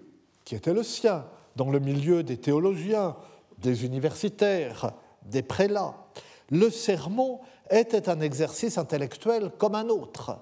qui 0.43 0.55
était 0.55 0.73
le 0.73 0.83
sien, 0.83 1.25
dans 1.55 1.69
le 1.69 1.79
milieu 1.79 2.23
des 2.23 2.37
théologiens, 2.37 3.15
des 3.61 3.85
universitaires, 3.85 4.93
des 5.23 5.43
prélats. 5.43 5.95
Le 6.49 6.69
sermon 6.69 7.39
était 7.69 8.09
un 8.09 8.21
exercice 8.21 8.77
intellectuel 8.77 9.51
comme 9.57 9.75
un 9.75 9.89
autre, 9.89 10.39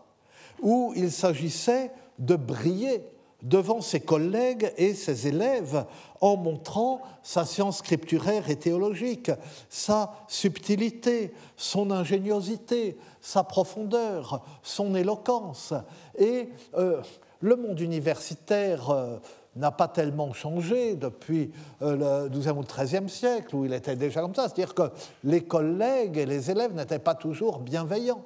où 0.61 0.93
il 0.95 1.11
s'agissait 1.11 1.91
de 2.19 2.35
briller 2.35 3.03
devant 3.43 3.81
ses 3.81 3.99
collègues 3.99 4.73
et 4.77 4.93
ses 4.93 5.27
élèves 5.27 5.85
en 6.21 6.37
montrant 6.37 7.01
sa 7.21 7.45
science 7.45 7.79
scripturaire 7.79 8.49
et 8.49 8.55
théologique, 8.55 9.31
sa 9.69 10.13
subtilité, 10.27 11.33
son 11.55 11.91
ingéniosité, 11.91 12.97
sa 13.21 13.43
profondeur, 13.43 14.43
son 14.63 14.95
éloquence. 14.95 15.73
Et 16.17 16.49
euh, 16.75 17.01
le 17.39 17.55
monde 17.55 17.79
universitaire 17.79 18.89
euh, 18.89 19.17
n'a 19.57 19.71
pas 19.71 19.87
tellement 19.87 20.33
changé 20.33 20.95
depuis 20.95 21.51
euh, 21.81 22.25
le 22.25 22.29
XIIe 22.29 22.51
ou 22.51 22.63
XIIIe 22.63 23.09
siècle, 23.09 23.55
où 23.55 23.65
il 23.65 23.73
était 23.73 23.95
déjà 23.95 24.21
comme 24.21 24.35
ça. 24.35 24.43
C'est-à-dire 24.43 24.73
que 24.73 24.91
les 25.23 25.41
collègues 25.41 26.17
et 26.17 26.25
les 26.25 26.51
élèves 26.51 26.73
n'étaient 26.73 26.99
pas 26.99 27.15
toujours 27.15 27.59
bienveillants. 27.59 28.23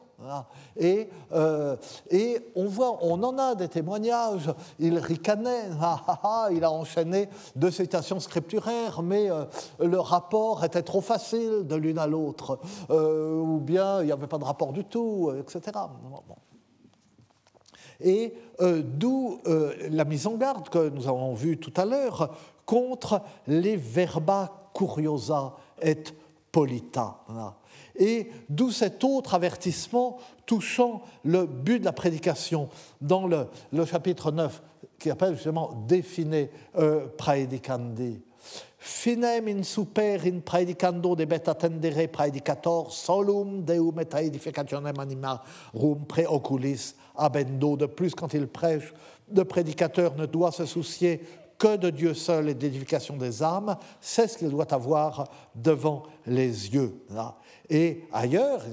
Et, 0.78 1.10
euh, 1.34 1.76
et, 2.12 2.38
on 2.56 2.66
voit, 2.66 3.00
on 3.02 3.24
en 3.24 3.40
a 3.40 3.56
des 3.56 3.68
témoignages. 3.68 4.54
Il 4.78 5.00
ricanait, 5.00 5.70
il 6.52 6.64
a 6.64 6.72
enchaîné 6.72 7.28
deux 7.56 7.72
citations 7.72 8.20
scripturaires, 8.20 9.02
mais 9.02 9.32
euh, 9.32 9.46
le 9.80 10.00
rapport 10.00 10.64
était 10.64 10.84
trop 10.84 11.02
facile 11.02 11.66
de 11.66 11.76
l'une 11.76 11.98
à 11.98 12.06
l'autre, 12.06 12.60
ou 12.92 13.60
bien 13.60 14.02
il 14.02 14.06
n'y 14.06 14.12
avait 14.12 14.28
pas 14.28 14.38
de 14.38 14.44
rapport 14.44 14.74
du 14.74 14.84
tout, 14.84 15.34
etc 15.40 15.72
et 18.04 18.34
euh, 18.62 18.82
d'où 18.84 19.40
euh, 19.48 19.74
la 19.90 20.06
mise 20.06 20.28
en 20.28 20.36
garde 20.36 20.70
que 20.70 20.90
nous 20.90 21.08
avons 21.08 21.34
vue 21.34 21.58
tout 21.58 21.74
à 21.76 21.86
l'heure 21.86 22.36
contre 22.66 23.22
les 23.48 23.76
verba 23.76 24.70
curiosa 24.74 25.56
et 25.82 25.98
polita. 26.52 27.20
Et 27.96 28.30
d'où 28.50 28.72
cet 28.72 29.04
autre 29.04 29.34
avertissement 29.34 30.18
touchant 30.46 31.02
le 31.24 31.46
but 31.46 31.80
de 31.80 31.86
la 31.86 31.94
prédication 31.94 32.70
dans 33.00 33.28
le, 33.28 33.48
chapitre 33.86 34.32
9 34.32 34.62
qui 35.00 35.10
appelle 35.10 35.36
justement 35.36 35.86
Define 35.88 36.48
euh, 36.78 37.08
praedicandi 37.18 38.22
finem 38.82 39.48
in 39.48 39.64
super 39.64 40.26
in 40.26 40.42
praedicando 40.42 41.16
debet 41.16 41.48
attendere 41.48 42.08
praedicator 42.08 42.92
solum 42.92 43.64
deum 43.64 44.00
et 44.00 44.14
edificationem 44.16 44.96
rum 45.74 46.06
preoculis 46.08 46.96
abendo. 47.16 47.78
De 47.78 47.86
plus, 47.86 48.16
quand 48.16 48.34
il 48.34 48.48
prêche, 48.48 48.94
le 49.34 49.46
prédicateur 49.46 50.16
ne 50.16 50.26
doit 50.26 50.52
se 50.52 50.66
soucier 50.66 51.22
que 51.62 51.78
de 51.78 51.92
Dieu 51.92 52.16
seul 52.16 52.50
et 52.50 52.56
d'édification 52.56 53.18
des 53.18 53.44
âmes, 53.44 53.78
c'est 54.00 54.28
ce 54.28 54.36
qu'il 54.40 54.50
doit 54.50 54.74
avoir 54.74 55.30
devant 55.54 56.02
les 56.26 56.74
yeux. 56.74 56.96
Et 57.70 58.04
ailleurs, 58.12 58.64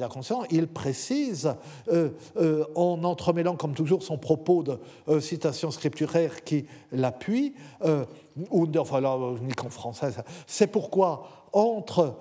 il 0.51 0.67
précise, 0.69 1.55
euh, 1.93 2.09
euh, 2.39 2.65
en 2.75 3.05
entremêlant 3.05 3.57
comme 3.57 3.75
toujours 3.75 4.03
son 4.03 4.17
propos 4.17 4.63
de 4.63 4.79
euh, 5.09 5.21
citation 5.21 5.71
scripturaire 5.71 6.43
qui 6.45 6.65
l'appuie, 6.91 7.55
ou 8.51 8.67
ni 8.67 9.53
qu'en 9.55 9.69
français, 9.69 10.11
c'est 10.47 10.69
pourquoi 10.69 11.29
entre 11.53 12.17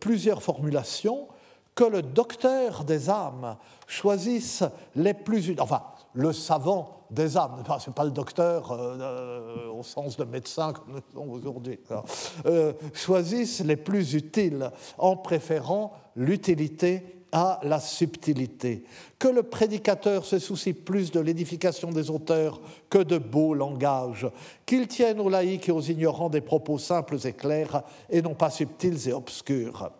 plusieurs 0.00 0.42
formulations, 0.42 1.28
que 1.74 1.84
le 1.84 2.02
docteur 2.02 2.84
des 2.84 3.08
âmes 3.08 3.56
choisisse 3.86 4.64
les 4.94 5.14
plus, 5.14 5.54
enfin, 5.58 5.82
le 6.14 6.32
savant 6.32 7.06
des 7.10 7.36
âmes. 7.36 7.62
Ce 7.80 7.88
n'est 7.88 7.94
pas 7.94 8.04
le 8.04 8.10
docteur 8.10 8.70
au 9.74 9.82
sens 9.82 10.16
de 10.16 10.24
médecin 10.24 10.72
comme 10.72 10.94
nous 10.94 11.00
sommes 11.12 11.30
aujourd'hui. 11.30 11.78
choisissent 12.94 13.60
les 13.60 13.76
plus 13.76 14.14
utiles 14.14 14.70
en 14.98 15.16
préférant 15.16 15.92
l'utilité 16.16 17.22
à 17.32 17.60
la 17.62 17.80
subtilité, 17.80 18.84
que 19.18 19.28
le 19.28 19.42
prédicateur 19.42 20.26
se 20.26 20.38
soucie 20.38 20.74
plus 20.74 21.10
de 21.10 21.18
l'édification 21.18 21.90
des 21.90 22.10
auteurs 22.10 22.60
que 22.90 22.98
de 22.98 23.16
beaux 23.16 23.54
langages, 23.54 24.28
qu'il 24.66 24.86
tienne 24.86 25.18
aux 25.18 25.30
laïcs 25.30 25.66
et 25.70 25.72
aux 25.72 25.80
ignorants 25.80 26.28
des 26.28 26.42
propos 26.42 26.76
simples 26.76 27.16
et 27.24 27.32
clairs 27.32 27.84
et 28.10 28.20
non 28.20 28.34
pas 28.34 28.50
subtils 28.50 29.08
et 29.08 29.14
obscurs. 29.14 29.90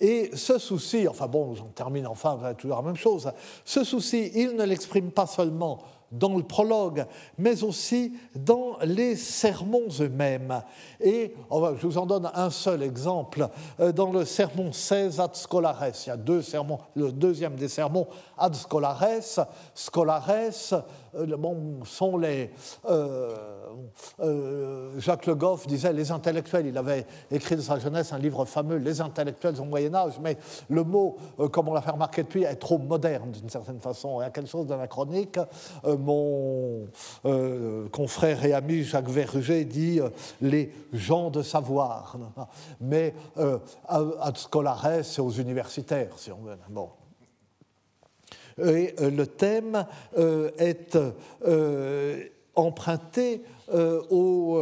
Et 0.00 0.30
ce 0.34 0.58
souci, 0.58 1.06
enfin 1.06 1.26
bon, 1.26 1.54
j'en 1.54 1.66
termine 1.66 2.06
enfin, 2.06 2.38
toujours 2.56 2.76
la 2.76 2.82
même 2.82 2.96
chose, 2.96 3.30
ce 3.64 3.84
souci, 3.84 4.30
il 4.34 4.56
ne 4.56 4.64
l'exprime 4.64 5.10
pas 5.10 5.26
seulement 5.26 5.80
dans 6.10 6.36
le 6.36 6.42
prologue, 6.42 7.06
mais 7.38 7.62
aussi 7.62 8.14
dans 8.34 8.78
les 8.82 9.14
sermons 9.14 9.86
eux-mêmes. 10.00 10.62
Et 11.00 11.34
je 11.50 11.86
vous 11.86 11.98
en 11.98 12.06
donne 12.06 12.30
un 12.34 12.50
seul 12.50 12.82
exemple. 12.82 13.48
Euh, 13.78 13.92
dans 13.92 14.10
le 14.10 14.24
sermon 14.24 14.72
16 14.72 15.20
ad 15.20 15.36
scolares, 15.36 15.84
il 16.04 16.08
y 16.08 16.10
a 16.10 16.16
deux 16.16 16.42
sermons, 16.42 16.78
le 16.94 17.12
deuxième 17.12 17.54
des 17.54 17.68
sermons 17.68 18.08
ad 18.36 18.54
scolares, 18.54 19.46
scolares 19.74 20.84
bon, 21.14 21.84
sont 21.84 22.16
les. 22.16 22.50
Euh, 22.88 23.36
euh, 24.20 24.98
Jacques 24.98 25.26
Le 25.26 25.34
Goff 25.34 25.66
disait 25.66 25.92
les 25.92 26.10
intellectuels. 26.10 26.66
Il 26.66 26.78
avait 26.78 27.06
écrit 27.30 27.56
de 27.56 27.60
sa 27.60 27.78
jeunesse 27.78 28.12
un 28.12 28.18
livre 28.18 28.44
fameux, 28.44 28.76
Les 28.76 29.00
intellectuels 29.00 29.60
au 29.60 29.64
Moyen-Âge, 29.64 30.14
mais 30.22 30.36
le 30.68 30.84
mot, 30.84 31.16
comme 31.52 31.68
on 31.68 31.74
l'a 31.74 31.82
fait 31.82 31.90
remarquer 31.90 32.22
depuis, 32.22 32.44
est 32.44 32.56
trop 32.56 32.78
moderne 32.78 33.30
d'une 33.30 33.50
certaine 33.50 33.80
façon. 33.80 34.20
Il 34.20 34.24
y 34.24 34.26
a 34.26 34.30
quelque 34.30 34.48
chose 34.48 34.66
d'anachronique. 34.66 35.38
mon 35.84 36.86
confrère 37.92 38.44
et 38.44 38.52
ami 38.52 38.82
Jacques 38.82 39.08
Verger 39.08 39.64
dit 39.64 40.00
les 40.40 40.72
gens 40.92 41.30
de 41.30 41.42
savoir. 41.42 42.16
Mais 42.80 43.14
ad 43.88 44.36
scolares, 44.36 45.04
c'est 45.04 45.20
aux 45.20 45.30
universitaires, 45.30 46.12
si 46.16 46.30
on 46.32 46.42
veut. 46.42 46.56
Et 48.64 48.94
euh, 49.00 49.10
le 49.10 49.26
thème 49.26 49.86
euh, 50.18 50.50
est 50.58 50.96
euh, 51.46 52.24
emprunté 52.54 53.42
au 54.10 54.60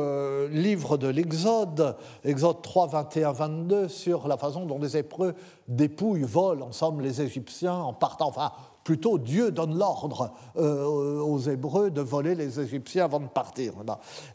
livre 0.51 0.99
de 0.99 1.09
l'Exode, 1.09 1.97
Exode 2.25 2.61
3, 2.61 2.89
21, 2.89 3.33
22, 3.33 3.89
sur 3.89 4.29
la 4.29 4.37
façon 4.37 4.67
dont 4.67 4.79
les 4.79 4.99
Hébreux 4.99 5.33
dépouillent, 5.67 6.25
volent 6.25 6.67
ensemble 6.67 7.05
les 7.05 7.23
Égyptiens 7.23 7.73
en 7.73 7.95
partant. 7.95 8.29
Enfin, 8.29 8.53
plutôt 8.85 9.17
Dieu 9.17 9.51
donne 9.51 9.79
l'ordre 9.79 10.35
aux 10.57 11.39
Hébreux 11.39 11.91
de 11.91 12.03
voler 12.03 12.35
les 12.35 12.61
Égyptiens 12.61 13.07
avant 13.07 13.21
de 13.21 13.29
partir. 13.29 13.73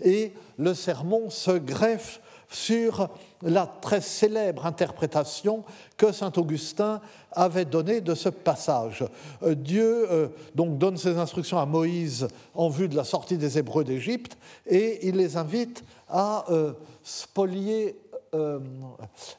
Et 0.02 0.34
le 0.58 0.74
sermon 0.74 1.30
se 1.30 1.52
greffe 1.52 2.20
sur 2.50 3.10
la 3.44 3.68
très 3.68 4.02
célèbre 4.02 4.66
interprétation 4.66 5.64
que 5.98 6.12
saint 6.12 6.32
Augustin 6.38 7.02
avait 7.32 7.66
donnée 7.66 8.02
de 8.02 8.16
ce 8.16 8.30
passage. 8.30 9.06
Euh, 9.44 9.56
Dieu 9.56 10.08
euh, 10.12 10.28
donc 10.56 10.78
donne 10.78 10.98
ses 10.98 11.18
instructions 11.18 11.60
à 11.60 11.66
Moïse 11.66 12.28
en 12.54 12.70
vue 12.70 12.88
de 12.88 12.96
la 12.96 13.04
sortie 13.04 13.38
des 13.38 13.58
Hébreux 13.58 13.84
d'Égypte 13.84 14.38
et 14.68 15.08
il 15.08 15.18
les 15.18 15.38
invite 15.38 15.84
à 16.10 16.46
euh, 16.50 16.74
spolier 17.04 17.98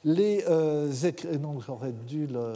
les 0.04 0.44
écrits. 1.04 1.36
Non, 1.40 1.58
j'aurais 1.58 1.90
dû 1.90 2.28
le. 2.28 2.52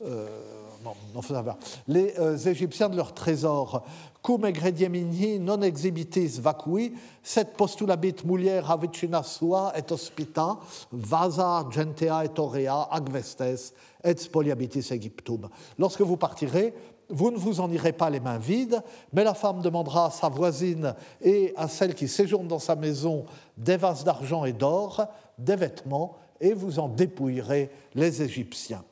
Non, 0.00 0.94
non, 1.14 1.56
les 1.88 2.48
Égyptiens 2.48 2.88
de 2.88 2.96
leur 2.96 3.12
trésor 3.12 3.84
cum 4.22 4.44
egrediemini 4.44 5.38
non 5.38 5.62
exhibitis 5.62 6.38
vacui, 6.40 6.92
set 7.22 7.56
postulabit 7.56 8.24
mulier 8.24 8.60
avicina 8.68 9.22
sua 9.22 9.72
et 9.76 9.90
hospita, 9.90 10.58
vasa 10.92 11.64
gentea 11.70 12.24
et 12.24 12.38
aurea 12.38 12.88
agvestes 12.90 13.74
et 14.04 14.16
spoliabitis 14.18 14.92
Egyptum. 14.92 15.48
Lorsque 15.78 16.02
vous 16.02 16.16
partirez, 16.16 16.74
vous 17.08 17.30
ne 17.30 17.38
vous 17.38 17.60
en 17.60 17.70
irez 17.70 17.92
pas 17.92 18.10
les 18.10 18.20
mains 18.20 18.38
vides, 18.38 18.82
mais 19.12 19.24
la 19.24 19.34
femme 19.34 19.62
demandera 19.62 20.06
à 20.06 20.10
sa 20.10 20.28
voisine 20.28 20.94
et 21.22 21.54
à 21.56 21.68
celle 21.68 21.94
qui 21.94 22.06
séjourne 22.06 22.48
dans 22.48 22.58
sa 22.58 22.76
maison 22.76 23.24
des 23.56 23.76
vases 23.76 24.04
d'argent 24.04 24.44
et 24.44 24.52
d'or, 24.52 25.06
des 25.38 25.56
vêtements, 25.56 26.16
et 26.40 26.52
vous 26.52 26.78
en 26.78 26.88
dépouillerez 26.88 27.70
les 27.94 28.22
Égyptiens. 28.22 28.84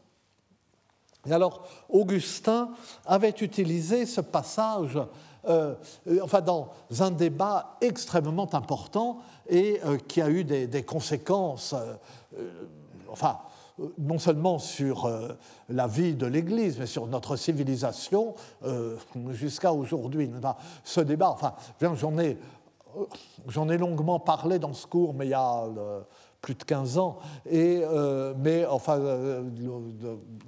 Et 1.26 1.32
alors, 1.32 1.66
Augustin 1.88 2.70
avait 3.06 3.34
utilisé 3.40 4.06
ce 4.06 4.20
passage 4.20 4.98
euh, 5.48 5.74
euh, 6.08 6.18
enfin, 6.22 6.40
dans 6.40 6.70
un 6.98 7.10
débat 7.10 7.76
extrêmement 7.80 8.52
important 8.54 9.18
et 9.48 9.80
euh, 9.84 9.96
qui 9.96 10.20
a 10.20 10.28
eu 10.28 10.42
des, 10.44 10.82
conséquences, 10.82 11.74
enfin, 13.08 13.38
non 13.98 14.18
seulement 14.18 14.58
sur 14.58 15.10
la 15.68 15.86
vie 15.86 16.14
de 16.14 16.26
l'Église, 16.26 16.78
mais 16.78 16.86
sur 16.86 17.06
notre 17.06 17.36
civilisation 17.36 18.34
jusqu'à 19.30 19.72
aujourd'hui. 19.72 20.30
Ce 20.82 21.00
débat, 21.00 21.30
enfin, 21.30 21.54
j'en 21.94 22.18
ai, 23.68 23.78
longuement 23.78 24.18
parlé 24.18 24.58
dans 24.58 24.72
ce 24.72 24.86
cours, 24.86 25.14
mais 25.14 25.26
il 25.26 25.30
y 25.30 25.34
a 25.34 25.64
plus 26.46 26.54
de 26.54 26.62
15 26.62 26.98
ans. 26.98 27.18
Et, 27.50 27.80
euh, 27.82 28.32
mais 28.38 28.64
enfin, 28.66 29.00
euh, 29.00 29.42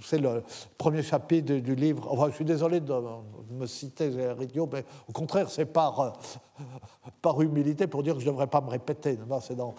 c'est 0.00 0.18
le 0.18 0.44
premier 0.78 1.02
chapitre 1.02 1.54
du 1.54 1.74
livre. 1.74 2.06
Enfin, 2.08 2.28
je 2.30 2.36
suis 2.36 2.44
désolé 2.44 2.78
de 2.78 2.94
me 3.50 3.66
citer 3.66 4.08
idiot, 4.40 4.68
mais 4.72 4.84
au 5.08 5.12
contraire, 5.12 5.50
c'est 5.50 5.64
par, 5.64 5.98
euh, 5.98 6.10
par 7.20 7.42
humilité 7.42 7.88
pour 7.88 8.04
dire 8.04 8.14
que 8.14 8.20
je 8.20 8.26
ne 8.26 8.30
devrais 8.30 8.46
pas 8.46 8.60
me 8.60 8.70
répéter. 8.70 9.18
C'est 9.40 9.56
dans 9.56 9.74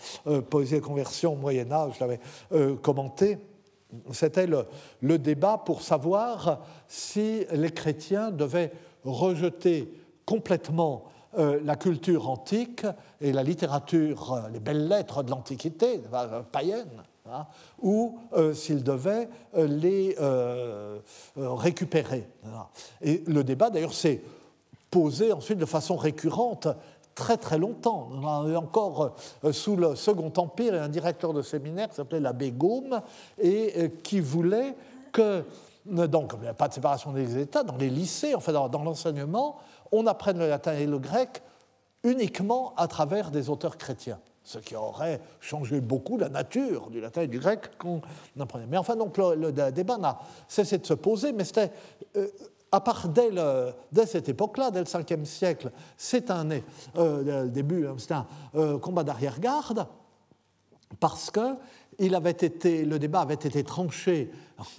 Poésie 0.49 0.75
et 0.75 0.81
conversion 0.81 1.33
au 1.33 1.37
Moyen 1.37 1.71
Âge, 1.71 1.93
je 1.97 2.05
l'avais 2.05 2.19
commenté. 2.81 3.37
C'était 4.11 4.45
le, 4.45 4.65
le 4.99 5.17
débat 5.17 5.57
pour 5.57 5.81
savoir 5.81 6.59
si 6.89 7.45
les 7.53 7.71
chrétiens 7.71 8.29
devaient 8.29 8.73
rejeter 9.05 9.89
complètement 10.25 11.05
euh, 11.37 11.59
la 11.63 11.75
culture 11.75 12.27
antique 12.27 12.87
et 13.21 13.31
la 13.31 13.43
littérature, 13.43 14.33
euh, 14.33 14.49
les 14.51 14.59
belles 14.59 14.87
lettres 14.87 15.21
de 15.21 15.29
l'Antiquité, 15.29 16.01
euh, 16.11 16.41
païenne, 16.41 17.03
hein, 17.31 17.45
ou 17.83 18.17
s'il 18.53 18.83
devait 18.83 19.29
les 19.53 20.15
récupérer. 21.35 22.27
Et 23.01 23.23
le 23.27 23.43
débat, 23.43 23.69
d'ailleurs, 23.69 23.93
s'est 23.93 24.23
posé 24.89 25.31
ensuite 25.31 25.59
de 25.59 25.65
façon 25.65 25.95
récurrente 25.97 26.67
très 27.13 27.37
très 27.37 27.59
longtemps. 27.59 28.09
encore 28.55 29.15
sous 29.51 29.75
le 29.75 29.95
Second 29.95 30.33
Empire, 30.37 30.81
un 30.81 30.89
directeur 30.89 31.33
de 31.33 31.43
séminaire 31.43 31.89
qui 31.89 31.95
s'appelait 31.95 32.19
l'abbé 32.19 32.49
Gaume 32.49 33.01
et 33.39 33.91
qui 34.01 34.19
voulait 34.19 34.75
que, 35.11 35.43
donc, 35.89 36.33
il 36.37 36.41
n'y 36.41 36.47
a 36.47 36.53
pas 36.53 36.67
de 36.67 36.73
séparation 36.73 37.11
des 37.11 37.37
États, 37.37 37.63
dans 37.63 37.77
les 37.77 37.89
lycées, 37.89 38.35
enfin 38.35 38.51
dans 38.51 38.83
l'enseignement, 38.83 39.57
on 39.91 40.07
apprenne 40.07 40.37
le 40.37 40.47
latin 40.47 40.73
et 40.73 40.85
le 40.85 40.99
grec 40.99 41.41
uniquement 42.03 42.73
à 42.77 42.87
travers 42.87 43.31
des 43.31 43.49
auteurs 43.49 43.77
chrétiens, 43.77 44.19
ce 44.43 44.59
qui 44.59 44.75
aurait 44.75 45.19
changé 45.39 45.81
beaucoup 45.81 46.17
la 46.17 46.29
nature 46.29 46.89
du 46.89 47.01
latin 47.01 47.21
et 47.21 47.27
du 47.27 47.39
grec 47.39 47.77
qu'on 47.77 48.01
apprenait. 48.39 48.67
Mais 48.67 48.77
enfin, 48.77 48.95
donc, 48.95 49.17
le, 49.17 49.51
débat 49.71 49.97
n'a 49.97 50.19
cessé 50.47 50.77
de 50.77 50.85
se 50.85 50.93
poser, 50.93 51.33
mais 51.33 51.43
c'était. 51.43 51.71
Euh, 52.15 52.27
à 52.71 52.81
part 52.81 53.09
dès, 53.09 54.05
cette 54.05 54.29
époque-là, 54.29 54.69
dès 54.69 54.79
le 54.79 54.85
5e 54.85 55.25
siècle, 55.25 55.71
c'est 55.97 56.29
un 56.29 56.47
euh, 56.97 57.47
début, 57.47 57.87
hein, 57.87 57.95
c'est 57.97 58.11
un 58.11 58.27
euh, 58.53 58.77
combat 58.77 59.03
d'arrière-garde, 59.03 59.87
parce 60.99 61.31
que 61.31 61.55
il 61.99 62.15
avait 62.15 62.31
été, 62.31 62.85
le 62.85 62.99
débat 62.99 63.21
avait 63.21 63.33
été 63.33 63.63
tranché 63.63 64.31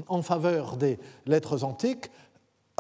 en 0.08 0.22
faveur 0.22 0.76
des 0.76 0.98
lettres 1.26 1.64
antiques 1.64 2.10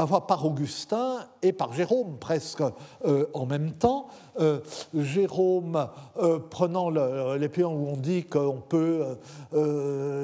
par 0.06 0.44
Augustin 0.44 1.26
et 1.42 1.52
par 1.52 1.72
Jérôme 1.72 2.18
presque 2.18 2.62
euh, 3.04 3.26
en 3.34 3.46
même 3.46 3.72
temps. 3.72 4.08
Euh, 4.38 4.60
Jérôme 4.94 5.88
euh, 6.18 6.38
prenant 6.38 6.90
les 6.90 7.48
pays 7.48 7.64
où 7.64 7.88
on 7.88 7.96
dit 7.96 8.24
qu'on 8.24 8.62
peut 8.66 9.04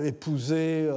épouser 0.04 0.88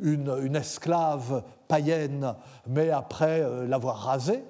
une, 0.00 0.56
esclave 0.56 1.42
païenne, 1.68 2.34
mais 2.66 2.90
après 2.90 3.42
l'avoir 3.66 3.96
rasée. 3.96 4.44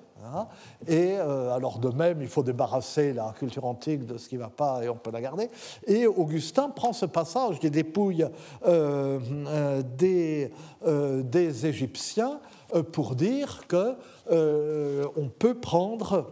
Et 0.86 1.16
alors 1.16 1.78
de 1.78 1.88
même, 1.90 2.20
il 2.22 2.28
faut 2.28 2.42
débarrasser 2.42 3.12
la 3.12 3.34
culture 3.38 3.64
antique 3.64 4.06
de 4.06 4.18
ce 4.18 4.28
qui 4.28 4.36
ne 4.36 4.40
va 4.40 4.50
pas 4.50 4.82
et 4.84 4.88
on 4.88 4.96
peut 4.96 5.10
la 5.10 5.20
garder. 5.20 5.48
Et 5.86 6.06
Augustin 6.06 6.68
prend 6.68 6.92
ce 6.92 7.06
passage 7.06 7.60
des 7.60 7.70
dépouilles 7.70 8.26
des, 9.96 10.50
Égyptiens 11.66 12.40
euh, 12.74 12.82
pour 12.82 13.14
dire 13.14 13.62
qu'on 13.68 13.96
euh, 14.30 15.06
peut 15.38 15.54
prendre 15.54 16.30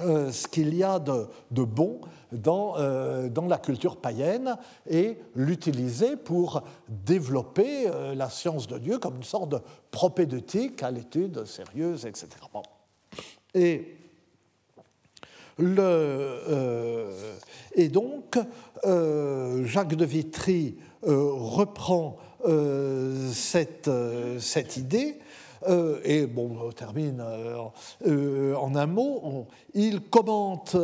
euh, 0.00 0.32
ce 0.32 0.48
qu'il 0.48 0.74
y 0.74 0.82
a 0.82 0.98
de, 0.98 1.26
bon 1.50 2.00
dans, 2.32 2.78
euh, 2.78 3.28
dans, 3.28 3.46
la 3.46 3.58
culture 3.58 3.98
païenne 3.98 4.56
et 4.88 5.18
l'utiliser 5.34 6.16
pour 6.16 6.62
développer 6.88 7.88
euh, 7.88 8.14
la 8.14 8.30
science 8.30 8.66
de 8.66 8.78
Dieu 8.78 8.96
comme 8.98 9.16
une 9.16 9.22
sorte 9.22 9.50
de 9.50 9.58
propédeutique 9.90 10.82
à 10.82 10.90
l'étude 10.90 11.44
sérieuse, 11.44 12.06
etc. 12.06 12.28
Et, 13.54 13.98
et 17.74 17.88
donc, 17.88 18.38
Jacques 19.64 19.94
de 19.94 20.06
Vitry 20.06 20.78
reprend 21.02 22.16
cette 23.30 23.90
idée 24.78 25.18
euh, 25.68 26.00
et 26.04 26.26
bon, 26.26 26.58
on 26.60 26.72
termine 26.72 27.20
euh, 27.20 27.64
euh, 28.06 28.54
en 28.56 28.74
un 28.74 28.86
mot. 28.86 29.46
il 29.74 30.00
commente. 30.00 30.76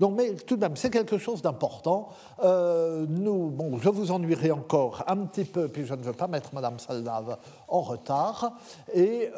Donc, 0.00 0.14
mais 0.16 0.34
tout 0.34 0.56
de 0.56 0.62
même, 0.62 0.76
c'est 0.76 0.90
quelque 0.90 1.18
chose 1.18 1.42
d'important. 1.42 2.08
nous, 2.42 3.50
bon, 3.50 3.78
je 3.78 3.88
vous 3.88 4.10
ennuierai 4.10 4.50
encore 4.50 5.04
un 5.06 5.18
petit 5.26 5.44
peu, 5.44 5.68
puis 5.68 5.86
je 5.86 5.94
ne 5.94 6.02
veux 6.02 6.12
pas 6.12 6.26
mettre 6.26 6.54
Madame 6.54 6.78
Saldave 6.78 7.36
en 7.68 7.82
retard. 7.82 8.52
Et 8.94 9.30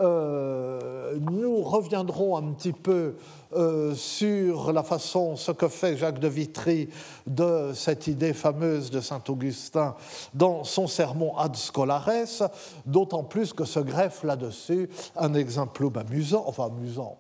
nous 1.21 1.63
reviendrons 1.63 2.37
un 2.37 2.53
petit 2.53 2.73
peu 2.73 3.17
euh, 3.55 3.95
sur 3.95 4.73
la 4.73 4.83
façon, 4.83 5.37
ce 5.37 5.53
que 5.53 5.69
fait 5.69 5.99
Jacques 5.99 6.19
de 6.19 6.29
Vitry 6.29 6.89
de 7.27 7.73
cette 7.75 8.07
idée 8.07 8.33
fameuse 8.33 8.91
de 8.91 9.01
Saint 9.01 9.23
Augustin 9.29 9.95
dans 10.33 10.65
son 10.65 10.87
sermon 10.87 11.37
Ad 11.37 11.55
Scholares, 11.55 12.49
d'autant 12.87 13.25
plus 13.25 13.53
que 13.53 13.67
se 13.67 13.79
greffe 13.79 14.25
là-dessus 14.25 14.89
un 15.17 15.35
exemple 15.35 15.87
amusant, 15.95 16.45
enfin 16.47 16.67
amusant, 16.67 17.19